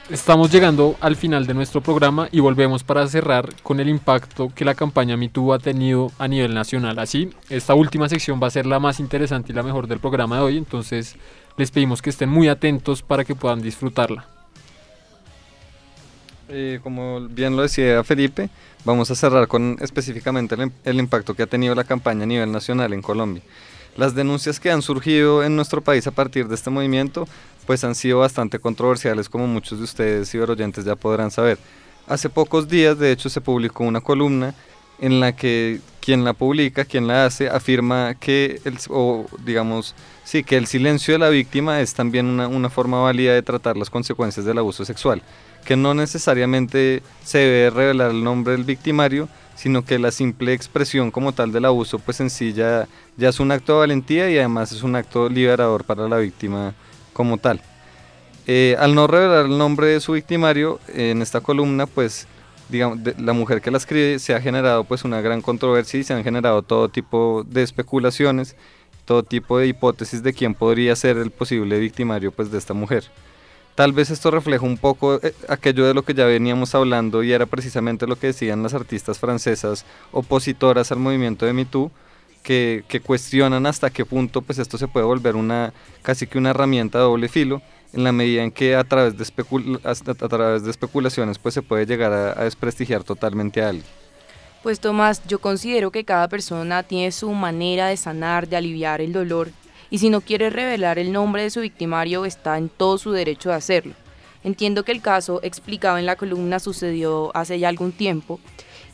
Estamos 0.10 0.52
llegando 0.52 0.96
al 1.02 1.16
final 1.16 1.46
de 1.46 1.54
nuestro 1.54 1.82
programa 1.82 2.30
y 2.32 2.40
volvemos 2.40 2.84
para 2.84 3.08
cerrar 3.08 3.54
con 3.62 3.80
el 3.80 3.88
impacto 3.88 4.52
que 4.56 4.66
la 4.66 4.74
campaña 4.74 5.16
MeToo 5.16 5.54
ha 5.54 5.60
tenido 5.60 6.12
a 6.18 6.28
nivel 6.28 6.56
nacional. 6.56 6.98
Así, 6.98 7.30
esta 7.48 7.76
última 7.76 8.10
sección 8.10 8.40
va 8.42 8.48
a 8.48 8.50
ser 8.50 8.66
la 8.66 8.80
más 8.80 9.00
interesante 9.00 9.52
y 9.52 9.56
la 9.56 9.62
mejor 9.62 9.86
del 9.86 10.00
programa 10.00 10.38
de 10.38 10.42
hoy, 10.42 10.58
entonces 10.58 11.16
les 11.58 11.70
pedimos 11.70 12.02
que 12.02 12.10
estén 12.10 12.28
muy 12.28 12.48
atentos 12.48 13.04
para 13.04 13.24
que 13.24 13.36
puedan 13.36 13.62
disfrutarla. 13.62 14.26
Eh, 16.48 16.80
como 16.82 17.22
bien 17.28 17.56
lo 17.56 17.62
decía 17.62 18.04
Felipe, 18.04 18.50
vamos 18.86 19.12
a 19.12 19.16
cerrar 19.16 19.48
con 19.48 19.78
específicamente 19.80 20.56
el, 20.56 20.72
el 20.86 20.98
impacto 20.98 21.36
que 21.36 21.44
ha 21.44 21.48
tenido 21.48 21.76
la 21.76 21.84
campaña 21.84 22.24
a 22.24 22.26
nivel 22.26 22.52
nacional 22.52 22.94
en 22.94 23.04
Colombia. 23.04 23.44
Las 24.00 24.16
denuncias 24.16 24.62
que 24.62 24.72
han 24.72 24.82
surgido 24.82 25.44
en 25.44 25.58
nuestro 25.58 25.82
país 25.82 26.08
a 26.08 26.12
partir 26.12 26.48
de 26.48 26.56
este 26.56 26.70
movimiento 26.70 27.28
pues 27.68 27.84
han 27.84 27.96
sido 27.96 28.20
bastante 28.20 28.58
controversiales 28.58 29.28
como 29.28 29.46
muchos 29.46 29.78
de 29.78 29.84
ustedes 29.84 30.32
ciberoyentes 30.32 30.86
ya 30.86 30.96
podrán 30.96 31.32
saber. 31.32 31.58
Hace 32.08 32.30
pocos 32.30 32.70
días 32.70 32.98
de 32.98 33.12
hecho 33.12 33.30
se 33.30 33.42
publicó 33.42 33.84
una 33.84 34.00
columna 34.00 34.56
en 35.02 35.20
la 35.20 35.36
que 35.36 35.80
quien 36.02 36.24
la 36.24 36.34
publica, 36.34 36.86
quien 36.86 37.08
la 37.08 37.26
hace, 37.26 37.50
afirma 37.50 38.16
que 38.16 38.62
el, 38.66 38.78
o 38.90 39.26
digamos, 39.46 39.96
sí, 40.24 40.44
que 40.44 40.58
el 40.58 40.66
silencio 40.66 41.14
de 41.14 41.20
la 41.20 41.30
víctima 41.30 41.82
es 41.82 41.94
también 41.94 42.26
una, 42.26 42.48
una 42.48 42.70
forma 42.70 43.02
válida 43.02 43.34
de 43.34 43.42
tratar 43.42 43.78
las 43.78 43.90
consecuencias 43.90 44.46
del 44.46 44.58
abuso 44.58 44.86
sexual, 44.86 45.22
que 45.66 45.76
no 45.76 45.94
necesariamente 45.94 47.04
se 47.24 47.40
debe 47.40 47.70
revelar 47.70 48.12
el 48.12 48.24
nombre 48.24 48.54
del 48.54 48.64
victimario, 48.64 49.30
sino 49.56 49.84
que 49.84 50.00
la 50.00 50.12
simple 50.12 50.54
expresión 50.54 51.12
como 51.12 51.34
tal 51.34 51.52
del 51.52 51.66
abuso 51.66 52.00
pues 52.00 52.22
en 52.22 52.30
sí 52.30 52.54
ya, 52.54 52.88
ya 53.18 53.30
es 53.30 53.42
un 53.42 53.52
acto 53.52 53.74
de 53.74 53.80
valentía 53.80 54.30
y 54.32 54.38
además 54.38 54.72
es 54.72 54.84
un 54.84 54.96
acto 54.96 55.28
liberador 55.28 55.84
para 55.84 56.08
la 56.08 56.18
víctima 56.18 56.74
como 57.12 57.38
tal. 57.38 57.62
Eh, 58.48 58.78
al 58.80 58.96
no 58.96 59.06
revelar 59.06 59.46
el 59.46 59.58
nombre 59.58 59.88
de 59.88 60.00
su 60.00 60.14
victimario 60.14 60.80
en 60.88 61.22
esta 61.22 61.42
columna, 61.42 61.86
pues 61.86 62.26
digamos, 62.70 63.00
la 63.18 63.34
mujer 63.34 63.62
que 63.62 63.72
la 63.72 63.78
escribe 63.78 64.20
se 64.20 64.34
ha 64.34 64.42
generado 64.42 64.84
pues 64.84 65.04
una 65.04 65.22
gran 65.22 65.42
controversia 65.42 66.00
y 66.00 66.04
se 66.04 66.14
han 66.14 66.24
generado 66.24 66.62
todo 66.62 66.90
tipo 66.90 67.44
de 67.48 67.64
especulaciones, 67.64 68.56
todo 69.06 69.24
tipo 69.24 69.58
de 69.58 69.68
hipótesis 69.68 70.24
de 70.24 70.34
quién 70.34 70.54
podría 70.54 70.96
ser 70.96 71.18
el 71.18 71.32
posible 71.32 71.80
victimario 71.80 72.32
pues 72.32 72.52
de 72.52 72.58
esta 72.58 72.74
mujer. 72.74 73.06
Tal 73.76 73.94
vez 73.94 74.10
esto 74.10 74.30
refleja 74.30 74.66
un 74.66 74.78
poco 74.78 75.22
eh, 75.24 75.34
aquello 75.48 75.88
de 75.88 75.94
lo 75.94 76.04
que 76.04 76.14
ya 76.14 76.26
veníamos 76.26 76.76
hablando 76.76 77.24
y 77.24 77.32
era 77.32 77.46
precisamente 77.46 78.08
lo 78.08 78.18
que 78.18 78.28
decían 78.28 78.62
las 78.62 78.74
artistas 78.74 79.20
francesas 79.20 79.86
opositoras 80.12 80.92
al 80.92 81.00
movimiento 81.00 81.46
de 81.46 81.54
MeToo, 81.54 81.92
que, 82.44 83.02
cuestionan 83.06 83.66
hasta 83.66 83.90
qué 83.90 84.06
punto 84.06 84.42
pues 84.42 84.60
esto 84.60 84.78
se 84.78 84.88
puede 84.88 85.06
volver 85.06 85.36
una 85.36 85.74
casi 86.02 86.28
que 86.28 86.38
una 86.38 86.50
herramienta 86.50 86.98
de 86.98 87.06
doble 87.06 87.30
filo 87.30 87.62
en 87.94 88.04
la 88.04 88.12
medida 88.12 88.44
en 88.44 88.52
que 88.52 88.76
a 88.76 88.84
través 88.84 89.18
de, 89.18 89.24
especulaciones 90.70 91.40
pues 91.40 91.54
se 91.54 91.62
puede 91.62 91.86
llegar 91.86 92.12
a, 92.14 92.40
a 92.40 92.44
desprestigiar 92.44 93.04
totalmente 93.04 93.62
a 93.62 93.70
alguien. 93.70 93.88
Pues 94.62 94.80
Tomás, 94.80 95.22
yo 95.28 95.40
considero 95.40 95.90
que 95.90 96.04
cada 96.04 96.28
persona 96.28 96.84
tiene 96.84 97.12
su 97.12 97.32
manera 97.32 97.88
de 97.88 97.98
sanar, 97.98 98.48
de 98.48 98.58
aliviar 98.58 99.00
el 99.00 99.14
dolor, 99.14 99.50
y 99.90 100.00
si 100.00 100.10
no 100.10 100.22
quiere 100.22 100.50
revelar 100.50 101.00
el 101.00 101.12
nombre 101.12 101.44
de 101.44 101.50
su 101.50 101.62
victimario 101.62 102.26
está 102.26 102.58
en 102.58 102.70
todo 102.70 102.98
su 102.98 103.12
derecho 103.12 103.50
de 103.50 103.56
hacerlo. 103.56 103.94
Entiendo 104.44 104.84
que 104.84 104.92
el 104.92 105.02
caso 105.02 105.42
explicado 105.44 105.98
en 105.98 106.06
la 106.06 106.16
columna 106.16 106.60
sucedió 106.60 107.36
hace 107.36 107.60
ya 107.60 107.68
algún 107.70 107.92
tiempo, 107.92 108.40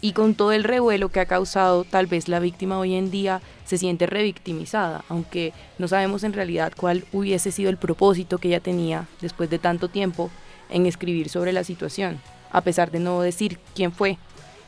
y 0.06 0.14
con 0.14 0.36
todo 0.36 0.52
el 0.52 0.64
revuelo 0.64 1.10
que 1.10 1.20
ha 1.20 1.26
causado, 1.26 1.84
tal 1.84 2.06
vez 2.06 2.28
la 2.28 2.40
víctima 2.40 2.78
hoy 2.78 2.94
en 2.94 3.10
día 3.10 3.42
se 3.66 3.80
siente 3.80 4.06
revictimizada, 4.06 5.04
aunque 5.10 5.52
no 5.80 5.88
sabemos 5.88 6.24
en 6.24 6.34
realidad 6.34 6.74
cuál 6.78 7.06
hubiese 7.12 7.52
sido 7.52 7.72
el 7.72 7.78
propósito 7.78 8.38
que 8.38 8.50
ella 8.50 8.60
tenía 8.60 9.08
después 9.20 9.50
de 9.50 9.58
tanto 9.58 9.88
tiempo 9.88 10.30
en 10.70 10.86
escribir 10.86 11.30
sobre 11.30 11.54
la 11.54 11.64
situación, 11.64 12.22
a 12.52 12.62
pesar 12.62 12.92
de 12.92 13.00
no 13.00 13.20
decir 13.22 13.58
quién 13.74 13.92
fue 13.92 14.20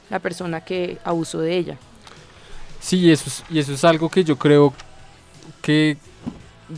la 0.10 0.18
persona 0.18 0.62
que 0.62 0.98
abusó 1.04 1.40
de 1.40 1.56
ella. 1.56 1.78
Sí, 2.80 3.12
eso 3.12 3.26
es, 3.28 3.44
y 3.48 3.60
eso 3.60 3.74
es 3.74 3.84
algo 3.84 4.10
que 4.10 4.24
yo 4.24 4.40
creo 4.40 4.74
que, 5.62 5.98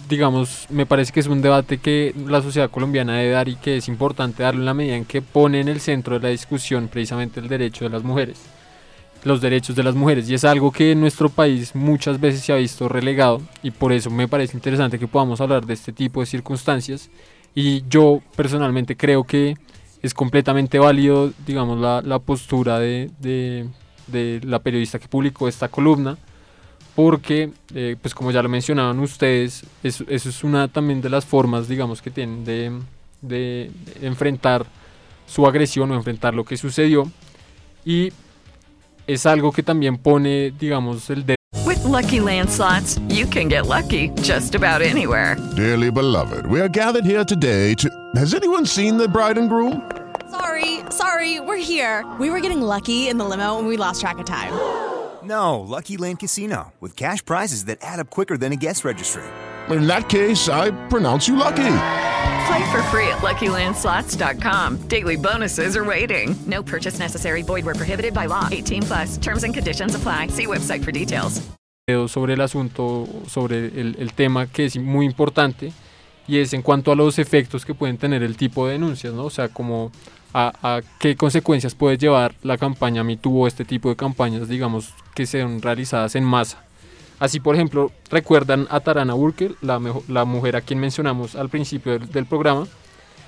digamos, 0.07 0.67
me 0.69 0.85
parece 0.85 1.11
que 1.11 1.19
es 1.19 1.27
un 1.27 1.41
debate 1.41 1.79
que 1.79 2.13
la 2.27 2.41
sociedad 2.41 2.69
colombiana 2.69 3.17
debe 3.17 3.31
dar 3.31 3.49
y 3.49 3.55
que 3.55 3.77
es 3.77 3.87
importante 3.87 4.43
darlo 4.43 4.61
en 4.61 4.65
la 4.65 4.73
medida 4.73 4.95
en 4.95 5.05
que 5.05 5.21
pone 5.21 5.59
en 5.59 5.67
el 5.67 5.79
centro 5.79 6.15
de 6.15 6.23
la 6.23 6.29
discusión 6.29 6.87
precisamente 6.87 7.39
el 7.39 7.47
derecho 7.47 7.85
de 7.85 7.89
las 7.89 8.03
mujeres, 8.03 8.39
los 9.23 9.41
derechos 9.41 9.75
de 9.75 9.83
las 9.83 9.95
mujeres. 9.95 10.29
Y 10.29 10.35
es 10.35 10.43
algo 10.43 10.71
que 10.71 10.91
en 10.91 11.01
nuestro 11.01 11.29
país 11.29 11.75
muchas 11.75 12.19
veces 12.19 12.41
se 12.41 12.53
ha 12.53 12.57
visto 12.57 12.87
relegado 12.87 13.41
y 13.63 13.71
por 13.71 13.91
eso 13.91 14.09
me 14.11 14.27
parece 14.27 14.55
interesante 14.55 14.99
que 14.99 15.07
podamos 15.07 15.41
hablar 15.41 15.65
de 15.65 15.73
este 15.73 15.91
tipo 15.91 16.19
de 16.19 16.27
circunstancias. 16.27 17.09
Y 17.55 17.83
yo 17.89 18.21
personalmente 18.35 18.95
creo 18.95 19.23
que 19.23 19.55
es 20.01 20.13
completamente 20.13 20.77
válido, 20.77 21.33
digamos, 21.45 21.79
la, 21.79 22.01
la 22.01 22.19
postura 22.19 22.79
de, 22.79 23.09
de, 23.19 23.67
de 24.07 24.39
la 24.43 24.59
periodista 24.59 24.99
que 24.99 25.07
publicó 25.07 25.47
esta 25.47 25.67
columna 25.67 26.17
porque, 26.99 27.51
eh, 27.73 27.95
pues 28.01 28.13
como 28.13 28.29
ya 28.29 28.43
lo 28.43 28.49
mencionaban 28.49 28.99
ustedes, 28.99 29.63
eso, 29.83 30.03
eso, 30.09 30.27
es 30.27 30.43
una 30.43 30.67
también 30.67 30.99
de 30.99 31.09
las 31.09 31.25
formas, 31.25 31.69
digamos, 31.69 32.01
que 32.01 32.11
tienen 32.11 32.43
de, 32.43 32.77
de, 33.21 33.71
de, 33.85 34.05
enfrentar 34.05 34.65
su 35.25 35.47
agresión 35.47 35.89
o 35.91 35.95
enfrentar 35.95 36.33
lo 36.33 36.43
que 36.43 36.57
sucedió. 36.57 37.09
Y 37.85 38.11
es 39.07 39.25
algo 39.25 39.53
que 39.53 39.63
también 39.63 39.97
pone, 39.97 40.51
digamos, 40.59 41.09
el 41.09 41.25
de 41.25 41.35
With 41.65 41.85
lucky 41.85 42.19
landslots, 42.19 42.99
you 43.07 43.25
can 43.27 43.47
get 43.47 43.65
lucky 43.65 44.09
just 44.21 44.53
about 44.53 44.81
anywhere. 44.81 45.37
Dearly 45.55 45.91
beloved, 45.91 46.47
we 46.47 46.59
are 46.59 46.67
gathered 46.67 47.05
here 47.05 47.23
today 47.23 47.75
to. 47.75 47.89
Has 48.15 48.33
anyone 48.33 48.65
seen 48.65 48.97
the 48.97 49.07
bride 49.07 49.37
and 49.37 49.47
groom? 49.47 49.89
Sorry, 50.29 50.81
sorry, 50.89 51.39
we're 51.39 51.55
here. 51.55 52.05
We 52.19 52.29
were 52.29 52.41
getting 52.41 52.61
lucky 52.61 53.07
in 53.07 53.17
the 53.17 53.23
limo 53.23 53.57
and 53.57 53.69
we 53.69 53.77
lost 53.77 54.01
track 54.01 54.19
of 54.19 54.25
time. 54.25 54.51
No, 55.23 55.59
Lucky 55.59 55.97
Land 55.97 56.19
Casino, 56.19 56.71
with 56.79 56.95
cash 56.95 57.23
prizes 57.25 57.65
that 57.65 57.79
add 57.81 57.99
up 57.99 58.09
quicker 58.09 58.37
than 58.37 58.53
a 58.53 58.55
guest 58.55 58.85
registry. 58.85 59.23
In 59.69 59.87
that 59.87 60.07
case, 60.07 60.47
I 60.49 60.71
pronounce 60.87 61.27
you 61.27 61.35
lucky. 61.35 61.55
Play 62.47 62.71
for 62.71 62.81
free 62.83 63.07
at 63.09 63.19
LuckyLandSlots.com. 63.21 64.77
Daily 64.87 65.15
bonuses 65.17 65.75
are 65.75 65.83
waiting. 65.83 66.35
No 66.47 66.63
purchase 66.63 66.99
necessary. 66.99 67.41
Void 67.41 67.65
where 67.65 67.75
prohibited 67.75 68.13
by 68.13 68.27
law. 68.27 68.47
18 68.51 68.83
plus. 68.83 69.17
Terms 69.17 69.43
and 69.43 69.53
conditions 69.53 69.95
apply. 69.95 70.27
See 70.27 70.45
website 70.45 70.83
for 70.83 70.91
details. 70.91 71.41
Sobre 72.07 72.33
el 72.33 72.41
asunto, 72.41 73.07
sobre 73.27 73.65
el, 73.65 73.95
el 73.97 74.13
tema 74.13 74.45
que 74.45 74.65
es 74.65 74.77
muy 74.77 75.07
importante 75.07 75.73
y 76.27 76.37
es 76.37 76.53
en 76.53 76.61
cuanto 76.61 76.91
a 76.91 76.95
los 76.95 77.17
efectos 77.17 77.65
que 77.65 77.73
pueden 77.73 77.97
tener 77.97 78.21
el 78.21 78.37
tipo 78.37 78.67
de 78.67 78.73
denuncias, 78.73 79.11
¿no? 79.11 79.25
O 79.25 79.29
sea, 79.31 79.49
como 79.49 79.91
a, 80.33 80.53
a, 80.61 80.81
qué 80.99 81.15
consecuencias 81.15 81.75
puede 81.75 81.97
llevar 81.97 82.35
la 82.43 82.57
campaña 82.57 83.03
MeToo 83.03 83.43
o 83.43 83.47
este 83.47 83.65
tipo 83.65 83.89
de 83.89 83.95
campañas, 83.95 84.47
digamos, 84.47 84.93
que 85.15 85.25
sean 85.25 85.61
realizadas 85.61 86.15
en 86.15 86.23
masa. 86.23 86.63
Así, 87.19 87.39
por 87.39 87.55
ejemplo, 87.55 87.91
recuerdan 88.09 88.67
a 88.69 88.79
Tarana 88.79 89.13
Burke, 89.13 89.53
la, 89.61 89.81
la, 90.07 90.25
mujer 90.25 90.55
a 90.55 90.61
quien 90.61 90.79
mencionamos 90.79 91.35
al 91.35 91.49
principio 91.49 91.99
del, 91.99 92.09
del, 92.09 92.25
programa. 92.25 92.65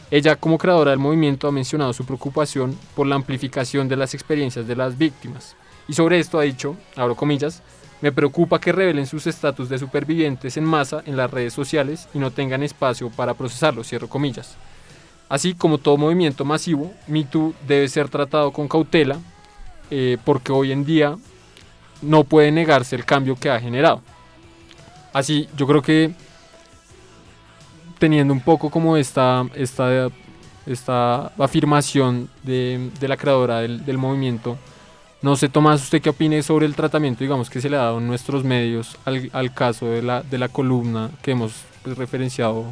Ella, 0.09 0.37
como 0.37 0.57
creadora 0.57 0.91
del 0.91 0.99
movimiento, 0.99 1.47
ha 1.47 1.51
mencionado 1.51 1.91
su 1.91 2.05
preocupación 2.05 2.77
por 2.95 3.05
la 3.05 3.15
amplificación 3.15 3.89
de 3.89 3.97
las 3.97 4.13
experiencias 4.13 4.65
de 4.65 4.75
las 4.77 4.97
víctimas. 4.97 5.55
Y 5.89 5.93
sobre 5.93 6.19
esto 6.19 6.39
ha 6.39 6.43
dicho, 6.43 6.77
abro 6.95 7.15
comillas, 7.15 7.61
me 8.01 8.11
preocupa 8.11 8.59
que 8.59 8.71
revelen 8.71 9.05
sus 9.05 9.27
estatus 9.27 9.69
de 9.69 9.77
supervivientes 9.77 10.57
en 10.57 10.63
masa 10.63 11.03
en 11.05 11.17
las 11.17 11.29
redes 11.29 11.53
sociales 11.53 12.07
y 12.13 12.19
no 12.19 12.31
tengan 12.31 12.63
espacio 12.63 13.09
para 13.09 13.33
procesarlo, 13.33 13.83
cierro 13.83 14.07
comillas. 14.07 14.55
Así 15.31 15.53
como 15.53 15.77
todo 15.77 15.95
movimiento 15.95 16.43
masivo, 16.43 16.91
MeToo 17.07 17.53
debe 17.65 17.87
ser 17.87 18.09
tratado 18.09 18.51
con 18.51 18.67
cautela 18.67 19.17
eh, 19.89 20.17
porque 20.25 20.51
hoy 20.51 20.73
en 20.73 20.83
día 20.83 21.15
no 22.01 22.25
puede 22.25 22.51
negarse 22.51 22.97
el 22.97 23.05
cambio 23.05 23.37
que 23.37 23.49
ha 23.49 23.57
generado. 23.57 24.01
Así, 25.13 25.47
yo 25.55 25.65
creo 25.65 25.81
que 25.81 26.11
teniendo 27.97 28.33
un 28.33 28.41
poco 28.41 28.69
como 28.69 28.97
esta, 28.97 29.45
esta, 29.55 30.09
esta 30.65 31.27
afirmación 31.37 32.29
de, 32.43 32.91
la 32.99 33.15
creadora 33.15 33.61
del, 33.61 33.97
movimiento, 33.97 34.57
no 35.21 35.37
sé, 35.37 35.47
Tomás, 35.47 35.81
¿usted 35.81 36.01
qué 36.01 36.09
opine 36.09 36.43
sobre 36.43 36.65
el 36.65 36.75
tratamiento, 36.75 37.23
digamos, 37.23 37.49
que 37.49 37.61
se 37.61 37.69
le 37.69 37.77
ha 37.77 37.83
dado 37.83 37.99
en 37.99 38.07
nuestros 38.07 38.43
medios 38.43 38.97
al, 39.05 39.29
al 39.31 39.53
caso 39.53 39.85
de 39.85 40.01
la, 40.01 40.23
de 40.23 40.37
la 40.37 40.49
columna 40.49 41.09
que 41.21 41.31
hemos 41.31 41.53
pues, 41.83 41.97
referenciado 41.97 42.65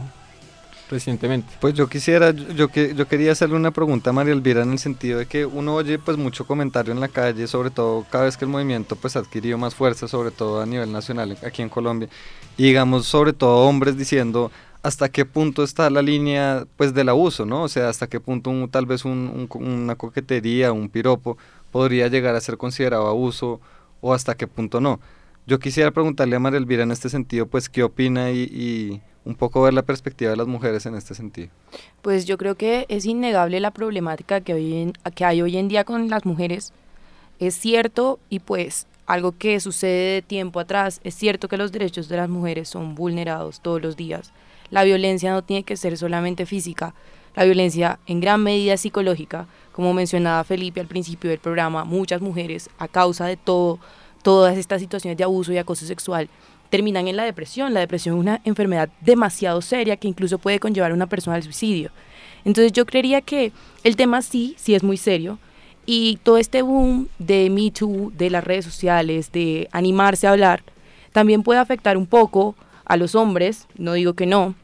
recientemente. 0.90 1.48
Pues 1.60 1.74
yo 1.74 1.88
quisiera, 1.88 2.32
yo, 2.32 2.68
que, 2.70 2.94
yo 2.96 3.08
quería 3.08 3.32
hacerle 3.32 3.56
una 3.56 3.72
pregunta 3.72 4.10
a 4.10 4.14
María 4.14 4.34
Elvira 4.34 4.64
en 4.64 4.72
el 4.72 4.80
sentido 4.80 5.20
de 5.20 5.26
que 5.26 5.46
uno 5.46 5.76
oye 5.76 6.00
pues 6.00 6.18
mucho 6.18 6.46
comentario 6.46 6.94
en 6.94 7.00
la 7.00 7.08
calle, 7.08 7.48
sobre 7.48 7.70
todo 7.70 8.06
cada 8.10 8.26
vez 8.26 8.38
que 8.38 8.46
el 8.46 8.52
movimiento 8.52 8.96
pues 8.96 9.16
ha 9.16 9.20
adquirido 9.20 9.58
más 9.58 9.76
fuerza, 9.76 10.08
sobre 10.08 10.32
todo 10.32 10.62
a 10.62 10.66
nivel 10.66 10.92
nacional 10.92 11.38
aquí 11.46 11.62
en 11.62 11.70
Colombia, 11.70 12.10
y 12.58 12.64
digamos 12.64 13.06
sobre 13.06 13.34
todo 13.34 13.68
hombres 13.68 13.98
diciendo 13.98 14.52
hasta 14.82 15.10
qué 15.10 15.26
punto 15.26 15.64
está 15.64 15.90
la 15.90 16.02
línea 16.02 16.66
pues 16.78 16.94
del 16.94 17.10
abuso, 17.10 17.46
¿no? 17.46 17.64
O 17.64 17.68
sea, 17.68 17.90
hasta 17.90 18.08
qué 18.08 18.20
punto 18.20 18.50
un, 18.50 18.70
tal 18.70 18.86
vez 18.86 19.06
un, 19.06 19.50
un, 19.52 19.64
una 19.64 19.96
coquetería, 19.96 20.72
un 20.72 20.90
piropo 20.90 21.38
podría 21.72 22.08
llegar 22.08 22.36
a 22.36 22.42
ser 22.42 22.58
considerado 22.58 23.08
abuso 23.08 23.60
o 24.02 24.14
hasta 24.14 24.36
qué 24.36 24.48
punto 24.48 24.80
no. 24.80 25.00
Yo 25.46 25.60
quisiera 25.60 25.92
preguntarle 25.92 26.36
a 26.36 26.40
María 26.40 26.60
Elvira 26.60 26.84
en 26.84 26.92
este 26.92 27.10
sentido, 27.10 27.48
pues, 27.48 27.70
qué 27.70 27.84
opina 27.84 28.32
y, 28.32 28.44
y 28.44 29.02
un 29.26 29.36
poco 29.36 29.62
ver 29.62 29.74
la 29.74 29.84
perspectiva 29.84 30.32
de 30.32 30.38
las 30.38 30.48
mujeres 30.48 30.86
en 30.86 30.96
este 30.96 31.14
sentido. 31.14 31.50
Pues 32.02 32.26
yo 32.26 32.38
creo 32.38 32.56
que 32.56 32.86
es 32.90 33.06
innegable 33.06 33.60
la 33.60 33.72
problemática 33.72 34.42
que, 34.42 34.54
hoy 34.54 34.94
que 35.16 35.26
hay 35.26 35.42
hoy 35.42 35.58
en 35.58 35.68
día 35.68 35.84
con 35.84 36.10
las 36.10 36.26
mujeres. 36.26 36.74
Es 37.40 37.56
cierto 37.56 38.20
y 38.30 38.40
pues 38.40 38.88
algo 39.06 39.32
que 39.32 39.60
sucede 39.60 40.14
de 40.16 40.22
tiempo 40.22 40.60
atrás, 40.60 41.02
es 41.04 41.16
cierto 41.16 41.48
que 41.48 41.58
los 41.58 41.72
derechos 41.72 42.10
de 42.10 42.18
las 42.18 42.30
mujeres 42.30 42.70
son 42.70 42.96
vulnerados 42.96 43.60
todos 43.60 43.82
los 43.82 43.98
días. 43.98 44.32
La 44.70 44.84
violencia 44.84 45.32
no 45.32 45.44
tiene 45.44 45.64
que 45.64 45.78
ser 45.78 45.98
solamente 45.98 46.46
física, 46.46 46.94
la 47.36 47.44
violencia 47.44 48.00
en 48.06 48.20
gran 48.20 48.44
medida 48.44 48.78
psicológica, 48.78 49.48
como 49.72 49.94
mencionaba 49.94 50.44
Felipe 50.44 50.80
al 50.80 50.88
principio 50.88 51.30
del 51.30 51.40
programa, 51.40 51.86
muchas 51.86 52.22
mujeres 52.22 52.70
a 52.78 52.88
causa 52.88 53.26
de 53.26 53.38
todo, 53.38 53.80
todas 54.22 54.58
estas 54.58 54.82
situaciones 54.82 55.18
de 55.18 55.24
abuso 55.24 55.54
y 55.54 55.58
acoso 55.58 55.86
sexual 55.86 56.30
terminan 56.70 57.08
en 57.08 57.16
la 57.16 57.24
depresión. 57.24 57.74
La 57.74 57.80
depresión 57.80 58.16
es 58.16 58.22
una 58.22 58.42
enfermedad 58.44 58.90
demasiado 59.02 59.62
seria 59.62 59.98
que 59.98 60.08
incluso 60.08 60.40
puede 60.40 60.60
conllevar 60.60 60.92
a 60.92 60.96
una 60.96 61.08
persona 61.08 61.36
al 61.36 61.44
suicidio. 61.44 61.92
Entonces 62.46 62.72
yo 62.72 62.86
creería 62.86 63.22
que 63.22 63.52
el 63.84 63.96
tema 63.96 64.22
sí, 64.22 64.56
sí 64.58 64.76
es 64.76 64.84
muy 64.84 64.98
serio. 64.98 65.40
Y 65.86 66.20
todo 66.24 66.38
este 66.38 66.62
boom 66.62 67.08
de 67.18 67.50
Me 67.50 67.72
Too, 67.72 68.12
de 68.16 68.30
las 68.30 68.44
redes 68.44 68.66
sociales, 68.66 69.32
de 69.32 69.68
animarse 69.72 70.28
a 70.28 70.32
hablar, 70.32 70.64
también 71.12 71.42
puede 71.42 71.60
afectar 71.60 71.98
un 71.98 72.06
poco 72.06 72.56
a 72.86 72.98
los 72.98 73.16
hombres, 73.16 73.68
no 73.76 73.94
digo 73.94 74.14
que 74.14 74.26
no, 74.26 74.56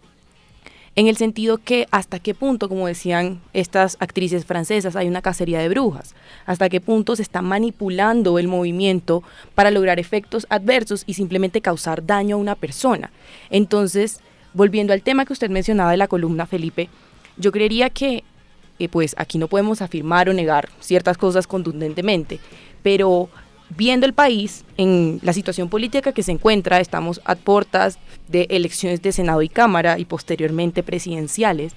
en 0.96 1.08
el 1.08 1.18
sentido 1.18 1.58
que 1.58 1.88
hasta 1.92 2.20
qué 2.20 2.34
punto, 2.34 2.70
como 2.70 2.88
decían 2.88 3.42
estas 3.52 3.98
actrices 4.00 4.46
francesas, 4.46 4.96
hay 4.96 5.08
una 5.08 5.22
cacería 5.22 5.60
de 5.60 5.68
brujas, 5.68 6.16
hasta 6.46 6.70
qué 6.70 6.80
punto 6.80 7.16
se 7.16 7.22
está 7.22 7.42
manipulando 7.42 8.40
el 8.40 8.48
movimiento 8.48 9.22
para 9.56 9.72
lograr 9.72 10.00
efectos 10.00 10.48
adversos 10.50 11.04
y 11.06 11.16
simplemente 11.16 11.60
causar 11.62 12.06
daño 12.06 12.38
a 12.38 12.40
una 12.40 12.56
persona. 12.56 13.12
Entonces, 13.50 14.22
volviendo 14.54 14.94
al 14.94 15.02
tema 15.02 15.26
que 15.26 15.34
usted 15.34 15.50
mencionaba 15.50 15.92
de 15.92 15.98
la 15.98 16.08
columna, 16.08 16.46
Felipe, 16.46 16.90
yo 17.36 17.52
creería 17.52 17.90
que, 17.90 18.24
eh, 18.80 18.88
pues 18.88 19.16
aquí 19.18 19.38
no 19.38 19.50
podemos 19.50 19.82
afirmar 19.82 20.30
o 20.30 20.34
negar 20.34 20.70
ciertas 20.80 21.18
cosas 21.18 21.46
contundentemente, 21.46 22.40
pero 22.84 23.30
viendo 23.70 24.06
el 24.06 24.14
país 24.14 24.64
en 24.78 25.20
la 25.24 25.34
situación 25.34 25.70
política 25.70 26.12
que 26.12 26.24
se 26.24 26.32
encuentra, 26.32 26.80
estamos 26.80 27.22
a 27.26 27.36
puertas 27.36 28.00
de 28.28 28.48
elecciones 28.50 29.02
de 29.02 29.12
Senado 29.12 29.42
y 29.42 29.50
Cámara 29.50 30.00
y 30.00 30.06
posteriormente 30.06 30.84
presidenciales, 30.84 31.74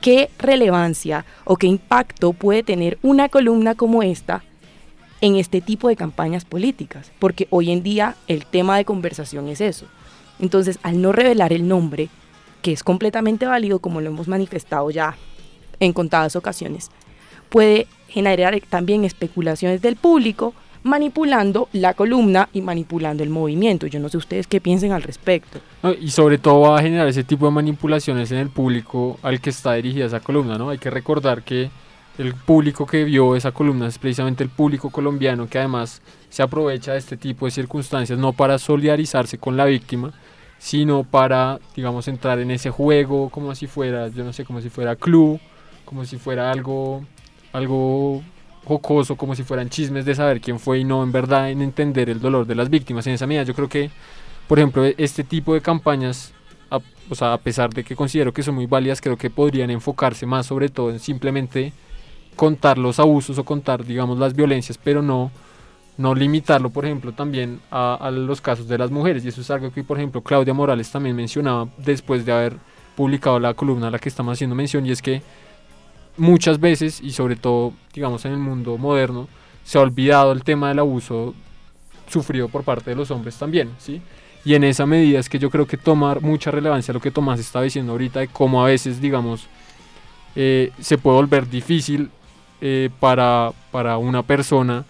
¿qué 0.00 0.30
relevancia 0.38 1.24
o 1.44 1.56
qué 1.56 1.66
impacto 1.66 2.32
puede 2.32 2.62
tener 2.62 2.98
una 3.02 3.28
columna 3.28 3.74
como 3.74 4.02
esta 4.02 4.42
en 5.20 5.36
este 5.36 5.60
tipo 5.60 5.88
de 5.88 5.96
campañas 5.96 6.44
políticas? 6.44 7.12
Porque 7.18 7.46
hoy 7.50 7.70
en 7.70 7.82
día 7.82 8.16
el 8.26 8.46
tema 8.46 8.76
de 8.76 8.84
conversación 8.84 9.48
es 9.48 9.60
eso. 9.60 9.86
Entonces, 10.38 10.78
al 10.82 11.02
no 11.02 11.12
revelar 11.12 11.52
el 11.52 11.68
nombre, 11.68 12.08
que 12.62 12.72
es 12.72 12.82
completamente 12.82 13.46
válido 13.46 13.78
como 13.78 14.00
lo 14.00 14.08
hemos 14.08 14.28
manifestado 14.28 14.90
ya 14.90 15.16
en 15.80 15.92
contadas 15.92 16.36
ocasiones, 16.36 16.90
puede 17.48 17.86
generar 18.08 18.58
también 18.68 19.04
especulaciones 19.04 19.82
del 19.82 19.96
público 19.96 20.54
manipulando 20.82 21.68
la 21.72 21.94
columna 21.94 22.48
y 22.52 22.62
manipulando 22.62 23.22
el 23.22 23.30
movimiento. 23.30 23.86
Yo 23.86 24.00
no 24.00 24.08
sé 24.08 24.16
ustedes 24.16 24.46
qué 24.46 24.60
piensen 24.60 24.92
al 24.92 25.02
respecto. 25.02 25.60
y 26.00 26.10
sobre 26.10 26.38
todo 26.38 26.60
va 26.60 26.78
a 26.78 26.82
generar 26.82 27.06
ese 27.08 27.24
tipo 27.24 27.46
de 27.46 27.52
manipulaciones 27.52 28.30
en 28.32 28.38
el 28.38 28.50
público 28.50 29.18
al 29.22 29.40
que 29.40 29.50
está 29.50 29.74
dirigida 29.74 30.06
esa 30.06 30.20
columna, 30.20 30.56
¿no? 30.58 30.70
Hay 30.70 30.78
que 30.78 30.90
recordar 30.90 31.42
que 31.42 31.70
el 32.18 32.34
público 32.34 32.86
que 32.86 33.04
vio 33.04 33.34
esa 33.36 33.52
columna 33.52 33.86
es 33.86 33.98
precisamente 33.98 34.44
el 34.44 34.50
público 34.50 34.90
colombiano 34.90 35.48
que 35.48 35.58
además 35.58 36.02
se 36.28 36.42
aprovecha 36.42 36.92
de 36.92 36.98
este 36.98 37.16
tipo 37.16 37.46
de 37.46 37.50
circunstancias 37.50 38.18
no 38.18 38.32
para 38.32 38.58
solidarizarse 38.58 39.38
con 39.38 39.56
la 39.56 39.64
víctima, 39.64 40.12
sino 40.58 41.04
para, 41.04 41.58
digamos, 41.74 42.08
entrar 42.08 42.38
en 42.38 42.50
ese 42.50 42.70
juego 42.70 43.30
como 43.30 43.54
si 43.54 43.66
fuera, 43.66 44.08
yo 44.08 44.24
no 44.24 44.32
sé, 44.32 44.44
como 44.44 44.60
si 44.60 44.68
fuera 44.68 44.96
club, 44.96 45.40
como 45.84 46.04
si 46.04 46.18
fuera 46.18 46.50
algo, 46.50 47.02
algo 47.52 48.22
jocoso, 48.64 49.16
como 49.16 49.34
si 49.34 49.42
fueran 49.42 49.68
chismes 49.68 50.04
de 50.04 50.14
saber 50.14 50.40
quién 50.40 50.58
fue 50.58 50.78
y 50.80 50.84
no 50.84 51.02
en 51.02 51.12
verdad 51.12 51.50
en 51.50 51.62
entender 51.62 52.10
el 52.10 52.20
dolor 52.20 52.46
de 52.46 52.54
las 52.54 52.68
víctimas. 52.70 53.06
En 53.06 53.14
esa 53.14 53.26
medida 53.26 53.42
yo 53.42 53.54
creo 53.54 53.68
que, 53.68 53.90
por 54.46 54.58
ejemplo, 54.58 54.84
este 54.84 55.24
tipo 55.24 55.54
de 55.54 55.60
campañas, 55.60 56.32
a, 56.70 56.78
o 57.08 57.14
sea, 57.14 57.32
a 57.32 57.38
pesar 57.38 57.70
de 57.70 57.82
que 57.82 57.96
considero 57.96 58.32
que 58.32 58.42
son 58.42 58.54
muy 58.54 58.66
válidas, 58.66 59.00
creo 59.00 59.16
que 59.16 59.30
podrían 59.30 59.70
enfocarse 59.70 60.26
más 60.26 60.46
sobre 60.46 60.68
todo 60.68 60.90
en 60.90 60.98
simplemente 60.98 61.72
contar 62.36 62.78
los 62.78 63.00
abusos 63.00 63.38
o 63.38 63.44
contar, 63.44 63.84
digamos, 63.84 64.18
las 64.18 64.34
violencias, 64.34 64.78
pero 64.78 65.02
no, 65.02 65.30
no 65.98 66.14
limitarlo, 66.14 66.70
por 66.70 66.84
ejemplo, 66.84 67.12
también 67.12 67.60
a, 67.70 67.94
a 67.94 68.10
los 68.10 68.40
casos 68.40 68.68
de 68.68 68.78
las 68.78 68.90
mujeres. 68.90 69.24
Y 69.24 69.28
eso 69.28 69.40
es 69.40 69.50
algo 69.50 69.72
que, 69.72 69.82
por 69.82 69.98
ejemplo, 69.98 70.22
Claudia 70.22 70.54
Morales 70.54 70.90
también 70.90 71.16
mencionaba 71.16 71.68
después 71.76 72.24
de 72.24 72.32
haber 72.32 72.56
publicado 72.96 73.38
la 73.40 73.54
columna 73.54 73.88
a 73.88 73.90
la 73.90 73.98
que 73.98 74.08
estamos 74.08 74.32
haciendo 74.34 74.54
mención, 74.54 74.86
y 74.86 74.90
es 74.90 75.02
que 75.02 75.22
muchas 76.20 76.60
veces, 76.60 77.00
y 77.00 77.12
sobre 77.12 77.34
todo, 77.34 77.72
digamos, 77.94 78.24
en 78.26 78.32
el 78.32 78.38
mundo 78.38 78.76
moderno, 78.76 79.26
se 79.64 79.78
ha 79.78 79.80
olvidado 79.80 80.32
el 80.32 80.44
tema 80.44 80.68
del 80.68 80.78
abuso 80.78 81.34
sufrido 82.08 82.48
por 82.48 82.62
parte 82.62 82.90
de 82.90 82.96
los 82.96 83.10
hombres 83.10 83.36
también, 83.36 83.70
¿sí? 83.78 84.02
Y 84.44 84.54
en 84.54 84.64
esa 84.64 84.84
medida 84.86 85.18
es 85.18 85.28
que 85.28 85.38
yo 85.38 85.50
creo 85.50 85.66
que 85.66 85.76
tomar 85.76 86.20
mucha 86.20 86.50
relevancia 86.50 86.94
lo 86.94 87.00
que 87.00 87.10
Tomás 87.10 87.40
estaba 87.40 87.64
diciendo 87.64 87.92
ahorita 87.92 88.20
de 88.20 88.28
cómo 88.28 88.62
a 88.62 88.66
veces, 88.66 89.00
digamos, 89.00 89.46
eh, 90.36 90.72
se 90.78 90.98
puede 90.98 91.16
volver 91.16 91.48
difícil 91.48 92.10
eh, 92.60 92.90
para, 93.00 93.52
para 93.70 93.96
una 93.98 94.22
persona 94.22 94.84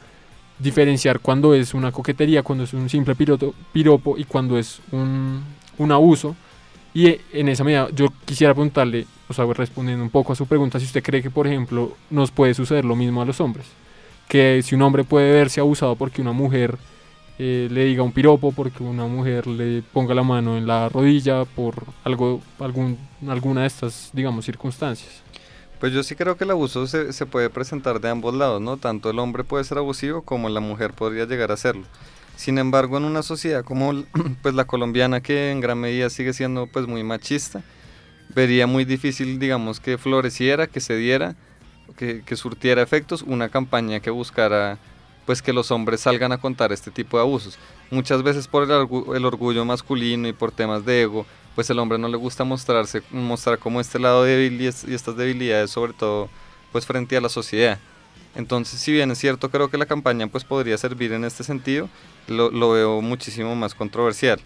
diferenciar 0.59 1.21
cuando 1.21 1.55
es 1.55 1.75
una 1.75 1.93
coquetería, 1.93 2.43
cuando 2.43 2.65
es 2.65 2.75
un 2.75 2.89
simple 2.89 3.15
piroto, 3.15 3.55
piropo 3.73 4.19
y 4.19 4.25
cuando 4.25 4.59
es 4.59 4.81
un, 4.93 5.43
un 5.79 5.93
abuso. 5.93 6.37
Y 6.93 7.19
en 7.33 7.49
esa 7.49 7.63
medida 7.65 7.89
yo 7.95 8.09
quisiera 8.25 8.53
preguntarle, 8.53 9.07
o 9.29 9.33
sea, 9.33 9.45
respondiendo 9.47 10.03
un 10.03 10.11
poco 10.11 10.33
a 10.33 10.37
su 10.37 10.47
pregunta, 10.47 10.81
si 10.81 10.87
usted 10.87 11.03
cree 11.03 11.23
que, 11.23 11.31
por 11.31 11.47
ejemplo, 11.47 11.97
nos 12.11 12.31
puede 12.31 12.55
suceder 12.55 12.85
lo 12.85 12.97
mismo 12.97 13.23
a 13.23 13.25
los 13.25 13.41
hombres. 13.41 13.67
Que 14.29 14.63
si 14.63 14.75
un 14.75 14.83
hombre 14.83 15.05
puede 15.05 15.33
verse 15.33 15.61
abusado 15.61 15.97
porque 15.97 16.21
una 16.21 16.33
mujer 16.33 16.79
eh, 17.39 17.69
le 17.71 17.85
diga 17.85 18.03
un 18.03 18.13
piropo, 18.13 18.53
porque 18.53 18.83
una 18.83 19.07
mujer 19.07 19.47
le 19.47 19.83
ponga 19.83 20.15
la 20.15 20.23
mano 20.23 20.59
en 20.59 20.67
la 20.67 20.89
rodilla, 20.89 21.45
por 21.45 21.75
algo, 22.05 22.41
algún, 22.59 22.99
alguna 23.27 23.63
de 23.63 23.69
estas, 23.69 24.11
digamos, 24.13 24.45
circunstancias. 24.45 25.23
Pues 25.79 25.93
yo 25.93 26.03
sí 26.03 26.15
creo 26.15 26.37
que 26.37 26.45
el 26.45 26.51
abuso 26.51 26.87
se, 26.87 27.13
se 27.15 27.25
puede 27.25 27.49
presentar 27.49 28.01
de 28.01 28.11
ambos 28.11 28.35
lados, 28.35 28.61
¿no? 28.61 28.77
Tanto 28.77 29.09
el 29.09 29.19
hombre 29.19 29.45
puede 29.45 29.65
ser 29.65 29.79
abusivo 29.79 30.23
como 30.23 30.49
la 30.51 30.61
mujer 30.61 30.93
podría 30.93 31.25
llegar 31.25 31.51
a 31.53 31.57
serlo. 31.57 31.85
Sin 32.41 32.57
embargo, 32.57 32.97
en 32.97 33.05
una 33.05 33.23
sociedad 33.23 33.63
como 33.63 33.93
pues, 34.43 34.55
la 34.55 34.65
colombiana, 34.65 35.21
que 35.21 35.51
en 35.51 35.61
gran 35.61 35.79
medida 35.79 36.09
sigue 36.09 36.33
siendo 36.33 36.67
pues, 36.67 36.87
muy 36.87 37.05
machista, 37.05 37.63
vería 38.35 38.67
muy 38.67 38.87
difícil, 38.87 39.39
digamos, 39.39 39.79
que 39.79 39.99
floreciera, 39.99 40.67
que 40.67 40.81
se 40.81 40.97
diera, 40.97 41.37
que, 41.99 42.23
que, 42.25 42.37
surtiera 42.37 42.81
efectos 42.81 43.21
una 43.21 43.51
campaña 43.51 44.01
que 44.01 44.09
buscara 44.09 44.79
pues 45.27 45.43
que 45.43 45.53
los 45.53 45.71
hombres 45.71 46.01
salgan 46.01 46.33
a 46.33 46.39
contar 46.39 46.73
este 46.73 46.91
tipo 46.91 47.19
de 47.19 47.25
abusos. 47.25 47.59
Muchas 47.91 48.23
veces 48.23 48.49
por 48.49 48.63
el, 48.63 49.25
orgullo 49.27 49.67
masculino 49.67 50.27
y 50.27 50.33
por 50.33 50.51
temas 50.51 50.87
de 50.87 51.03
ego, 51.03 51.27
pues 51.55 51.69
el 51.69 51.79
hombre 51.79 51.99
no 51.99 52.09
le 52.09 52.17
gusta 52.17 52.45
mostrarse, 52.45 53.03
mostrar 53.11 53.59
como 53.59 53.83
este 53.83 53.99
lado 53.99 54.25
débil 54.25 54.59
y, 54.63 54.67
es, 54.67 54.85
y 54.85 54.95
estas 54.95 55.15
debilidades, 55.15 55.73
sobre 55.73 55.93
todo 55.93 56.31
pues 56.73 56.87
frente 56.87 57.19
a 57.19 57.21
la 57.21 57.29
sociedad. 57.29 57.79
Entonces, 58.35 58.81
si 58.81 58.93
bien 58.93 59.11
es 59.11 59.19
cierto, 59.19 59.51
creo 59.51 59.71
que 59.71 59.79
la 59.79 59.87
campaña 59.87 60.27
pues 60.29 60.45
podría 60.45 60.79
servir 60.79 61.13
en 61.13 61.25
este 61.25 61.45
sentido, 61.45 61.89
lo, 62.29 62.51
lo 62.51 62.71
veo 62.71 63.01
muchísimo 63.01 63.57
más 63.57 63.75
controversial. 63.75 64.41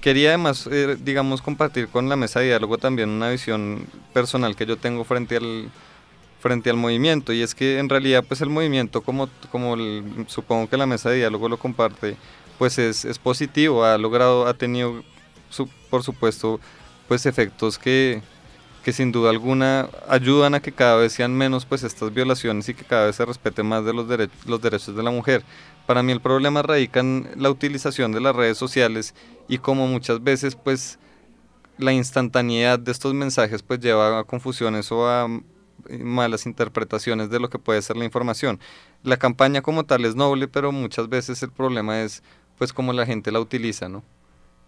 Quería 0.00 0.28
además, 0.28 0.68
eh, 0.70 0.96
digamos, 1.00 1.42
compartir 1.42 1.88
con 1.88 2.08
la 2.08 2.16
mesa 2.16 2.40
de 2.40 2.46
diálogo 2.46 2.78
también 2.78 3.08
una 3.08 3.30
visión 3.30 3.86
personal 4.12 4.54
que 4.54 4.66
yo 4.66 4.76
tengo 4.76 5.02
frente 5.04 5.36
al, 5.36 5.70
frente 6.40 6.70
al 6.70 6.76
movimiento 6.76 7.32
y 7.32 7.42
es 7.42 7.54
que 7.54 7.78
en 7.78 7.88
realidad 7.88 8.24
pues 8.26 8.40
el 8.40 8.50
movimiento 8.50 9.00
como, 9.00 9.28
como 9.50 9.74
el, 9.74 10.26
supongo 10.28 10.68
que 10.68 10.76
la 10.76 10.86
mesa 10.86 11.10
de 11.10 11.16
diálogo 11.16 11.48
lo 11.48 11.58
comparte 11.58 12.16
pues 12.58 12.78
es, 12.78 13.04
es 13.04 13.18
positivo, 13.18 13.84
ha 13.84 13.98
logrado, 13.98 14.46
ha 14.46 14.54
tenido 14.54 15.02
su, 15.50 15.68
por 15.90 16.02
supuesto 16.02 16.60
pues 17.08 17.26
efectos 17.26 17.78
que, 17.78 18.22
que 18.86 18.92
sin 18.92 19.10
duda 19.10 19.30
alguna 19.30 19.88
ayudan 20.08 20.54
a 20.54 20.60
que 20.60 20.70
cada 20.70 20.94
vez 20.94 21.12
sean 21.12 21.34
menos 21.34 21.66
pues 21.66 21.82
estas 21.82 22.14
violaciones 22.14 22.68
y 22.68 22.74
que 22.74 22.84
cada 22.84 23.06
vez 23.06 23.16
se 23.16 23.24
respete 23.24 23.64
más 23.64 23.84
de 23.84 23.92
los, 23.92 24.06
los 24.46 24.62
derechos 24.62 24.94
de 24.94 25.02
la 25.02 25.10
mujer. 25.10 25.42
Para 25.88 26.04
mí 26.04 26.12
el 26.12 26.20
problema 26.20 26.62
radica 26.62 27.00
en 27.00 27.28
la 27.34 27.50
utilización 27.50 28.12
de 28.12 28.20
las 28.20 28.36
redes 28.36 28.56
sociales 28.56 29.12
y 29.48 29.58
como 29.58 29.88
muchas 29.88 30.22
veces 30.22 30.54
pues 30.54 31.00
la 31.78 31.92
instantaneidad 31.92 32.78
de 32.78 32.92
estos 32.92 33.12
mensajes 33.12 33.64
pues 33.64 33.80
lleva 33.80 34.20
a 34.20 34.22
confusiones 34.22 34.92
o 34.92 35.08
a 35.08 35.26
malas 35.90 36.46
interpretaciones 36.46 37.28
de 37.28 37.40
lo 37.40 37.50
que 37.50 37.58
puede 37.58 37.82
ser 37.82 37.96
la 37.96 38.04
información. 38.04 38.60
La 39.02 39.16
campaña 39.16 39.62
como 39.62 39.84
tal 39.84 40.04
es 40.04 40.14
noble, 40.14 40.46
pero 40.46 40.70
muchas 40.70 41.08
veces 41.08 41.42
el 41.42 41.50
problema 41.50 42.02
es 42.02 42.22
pues 42.56 42.72
cómo 42.72 42.92
la 42.92 43.04
gente 43.04 43.32
la 43.32 43.40
utiliza, 43.40 43.88
¿no? 43.88 44.04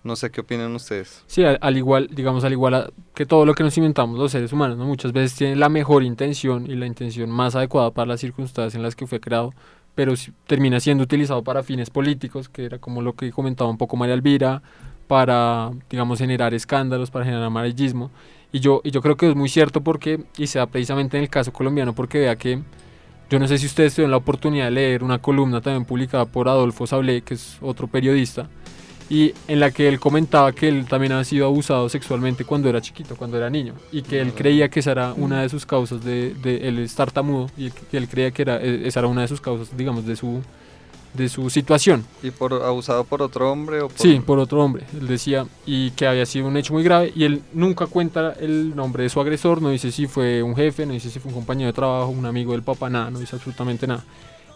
No 0.04 0.16
sé 0.16 0.30
qué 0.30 0.40
opinan 0.40 0.74
ustedes. 0.74 1.24
Sí, 1.26 1.44
al, 1.44 1.58
al 1.60 1.76
igual, 1.76 2.08
digamos, 2.12 2.44
al 2.44 2.52
igual 2.52 2.74
a, 2.74 2.90
que 3.14 3.26
todo 3.26 3.44
lo 3.44 3.54
que 3.54 3.62
nos 3.62 3.76
inventamos 3.76 4.18
los 4.18 4.32
seres 4.32 4.52
humanos, 4.52 4.78
¿no? 4.78 4.86
Muchas 4.86 5.12
veces 5.12 5.36
tiene 5.36 5.56
la 5.56 5.68
mejor 5.68 6.02
intención 6.02 6.70
y 6.70 6.76
la 6.76 6.86
intención 6.86 7.30
más 7.30 7.56
adecuada 7.56 7.90
para 7.90 8.06
las 8.06 8.20
circunstancias 8.20 8.74
en 8.74 8.82
las 8.82 8.94
que 8.94 9.06
fue 9.06 9.20
creado, 9.20 9.52
pero 9.94 10.14
termina 10.46 10.78
siendo 10.78 11.04
utilizado 11.04 11.42
para 11.42 11.62
fines 11.62 11.90
políticos, 11.90 12.48
que 12.48 12.64
era 12.64 12.78
como 12.78 13.02
lo 13.02 13.14
que 13.14 13.32
comentaba 13.32 13.68
un 13.68 13.78
poco 13.78 13.96
María 13.96 14.14
Elvira, 14.14 14.62
para, 15.08 15.72
digamos, 15.90 16.18
generar 16.18 16.54
escándalos, 16.54 17.10
para 17.10 17.24
generar 17.24 17.44
amarillismo. 17.44 18.10
Y 18.52 18.60
yo, 18.60 18.80
y 18.84 18.92
yo 18.92 19.02
creo 19.02 19.16
que 19.16 19.28
es 19.28 19.34
muy 19.34 19.48
cierto 19.48 19.82
porque, 19.82 20.24
y 20.36 20.46
se 20.46 20.58
da 20.58 20.66
precisamente 20.66 21.16
en 21.16 21.24
el 21.24 21.30
caso 21.30 21.52
colombiano, 21.52 21.94
porque 21.94 22.20
vea 22.20 22.36
que 22.36 22.62
yo 23.28 23.38
no 23.38 23.48
sé 23.48 23.58
si 23.58 23.66
ustedes 23.66 23.94
tuvieron 23.94 24.12
la 24.12 24.16
oportunidad 24.18 24.66
de 24.66 24.70
leer 24.70 25.02
una 25.02 25.18
columna 25.18 25.60
también 25.60 25.84
publicada 25.84 26.24
por 26.24 26.48
Adolfo 26.48 26.86
Sablé, 26.86 27.22
que 27.22 27.34
es 27.34 27.58
otro 27.60 27.88
periodista, 27.88 28.48
y 29.10 29.32
en 29.46 29.60
la 29.60 29.70
que 29.70 29.88
él 29.88 29.98
comentaba 29.98 30.52
que 30.52 30.68
él 30.68 30.86
también 30.86 31.12
ha 31.12 31.24
sido 31.24 31.46
abusado 31.46 31.88
sexualmente 31.88 32.44
cuando 32.44 32.68
era 32.68 32.80
chiquito, 32.80 33.16
cuando 33.16 33.36
era 33.36 33.48
niño, 33.48 33.74
y 33.90 34.02
que 34.02 34.20
él 34.20 34.34
creía 34.34 34.68
que 34.68 34.80
esa 34.80 34.92
era 34.92 35.14
una 35.14 35.42
de 35.42 35.48
sus 35.48 35.64
causas 35.64 36.04
de, 36.04 36.34
de 36.34 36.68
él 36.68 36.78
estar 36.80 37.10
tamudo, 37.10 37.50
y 37.56 37.70
que 37.70 37.96
él 37.96 38.08
creía 38.08 38.30
que 38.30 38.42
era, 38.42 38.62
e, 38.62 38.86
esa 38.86 39.00
era 39.00 39.08
una 39.08 39.22
de 39.22 39.28
sus 39.28 39.40
causas, 39.40 39.74
digamos, 39.76 40.04
de 40.04 40.14
su, 40.14 40.42
de 41.14 41.28
su 41.30 41.48
situación. 41.48 42.04
¿Y 42.22 42.30
por 42.30 42.52
abusado 42.52 43.04
por 43.04 43.22
otro 43.22 43.50
hombre? 43.50 43.80
O 43.80 43.88
por... 43.88 43.98
Sí, 43.98 44.20
por 44.20 44.38
otro 44.38 44.62
hombre, 44.62 44.84
él 45.00 45.06
decía, 45.06 45.46
y 45.64 45.90
que 45.92 46.06
había 46.06 46.26
sido 46.26 46.46
un 46.46 46.58
hecho 46.58 46.74
muy 46.74 46.82
grave, 46.82 47.10
y 47.16 47.24
él 47.24 47.42
nunca 47.54 47.86
cuenta 47.86 48.34
el 48.38 48.76
nombre 48.76 49.04
de 49.04 49.08
su 49.08 49.20
agresor, 49.20 49.62
no 49.62 49.70
dice 49.70 49.90
si 49.90 50.06
fue 50.06 50.42
un 50.42 50.54
jefe, 50.54 50.84
no 50.84 50.92
dice 50.92 51.08
si 51.08 51.18
fue 51.18 51.30
un 51.30 51.34
compañero 51.34 51.68
de 51.68 51.72
trabajo, 51.72 52.10
un 52.10 52.26
amigo 52.26 52.52
del 52.52 52.62
papá, 52.62 52.90
nada, 52.90 53.10
no 53.10 53.18
dice 53.18 53.36
absolutamente 53.36 53.86
nada. 53.86 54.04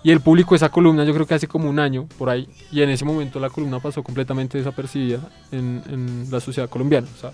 Y 0.05 0.11
él 0.11 0.21
publicó 0.21 0.55
esa 0.55 0.69
columna, 0.69 1.05
yo 1.05 1.15
creo 1.15 1.27
que 1.27 1.35
hace 1.35 1.47
como 1.47 1.71
un 1.71 1.79
año, 1.79 2.07
por 2.19 2.29
ahí, 2.29 2.49
y 2.73 2.83
en 2.83 2.91
ese 2.91 3.05
momento 3.05 3.39
la 3.39 3.51
columna 3.51 3.79
pasó 3.79 4.03
completamente 4.03 4.59
desapercibida 4.59 5.21
en, 5.53 5.83
en 5.89 6.27
la 6.31 6.41
sociedad 6.41 6.69
colombiana. 6.69 7.07
O 7.17 7.21
sea, 7.21 7.33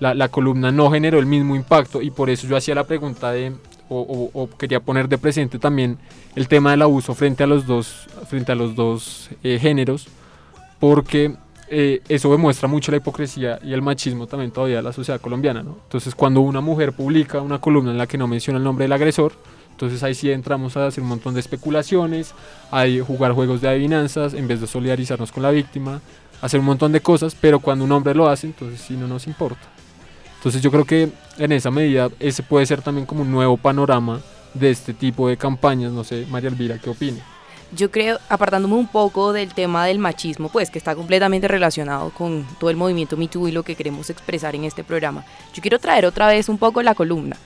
la, 0.00 0.14
la, 0.14 0.28
columna 0.28 0.72
no 0.72 0.90
generó 0.90 1.18
el 1.18 1.26
mismo 1.26 1.54
impacto, 1.54 2.02
y 2.02 2.10
por 2.10 2.28
eso 2.28 2.46
yo 2.48 2.56
hacía 2.56 2.74
la 2.74 2.84
pregunta 2.84 3.30
de, 3.30 3.52
o, 3.88 4.00
o, 4.00 4.42
o, 4.42 4.50
quería 4.50 4.80
poner 4.80 5.08
de 5.08 5.18
presente 5.18 5.58
también 5.58 5.98
el 6.34 6.48
tema 6.48 6.72
del 6.72 6.82
abuso 6.82 7.14
frente 7.14 7.44
a 7.44 7.46
los 7.46 7.66
dos, 7.66 8.06
frente 8.28 8.50
a 8.50 8.54
los 8.56 8.74
dos 8.74 9.30
eh, 9.44 9.58
géneros, 9.60 10.08
porque 10.80 11.36
eh, 11.70 12.00
eso 12.08 12.30
demuestra 12.30 12.66
mucho 12.66 12.90
la 12.90 12.96
hipocresía 12.96 13.58
y 13.62 13.72
el 13.72 13.82
machismo 13.82 14.26
también 14.26 14.50
todavía 14.50 14.76
de 14.76 14.82
la 14.82 14.92
sociedad 14.92 15.20
colombiana. 15.20 15.62
¿no? 15.62 15.78
Entonces, 15.84 16.14
cuando 16.14 16.40
una 16.40 16.60
mujer 16.60 16.92
publica 16.92 17.40
una 17.40 17.60
columna 17.60 17.90
en 17.90 17.98
la 17.98 18.06
que 18.06 18.18
no 18.18 18.26
menciona 18.26 18.58
el 18.58 18.64
nombre 18.64 18.84
del 18.84 18.92
agresor, 18.92 19.32
entonces 19.78 20.02
ahí 20.02 20.12
sí 20.12 20.28
entramos 20.28 20.76
a 20.76 20.88
hacer 20.88 21.04
un 21.04 21.08
montón 21.08 21.34
de 21.34 21.40
especulaciones, 21.40 22.34
a 22.72 22.84
jugar 23.06 23.30
juegos 23.30 23.60
de 23.60 23.68
adivinanzas 23.68 24.34
en 24.34 24.48
vez 24.48 24.60
de 24.60 24.66
solidarizarnos 24.66 25.30
con 25.30 25.44
la 25.44 25.52
víctima, 25.52 26.00
hacer 26.42 26.58
un 26.58 26.66
montón 26.66 26.90
de 26.90 27.00
cosas, 27.00 27.36
pero 27.40 27.60
cuando 27.60 27.84
un 27.84 27.92
hombre 27.92 28.12
lo 28.12 28.28
hace, 28.28 28.48
entonces 28.48 28.80
sí 28.80 28.96
no 28.96 29.06
nos 29.06 29.28
importa. 29.28 29.62
Entonces 30.38 30.62
yo 30.62 30.72
creo 30.72 30.84
que 30.84 31.10
en 31.38 31.52
esa 31.52 31.70
medida 31.70 32.10
ese 32.18 32.42
puede 32.42 32.66
ser 32.66 32.82
también 32.82 33.06
como 33.06 33.22
un 33.22 33.30
nuevo 33.30 33.56
panorama 33.56 34.20
de 34.52 34.70
este 34.70 34.94
tipo 34.94 35.28
de 35.28 35.36
campañas. 35.36 35.92
No 35.92 36.02
sé, 36.02 36.26
María 36.28 36.48
Elvira, 36.48 36.78
¿qué 36.78 36.90
opine? 36.90 37.22
Yo 37.70 37.92
creo, 37.92 38.18
apartándome 38.28 38.74
un 38.74 38.88
poco 38.88 39.32
del 39.32 39.54
tema 39.54 39.86
del 39.86 40.00
machismo, 40.00 40.48
pues 40.48 40.70
que 40.70 40.78
está 40.78 40.96
completamente 40.96 41.46
relacionado 41.46 42.10
con 42.10 42.44
todo 42.58 42.70
el 42.70 42.76
movimiento 42.76 43.16
MeToo 43.16 43.46
y 43.46 43.52
lo 43.52 43.62
que 43.62 43.76
queremos 43.76 44.10
expresar 44.10 44.56
en 44.56 44.64
este 44.64 44.82
programa, 44.82 45.24
yo 45.54 45.62
quiero 45.62 45.78
traer 45.78 46.04
otra 46.04 46.26
vez 46.26 46.48
un 46.48 46.58
poco 46.58 46.82
la 46.82 46.96
columna 46.96 47.36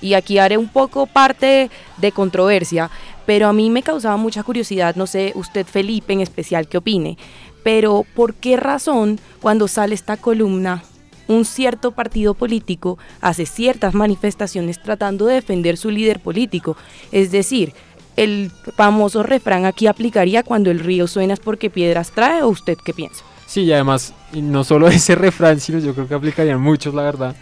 y 0.00 0.14
aquí 0.14 0.38
haré 0.38 0.56
un 0.56 0.68
poco 0.68 1.06
parte 1.06 1.70
de 1.98 2.12
controversia, 2.12 2.90
pero 3.26 3.48
a 3.48 3.52
mí 3.52 3.70
me 3.70 3.82
causaba 3.82 4.16
mucha 4.16 4.42
curiosidad, 4.42 4.96
no 4.96 5.06
sé 5.06 5.32
usted 5.34 5.66
Felipe 5.66 6.12
en 6.12 6.20
especial 6.20 6.68
qué 6.68 6.78
opine, 6.78 7.18
pero 7.62 8.04
¿por 8.14 8.34
qué 8.34 8.56
razón 8.56 9.20
cuando 9.40 9.68
sale 9.68 9.94
esta 9.94 10.16
columna 10.16 10.82
un 11.28 11.44
cierto 11.44 11.92
partido 11.92 12.34
político 12.34 12.98
hace 13.20 13.46
ciertas 13.46 13.94
manifestaciones 13.94 14.82
tratando 14.82 15.26
de 15.26 15.34
defender 15.34 15.76
su 15.76 15.90
líder 15.90 16.20
político? 16.20 16.76
Es 17.12 17.30
decir, 17.30 17.74
el 18.16 18.50
famoso 18.76 19.22
refrán 19.22 19.64
aquí 19.64 19.86
aplicaría 19.86 20.42
cuando 20.42 20.70
el 20.70 20.80
río 20.80 21.06
suena 21.06 21.34
es 21.34 21.40
porque 21.40 21.70
piedras 21.70 22.10
trae 22.10 22.42
o 22.42 22.48
usted 22.48 22.76
qué 22.84 22.92
piensa? 22.92 23.24
Sí, 23.46 23.62
y 23.62 23.72
además, 23.72 24.14
no 24.32 24.64
solo 24.64 24.88
ese 24.88 25.14
refrán, 25.14 25.60
sino 25.60 25.78
yo 25.78 25.94
creo 25.94 26.08
que 26.08 26.14
aplicarían 26.14 26.60
muchos, 26.60 26.94
la 26.94 27.02
verdad 27.02 27.36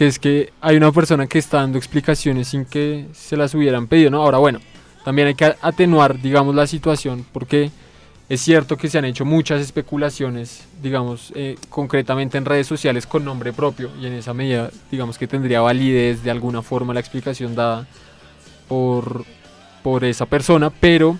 que 0.00 0.06
es 0.06 0.18
que 0.18 0.50
hay 0.62 0.78
una 0.78 0.90
persona 0.92 1.26
que 1.26 1.38
está 1.38 1.58
dando 1.58 1.76
explicaciones 1.76 2.48
sin 2.48 2.64
que 2.64 3.04
se 3.12 3.36
las 3.36 3.54
hubieran 3.54 3.86
pedido, 3.86 4.10
¿no? 4.10 4.22
Ahora, 4.22 4.38
bueno, 4.38 4.58
también 5.04 5.28
hay 5.28 5.34
que 5.34 5.54
atenuar, 5.60 6.22
digamos, 6.22 6.54
la 6.54 6.66
situación, 6.66 7.26
porque 7.34 7.70
es 8.26 8.40
cierto 8.40 8.78
que 8.78 8.88
se 8.88 8.96
han 8.96 9.04
hecho 9.04 9.26
muchas 9.26 9.60
especulaciones, 9.60 10.64
digamos, 10.82 11.34
eh, 11.34 11.56
concretamente 11.68 12.38
en 12.38 12.46
redes 12.46 12.66
sociales 12.66 13.06
con 13.06 13.26
nombre 13.26 13.52
propio, 13.52 13.90
y 14.00 14.06
en 14.06 14.14
esa 14.14 14.32
medida, 14.32 14.70
digamos 14.90 15.18
que 15.18 15.26
tendría 15.26 15.60
validez 15.60 16.22
de 16.22 16.30
alguna 16.30 16.62
forma 16.62 16.94
la 16.94 17.00
explicación 17.00 17.54
dada 17.54 17.86
por, 18.68 19.26
por 19.82 20.02
esa 20.04 20.24
persona, 20.24 20.70
pero 20.70 21.18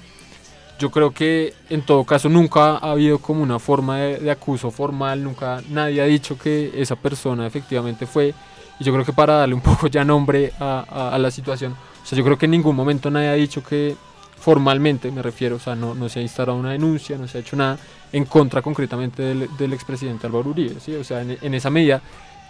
yo 0.78 0.91
creo 0.91 1.11
que 1.11 1.53
en 1.68 1.83
todo 1.83 2.05
caso 2.05 2.31
nunca 2.31 2.78
ha 2.78 2.93
habido 2.93 3.18
como 3.18 3.43
una 3.43 3.59
forma 3.59 3.99
de, 3.99 4.20
de 4.20 4.31
acuso 4.31 4.70
formal, 4.70 5.22
nunca 5.22 5.62
nadie 5.68 6.01
ha 6.01 6.07
dicho 6.07 6.39
que 6.39 6.72
esa 6.74 6.97
persona 6.97 7.47
efectivamente 7.47 8.07
fue 8.07 8.33
y 8.81 8.85
yo 8.85 8.93
creo 8.93 9.05
que 9.05 9.12
para 9.12 9.35
darle 9.35 9.55
un 9.55 9.61
poco 9.70 9.87
ya 9.87 10.05
nombre 10.05 10.53
a, 10.59 11.16
la 11.20 11.31
situación, 11.31 11.72
o 11.72 12.07
sea, 12.07 12.18
yo 12.18 12.24
creo 12.24 12.39
que 12.39 12.47
en 12.47 12.53
ningún 12.53 12.74
momento 12.74 13.11
nadie 13.11 13.28
ha 13.28 13.35
dicho 13.35 13.62
que 13.62 13.95
formalmente, 14.39 15.12
me 15.12 15.20
refiero, 15.22 15.57
o 15.57 15.59
sea, 15.59 15.76
no, 15.76 15.95
no 15.95 16.09
se 16.09 16.18
ha 16.18 16.22
instalado 16.22 16.59
una 16.59 16.72
denuncia, 16.72 17.18
no 17.18 17.28
se 17.28 17.39
ha 17.39 17.41
hecho 17.43 17.57
nada 17.57 17.78
en 18.11 18.24
contra 18.24 18.62
concretamente 18.62 19.22
del, 19.22 19.49
del 19.59 19.72
expresidente 19.74 20.26
Álvaro 20.26 20.49
Uribe, 20.49 20.81
¿sí? 20.81 20.95
O 20.95 21.05
sea, 21.05 21.20
en, 21.20 21.37
en, 21.43 21.55
esa 21.55 21.68
medida, 21.68 22.01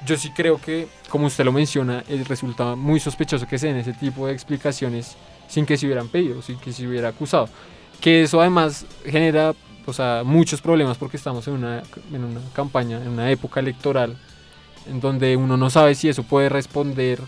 yo 0.07 0.17
sí 0.17 0.31
creo 0.31 0.61
que, 0.61 0.87
como 1.09 1.27
usted 1.27 1.45
lo 1.45 1.51
menciona, 1.51 2.05
eh, 2.09 2.25
resulta 2.29 2.77
muy 2.77 3.01
sospechoso 3.01 3.47
que 3.49 3.59
se 3.59 3.67
den 3.67 3.79
ese 3.79 3.93
tipo 3.93 4.29
de 4.29 4.33
explicaciones 4.33 5.17
sin 5.49 5.67
que 5.67 5.77
se 5.77 5.87
hubieran 5.87 6.07
pedido, 6.07 6.41
sin 6.43 6.59
que 6.61 6.73
se 6.73 6.87
hubiera 6.87 7.09
acusado. 7.09 7.49
Que 8.01 8.23
eso 8.23 8.41
además 8.41 8.87
genera, 9.05 9.53
o 9.85 9.93
sea, 9.93 10.23
muchos 10.25 10.63
problemas 10.63 10.97
porque 10.97 11.17
estamos 11.17 11.49
en 11.49 11.55
una, 11.55 11.83
en 12.13 12.25
una 12.25 12.41
campaña, 12.55 13.03
en 13.03 13.09
una 13.09 13.31
época 13.33 13.59
electoral 13.59 14.17
en 14.87 15.01
donde 15.01 15.37
uno 15.37 15.57
no 15.57 15.71
sabe 15.71 15.95
si 15.95 16.09
eso 16.09 16.23
puede 16.23 16.49
responder 16.49 17.21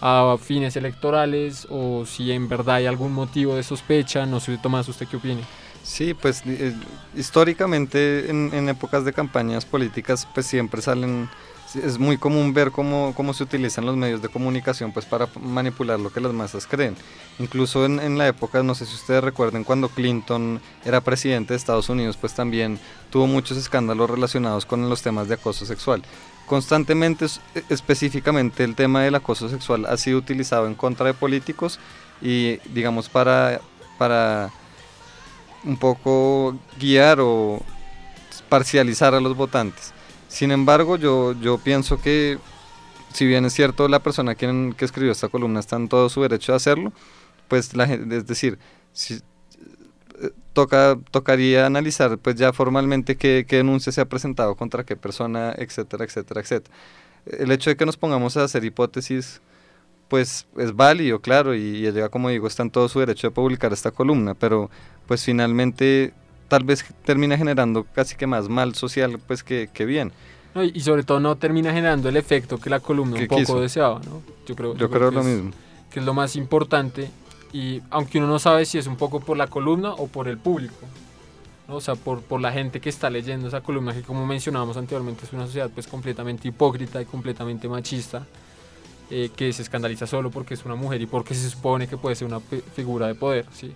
a 0.00 0.36
fines 0.40 0.76
electorales 0.76 1.66
o 1.70 2.04
si 2.04 2.32
en 2.32 2.48
verdad 2.48 2.76
hay 2.76 2.86
algún 2.86 3.12
motivo 3.12 3.54
de 3.54 3.62
sospecha. 3.62 4.26
No 4.26 4.40
sé, 4.40 4.58
Tomás, 4.58 4.88
¿usted 4.88 5.06
qué 5.06 5.16
opina? 5.16 5.42
Sí, 5.84 6.14
pues 6.14 6.42
eh, 6.46 6.74
históricamente 7.16 8.30
en, 8.30 8.50
en, 8.52 8.68
épocas 8.68 9.04
de 9.04 9.12
campañas 9.12 9.64
políticas 9.64 10.28
pues 10.32 10.46
siempre 10.46 10.82
salen, 10.82 11.28
es 11.76 11.98
muy 11.98 12.18
común 12.18 12.52
ver 12.52 12.70
cómo, 12.70 13.12
cómo 13.16 13.34
se 13.34 13.44
utilizan 13.44 13.86
los 13.86 13.96
medios 13.96 14.22
de 14.22 14.28
comunicación 14.28 14.92
pues 14.92 15.06
para 15.06 15.28
manipular 15.40 15.98
lo 15.98 16.12
que 16.12 16.20
las 16.20 16.32
masas 16.32 16.66
creen. 16.66 16.96
Incluso 17.38 17.84
en, 17.84 18.00
en 18.00 18.18
la 18.18 18.28
época, 18.28 18.62
no 18.62 18.74
sé 18.74 18.86
si 18.86 18.94
ustedes 18.94 19.22
recuerden, 19.24 19.64
cuando 19.64 19.88
Clinton 19.88 20.60
era 20.84 21.00
presidente 21.00 21.54
de 21.54 21.58
Estados 21.58 21.88
Unidos 21.88 22.16
pues 22.16 22.34
también 22.34 22.78
tuvo 23.10 23.26
muchos 23.26 23.56
escándalos 23.56 24.10
relacionados 24.10 24.66
con 24.66 24.88
los 24.88 25.02
temas 25.02 25.28
de 25.28 25.34
acoso 25.34 25.66
sexual 25.66 26.02
constantemente, 26.46 27.26
específicamente 27.68 28.64
el 28.64 28.74
tema 28.74 29.02
del 29.02 29.14
acoso 29.14 29.48
sexual 29.48 29.86
ha 29.86 29.96
sido 29.96 30.18
utilizado 30.18 30.66
en 30.66 30.74
contra 30.74 31.06
de 31.06 31.14
políticos 31.14 31.78
y 32.20 32.58
digamos 32.74 33.08
para, 33.08 33.60
para 33.96 34.50
un 35.64 35.76
poco 35.76 36.56
guiar 36.78 37.20
o 37.20 37.60
parcializar 38.48 39.14
a 39.14 39.20
los 39.20 39.36
votantes. 39.36 39.91
Sin 40.32 40.50
embargo, 40.50 40.96
yo, 40.96 41.34
yo 41.34 41.58
pienso 41.58 42.00
que 42.00 42.38
si 43.12 43.26
bien 43.26 43.44
es 43.44 43.52
cierto 43.52 43.86
la 43.86 44.02
persona 44.02 44.34
quien, 44.34 44.72
que 44.72 44.86
escribió 44.86 45.12
esta 45.12 45.28
columna 45.28 45.60
está 45.60 45.76
en 45.76 45.88
todo 45.90 46.08
su 46.08 46.22
derecho 46.22 46.52
de 46.52 46.56
hacerlo, 46.56 46.90
pues 47.48 47.76
la, 47.76 47.84
es 47.84 48.26
decir, 48.26 48.58
si, 48.94 49.20
toca, 50.54 50.98
tocaría 51.10 51.66
analizar 51.66 52.16
pues 52.16 52.36
ya 52.36 52.54
formalmente 52.54 53.16
qué, 53.16 53.44
qué, 53.46 53.56
denuncia 53.56 53.92
se 53.92 54.00
ha 54.00 54.06
presentado 54.08 54.54
contra 54.56 54.84
qué 54.84 54.96
persona, 54.96 55.52
etcétera, 55.54 56.06
etcétera, 56.06 56.40
etcétera. 56.40 56.74
El 57.26 57.52
hecho 57.52 57.68
de 57.68 57.76
que 57.76 57.84
nos 57.84 57.98
pongamos 57.98 58.38
a 58.38 58.44
hacer 58.44 58.64
hipótesis 58.64 59.42
pues 60.08 60.46
es 60.56 60.74
válido, 60.74 61.20
claro, 61.20 61.54
y, 61.54 61.86
ella, 61.86 62.08
como 62.08 62.30
digo, 62.30 62.46
está 62.46 62.62
en 62.62 62.70
todo 62.70 62.88
su 62.88 63.00
derecho 63.00 63.26
de 63.26 63.32
publicar 63.32 63.74
esta 63.74 63.90
columna, 63.90 64.32
pero 64.32 64.70
pues 65.06 65.24
finalmente 65.24 66.14
tal 66.52 66.64
vez 66.64 66.84
termina 67.06 67.38
generando 67.38 67.86
casi 67.94 68.14
que 68.14 68.26
más 68.26 68.50
mal 68.50 68.74
social 68.74 69.18
pues 69.26 69.42
que, 69.42 69.70
que 69.72 69.86
bien. 69.86 70.12
No, 70.54 70.62
y 70.62 70.80
sobre 70.80 71.02
todo 71.02 71.18
no 71.18 71.36
termina 71.36 71.72
generando 71.72 72.10
el 72.10 72.16
efecto 72.18 72.58
que 72.58 72.68
la 72.68 72.78
columna 72.78 73.18
un 73.18 73.26
poco 73.26 73.40
quiso? 73.40 73.58
deseaba, 73.58 74.00
¿no? 74.00 74.20
Yo 74.46 74.54
creo, 74.54 74.74
yo, 74.74 74.80
yo 74.80 74.90
creo, 74.90 75.08
creo 75.08 75.10
lo 75.12 75.20
es, 75.20 75.26
mismo. 75.34 75.52
Que 75.90 76.00
es 76.00 76.04
lo 76.04 76.12
más 76.12 76.36
importante 76.36 77.10
y 77.54 77.80
aunque 77.88 78.18
uno 78.18 78.26
no 78.26 78.38
sabe 78.38 78.66
si 78.66 78.76
es 78.76 78.86
un 78.86 78.96
poco 78.96 79.20
por 79.20 79.38
la 79.38 79.46
columna 79.46 79.94
o 79.94 80.08
por 80.08 80.28
el 80.28 80.36
público, 80.36 80.76
¿no? 81.68 81.76
o 81.76 81.80
sea, 81.80 81.94
por, 81.94 82.20
por 82.20 82.42
la 82.42 82.52
gente 82.52 82.82
que 82.82 82.90
está 82.90 83.08
leyendo 83.08 83.48
esa 83.48 83.62
columna, 83.62 83.94
que 83.94 84.02
como 84.02 84.26
mencionábamos 84.26 84.76
anteriormente 84.76 85.24
es 85.24 85.32
una 85.32 85.46
sociedad 85.46 85.70
pues 85.72 85.86
completamente 85.86 86.48
hipócrita 86.48 87.00
y 87.00 87.06
completamente 87.06 87.66
machista, 87.66 88.26
eh, 89.10 89.30
que 89.34 89.50
se 89.54 89.62
escandaliza 89.62 90.06
solo 90.06 90.30
porque 90.30 90.52
es 90.52 90.66
una 90.66 90.74
mujer 90.74 91.00
y 91.00 91.06
porque 91.06 91.34
se 91.34 91.48
supone 91.48 91.88
que 91.88 91.96
puede 91.96 92.14
ser 92.14 92.28
una 92.28 92.40
figura 92.40 93.06
de 93.06 93.14
poder, 93.14 93.46
¿sí? 93.54 93.72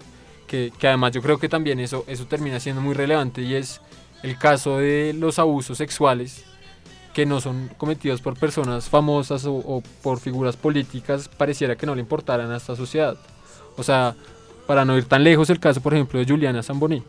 Que, 0.47 0.73
que 0.79 0.89
además 0.89 1.13
yo 1.13 1.23
creo 1.23 1.39
que 1.39 1.49
también 1.49 1.81
eso, 1.81 2.05
eso 2.07 2.27
termina 2.27 2.61
siendo 2.61 2.81
muy 2.81 2.95
relevante 2.95 3.43
y 3.43 3.55
es 3.55 3.81
el 4.23 4.39
caso 4.39 4.79
de 4.79 5.15
los 5.17 5.39
abusos 5.39 5.79
sexuales 5.79 6.45
que 7.15 7.27
no 7.27 7.41
son 7.41 7.71
cometidos 7.79 8.21
por 8.21 8.39
personas 8.39 8.89
famosas 8.89 9.45
o, 9.47 9.55
o 9.55 9.83
por 10.03 10.21
figuras 10.21 10.57
políticas, 10.57 11.29
pareciera 11.29 11.77
que 11.77 11.87
no 11.87 11.95
le 11.95 12.01
importaran 12.01 12.51
a 12.51 12.59
esta 12.59 12.77
sociedad. 12.77 13.17
O 13.77 13.83
sea, 13.83 14.15
para 14.67 14.85
no 14.85 14.97
ir 14.99 15.05
tan 15.05 15.25
lejos, 15.25 15.49
el 15.49 15.61
caso, 15.61 15.81
por 15.81 15.95
ejemplo, 15.95 16.19
de 16.19 16.27
Juliana 16.27 16.63
Zamboni. 16.63 17.03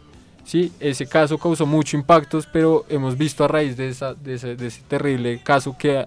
Sí, 0.46 0.72
ese 0.80 1.08
caso 1.08 1.38
causó 1.38 1.66
mucho 1.66 1.98
impactos, 1.98 2.48
pero 2.48 2.86
hemos 2.88 3.18
visto 3.18 3.44
a 3.44 3.50
raíz 3.50 3.76
de, 3.76 3.90
esa, 3.90 4.14
de, 4.14 4.36
ese, 4.36 4.56
de 4.56 4.68
ese 4.68 4.82
terrible 4.88 5.42
caso 5.44 5.76
que 5.78 6.00
eh, 6.00 6.06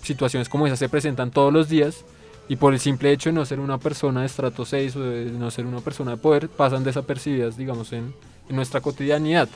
situaciones 0.00 0.48
como 0.48 0.66
esas 0.66 0.78
se 0.78 0.88
presentan 0.88 1.32
todos 1.32 1.52
los 1.52 1.68
días 1.68 2.04
y 2.48 2.56
por 2.56 2.72
el 2.72 2.80
simple 2.80 3.12
hecho 3.12 3.30
de 3.30 3.34
no 3.34 3.44
ser 3.44 3.60
una 3.60 3.78
persona 3.78 4.20
de 4.20 4.26
estrato 4.26 4.64
6 4.64 4.96
o 4.96 5.00
de 5.00 5.24
no 5.26 5.50
ser 5.50 5.66
una 5.66 5.80
persona 5.80 6.12
de 6.12 6.16
poder, 6.18 6.48
pasan 6.48 6.84
desapercibidas, 6.84 7.56
digamos, 7.56 7.92
en, 7.92 8.14
en 8.48 8.56
nuestra 8.56 8.80
cotidianidad. 8.80 9.48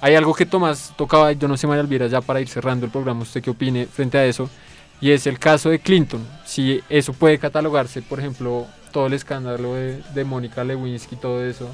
Hay 0.00 0.14
algo 0.14 0.32
que 0.32 0.46
Tomás 0.46 0.94
tocaba, 0.96 1.32
yo 1.32 1.46
no 1.46 1.56
sé, 1.56 1.66
María 1.66 1.82
Elvira, 1.82 2.06
ya 2.06 2.22
para 2.22 2.40
ir 2.40 2.48
cerrando 2.48 2.86
el 2.86 2.92
programa, 2.92 3.22
usted 3.22 3.42
qué 3.42 3.50
opine 3.50 3.86
frente 3.86 4.16
a 4.16 4.24
eso, 4.24 4.48
y 5.00 5.10
es 5.10 5.26
el 5.26 5.38
caso 5.38 5.68
de 5.68 5.78
Clinton. 5.78 6.26
Si 6.46 6.80
eso 6.88 7.12
puede 7.12 7.38
catalogarse, 7.38 8.00
por 8.00 8.18
ejemplo, 8.18 8.66
todo 8.92 9.06
el 9.06 9.12
escándalo 9.12 9.74
de, 9.74 10.02
de 10.14 10.24
Mónica 10.24 10.64
Lewinsky, 10.64 11.16
todo 11.16 11.44
eso. 11.44 11.68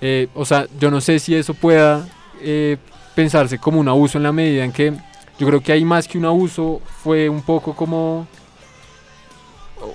Eh, 0.00 0.28
o 0.34 0.44
sea, 0.44 0.66
yo 0.80 0.90
no 0.90 1.00
sé 1.00 1.18
si 1.18 1.34
eso 1.34 1.54
pueda 1.54 2.06
eh, 2.40 2.76
pensarse 3.14 3.58
como 3.58 3.80
un 3.80 3.88
abuso 3.88 4.18
en 4.18 4.24
la 4.24 4.32
medida 4.32 4.64
en 4.64 4.72
que 4.72 4.92
yo 5.38 5.46
creo 5.46 5.60
que 5.60 5.72
hay 5.72 5.84
más 5.84 6.06
que 6.06 6.18
un 6.18 6.24
abuso, 6.24 6.80
fue 7.02 7.28
un 7.28 7.42
poco 7.42 7.74
como 7.74 8.26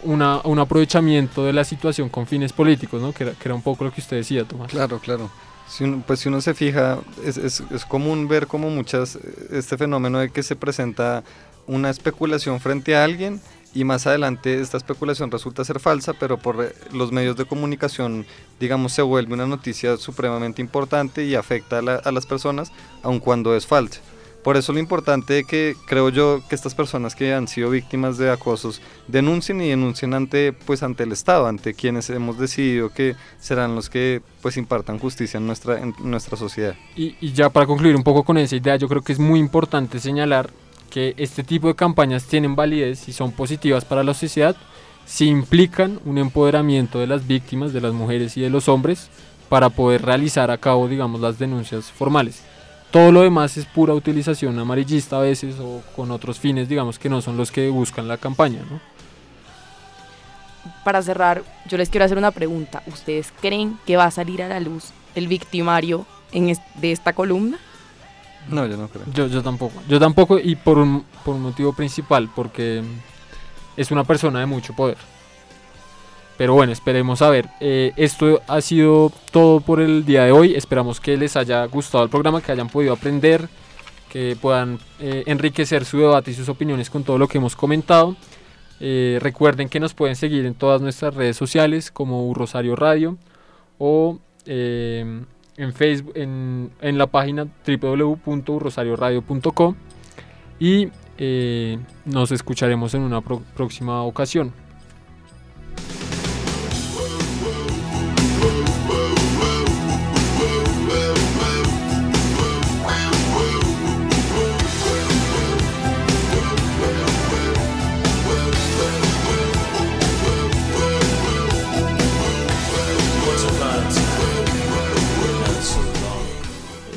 una, 0.04 0.42
un 0.44 0.60
aprovechamiento 0.60 1.46
de 1.46 1.54
la 1.54 1.64
situación 1.64 2.10
con 2.10 2.28
fines 2.28 2.54
políticos, 2.54 3.02
¿no? 3.02 3.14
Que 3.14 3.34
era, 3.44 3.54
un 3.54 3.62
poco 3.62 3.84
lo 3.84 3.92
que 3.92 4.02
usted 4.02 4.18
decía, 4.18 4.46
Tomás. 4.46 4.70
Claro, 4.70 5.00
claro. 5.00 5.30
Si 5.68 5.84
uno, 5.84 6.04
pues 6.06 6.20
si 6.20 6.30
uno 6.30 6.42
se 6.42 6.54
fija, 6.54 7.00
es, 7.24 7.62
común 7.88 8.28
ver 8.28 8.48
como 8.48 8.70
muchas, 8.70 9.20
este 9.52 9.78
fenómeno 9.78 10.20
de 10.20 10.30
que 10.30 10.42
se 10.42 10.56
presenta 10.56 11.24
una 11.68 11.90
especulación 11.90 12.60
frente 12.60 12.96
a 12.96 13.04
alguien 13.04 13.40
y 13.74 13.84
más 13.84 14.08
adelante 14.08 14.60
esta 14.60 14.78
especulación 14.78 15.30
resulta 15.30 15.64
ser 15.64 15.80
falsa, 15.80 16.14
pero 16.14 16.38
por 16.38 16.74
los 16.92 17.12
medios 17.12 17.38
de 17.38 17.46
comunicación, 17.46 18.26
digamos, 18.60 18.94
se 18.94 19.04
vuelve 19.04 19.34
una 19.34 19.46
noticia 19.46 19.98
supremamente 19.98 20.62
importante 20.62 21.24
y 21.26 21.36
afecta 21.36 21.78
a, 21.78 21.82
la, 21.84 21.96
a 21.98 22.12
las 22.12 22.26
personas, 22.26 22.72
aun 23.04 23.20
cuando 23.20 23.56
es 23.56 23.68
falsa. 23.68 24.02
Por 24.44 24.56
eso 24.56 24.72
lo 24.72 24.80
importante 24.80 25.44
que 25.44 25.76
creo 25.86 26.10
yo 26.10 26.42
que 26.48 26.56
estas 26.56 26.74
personas 26.74 27.14
que 27.14 27.34
han 27.34 27.48
sido 27.48 27.70
víctimas 27.70 28.18
de 28.18 28.32
acosos 28.32 28.82
denuncien 29.08 29.62
y 29.62 29.70
denuncien 29.70 30.14
ante 30.14 30.54
pues 30.54 30.82
ante 30.82 31.04
el 31.04 31.12
Estado, 31.12 31.48
ante 31.48 31.74
quienes 31.74 32.10
hemos 32.10 32.40
decidido 32.40 32.90
que 32.90 33.16
serán 33.40 33.76
los 33.76 33.90
que 33.90 34.22
pues 34.42 34.56
impartan 34.56 34.98
justicia 34.98 35.38
en 35.38 35.48
nuestra 35.48 35.80
en 35.80 35.94
nuestra 36.00 36.38
sociedad. 36.38 36.76
Y, 36.96 37.16
y 37.20 37.34
ya 37.34 37.50
para 37.50 37.66
concluir 37.66 37.96
un 37.96 38.04
poco 38.04 38.24
con 38.24 38.38
esa 38.38 38.56
idea, 38.56 38.78
yo 38.78 38.88
creo 38.88 39.02
que 39.02 39.12
es 39.12 39.20
muy 39.20 39.40
importante 39.40 40.00
señalar 40.00 40.50
que 40.90 41.14
este 41.18 41.44
tipo 41.44 41.68
de 41.68 41.76
campañas 41.76 42.26
tienen 42.26 42.56
validez 42.56 43.08
y 43.08 43.14
son 43.14 43.32
positivas 43.32 43.86
para 43.86 44.04
la 44.04 44.14
sociedad 44.14 44.56
si 45.06 45.28
implican 45.28 46.00
un 46.06 46.20
empoderamiento 46.20 47.00
de 47.00 47.08
las 47.08 47.26
víctimas, 47.26 47.74
de 47.74 47.82
las 47.82 47.94
mujeres 47.94 48.38
y 48.38 48.42
de 48.42 48.50
los 48.52 48.70
hombres 48.70 49.10
para 49.50 49.72
poder 49.72 50.04
realizar 50.04 50.52
a 50.52 50.58
cabo, 50.60 50.88
digamos, 50.88 51.20
las 51.20 51.40
denuncias 51.40 51.92
formales. 51.92 52.44
Todo 52.92 53.12
lo 53.12 53.22
demás 53.22 53.56
es 53.58 53.66
pura 53.66 53.94
utilización 53.94 54.58
amarillista 54.58 55.18
a 55.18 55.22
veces 55.22 55.56
o 55.60 55.84
con 55.96 56.10
otros 56.12 56.40
fines, 56.40 56.68
digamos, 56.68 56.98
que 56.98 57.10
no 57.10 57.22
son 57.22 57.38
los 57.38 57.52
que 57.52 57.70
buscan 57.70 58.08
la 58.08 58.18
campaña, 58.18 58.62
¿no? 58.70 58.80
Para 60.84 61.02
cerrar, 61.02 61.44
yo 61.68 61.78
les 61.78 61.90
quiero 61.90 62.06
hacer 62.06 62.18
una 62.18 62.32
pregunta. 62.32 62.82
¿Ustedes 62.88 63.32
creen 63.42 63.78
que 63.86 63.96
va 63.96 64.06
a 64.06 64.12
salir 64.12 64.42
a 64.42 64.48
la 64.48 64.60
luz 64.60 64.92
el 65.16 65.28
victimario 65.28 66.06
en 66.32 66.50
es 66.50 66.60
de 66.76 66.92
esta 66.92 67.14
columna? 67.14 67.60
No, 68.50 68.66
yo 68.66 68.78
no 68.78 68.88
creo. 68.88 69.06
Yo, 69.14 69.28
yo 69.28 69.44
tampoco. 69.44 69.82
Yo 69.88 70.00
tampoco 70.00 70.40
y 70.40 70.56
por 70.56 70.80
un, 70.80 71.06
por 71.24 71.36
un 71.36 71.42
motivo 71.44 71.74
principal, 71.74 72.30
porque 72.36 72.82
es 73.78 73.92
una 73.92 74.04
persona 74.04 74.40
de 74.40 74.46
mucho 74.46 74.74
poder. 74.74 74.98
Pero 76.40 76.54
bueno, 76.54 76.72
esperemos 76.72 77.22
a 77.22 77.30
ver. 77.30 77.50
Eh, 77.60 77.92
esto 77.98 78.42
ha 78.48 78.62
sido 78.62 79.12
todo 79.30 79.60
por 79.60 79.82
el 79.82 80.06
día 80.06 80.24
de 80.24 80.32
hoy. 80.32 80.56
Esperamos 80.56 81.02
que 81.02 81.18
les 81.18 81.36
haya 81.36 81.66
gustado 81.66 82.06
el 82.06 82.10
programa, 82.10 82.42
que 82.42 82.54
hayan 82.54 82.70
podido 82.70 82.94
aprender, 82.94 83.50
que 84.10 84.38
puedan 84.42 84.80
eh, 85.02 85.24
enriquecer 85.26 85.84
su 85.84 85.98
debate 85.98 86.32
y 86.32 86.34
sus 86.34 86.48
opiniones 86.48 86.90
con 86.90 87.04
todo 87.04 87.18
lo 87.18 87.28
que 87.28 87.40
hemos 87.40 87.58
comentado. 87.58 88.16
Eh, 88.80 89.20
recuerden 89.22 89.68
que 89.68 89.82
nos 89.82 89.94
pueden 89.94 90.16
seguir 90.16 90.46
en 90.46 90.54
todas 90.54 90.82
nuestras 90.82 91.14
redes 91.14 91.36
sociales 91.36 91.92
como 91.92 92.34
Rosario 92.34 92.78
Radio 92.78 93.18
o 93.78 94.20
en 94.46 95.28
Facebook, 95.76 96.14
en, 96.16 96.72
en 96.80 96.98
la 96.98 97.08
página 97.08 97.50
www.rosarioradio.com 97.68 99.76
y 100.58 100.88
nos 102.06 102.32
escucharemos 102.32 102.94
en 102.94 103.02
una 103.02 103.20
próxima 103.20 104.04
ocasión. 104.04 104.54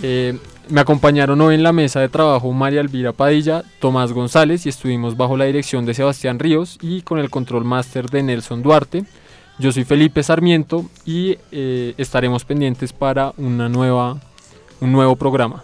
Eh, 0.02 0.36
me 0.68 0.80
acompañaron 0.80 1.40
hoy 1.40 1.54
en 1.54 1.62
la 1.62 1.72
mesa 1.72 2.00
de 2.00 2.08
trabajo 2.08 2.52
María 2.52 2.80
Elvira 2.80 3.12
Padilla, 3.12 3.62
Tomás 3.78 4.12
González 4.12 4.66
y 4.66 4.68
estuvimos 4.68 5.16
bajo 5.16 5.36
la 5.36 5.44
dirección 5.44 5.86
de 5.86 5.94
Sebastián 5.94 6.38
Ríos 6.38 6.78
y 6.80 7.02
con 7.02 7.18
el 7.18 7.30
control 7.30 7.64
máster 7.64 8.10
de 8.10 8.22
Nelson 8.22 8.62
Duarte. 8.62 9.04
Yo 9.58 9.70
soy 9.70 9.84
Felipe 9.84 10.22
Sarmiento 10.22 10.84
y 11.04 11.38
eh, 11.52 11.94
estaremos 11.98 12.44
pendientes 12.44 12.92
para 12.92 13.32
una 13.36 13.68
nueva, 13.68 14.18
un 14.80 14.92
nuevo 14.92 15.14
programa. 15.16 15.62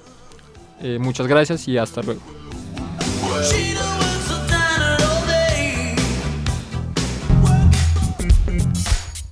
Eh, 0.80 0.98
muchas 1.00 1.26
gracias 1.26 1.66
y 1.66 1.78
hasta 1.78 2.02
luego. 2.02 2.20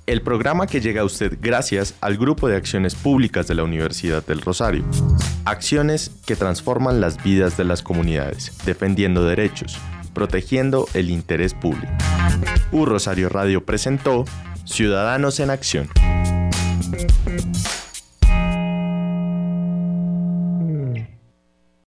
El 0.06 0.22
programa 0.22 0.66
que 0.66 0.80
llega 0.80 1.02
a 1.02 1.04
usted 1.04 1.36
gracias 1.40 1.94
al 2.00 2.16
Grupo 2.16 2.48
de 2.48 2.56
Acciones 2.56 2.94
Públicas 2.94 3.48
de 3.48 3.54
la 3.54 3.64
Universidad 3.64 4.24
del 4.24 4.40
Rosario. 4.40 4.84
Acciones 5.44 6.12
que 6.24 6.36
transforman 6.36 7.00
las 7.00 7.22
vidas 7.22 7.56
de 7.56 7.64
las 7.64 7.82
comunidades, 7.82 8.52
defendiendo 8.64 9.24
derechos, 9.24 9.76
protegiendo 10.14 10.88
el 10.94 11.10
interés 11.10 11.54
público. 11.54 11.92
U 12.70 12.86
Rosario 12.86 13.28
Radio 13.28 13.64
presentó 13.64 14.24
Ciudadanos 14.64 15.40
en 15.40 15.50
Acción. 15.50 15.88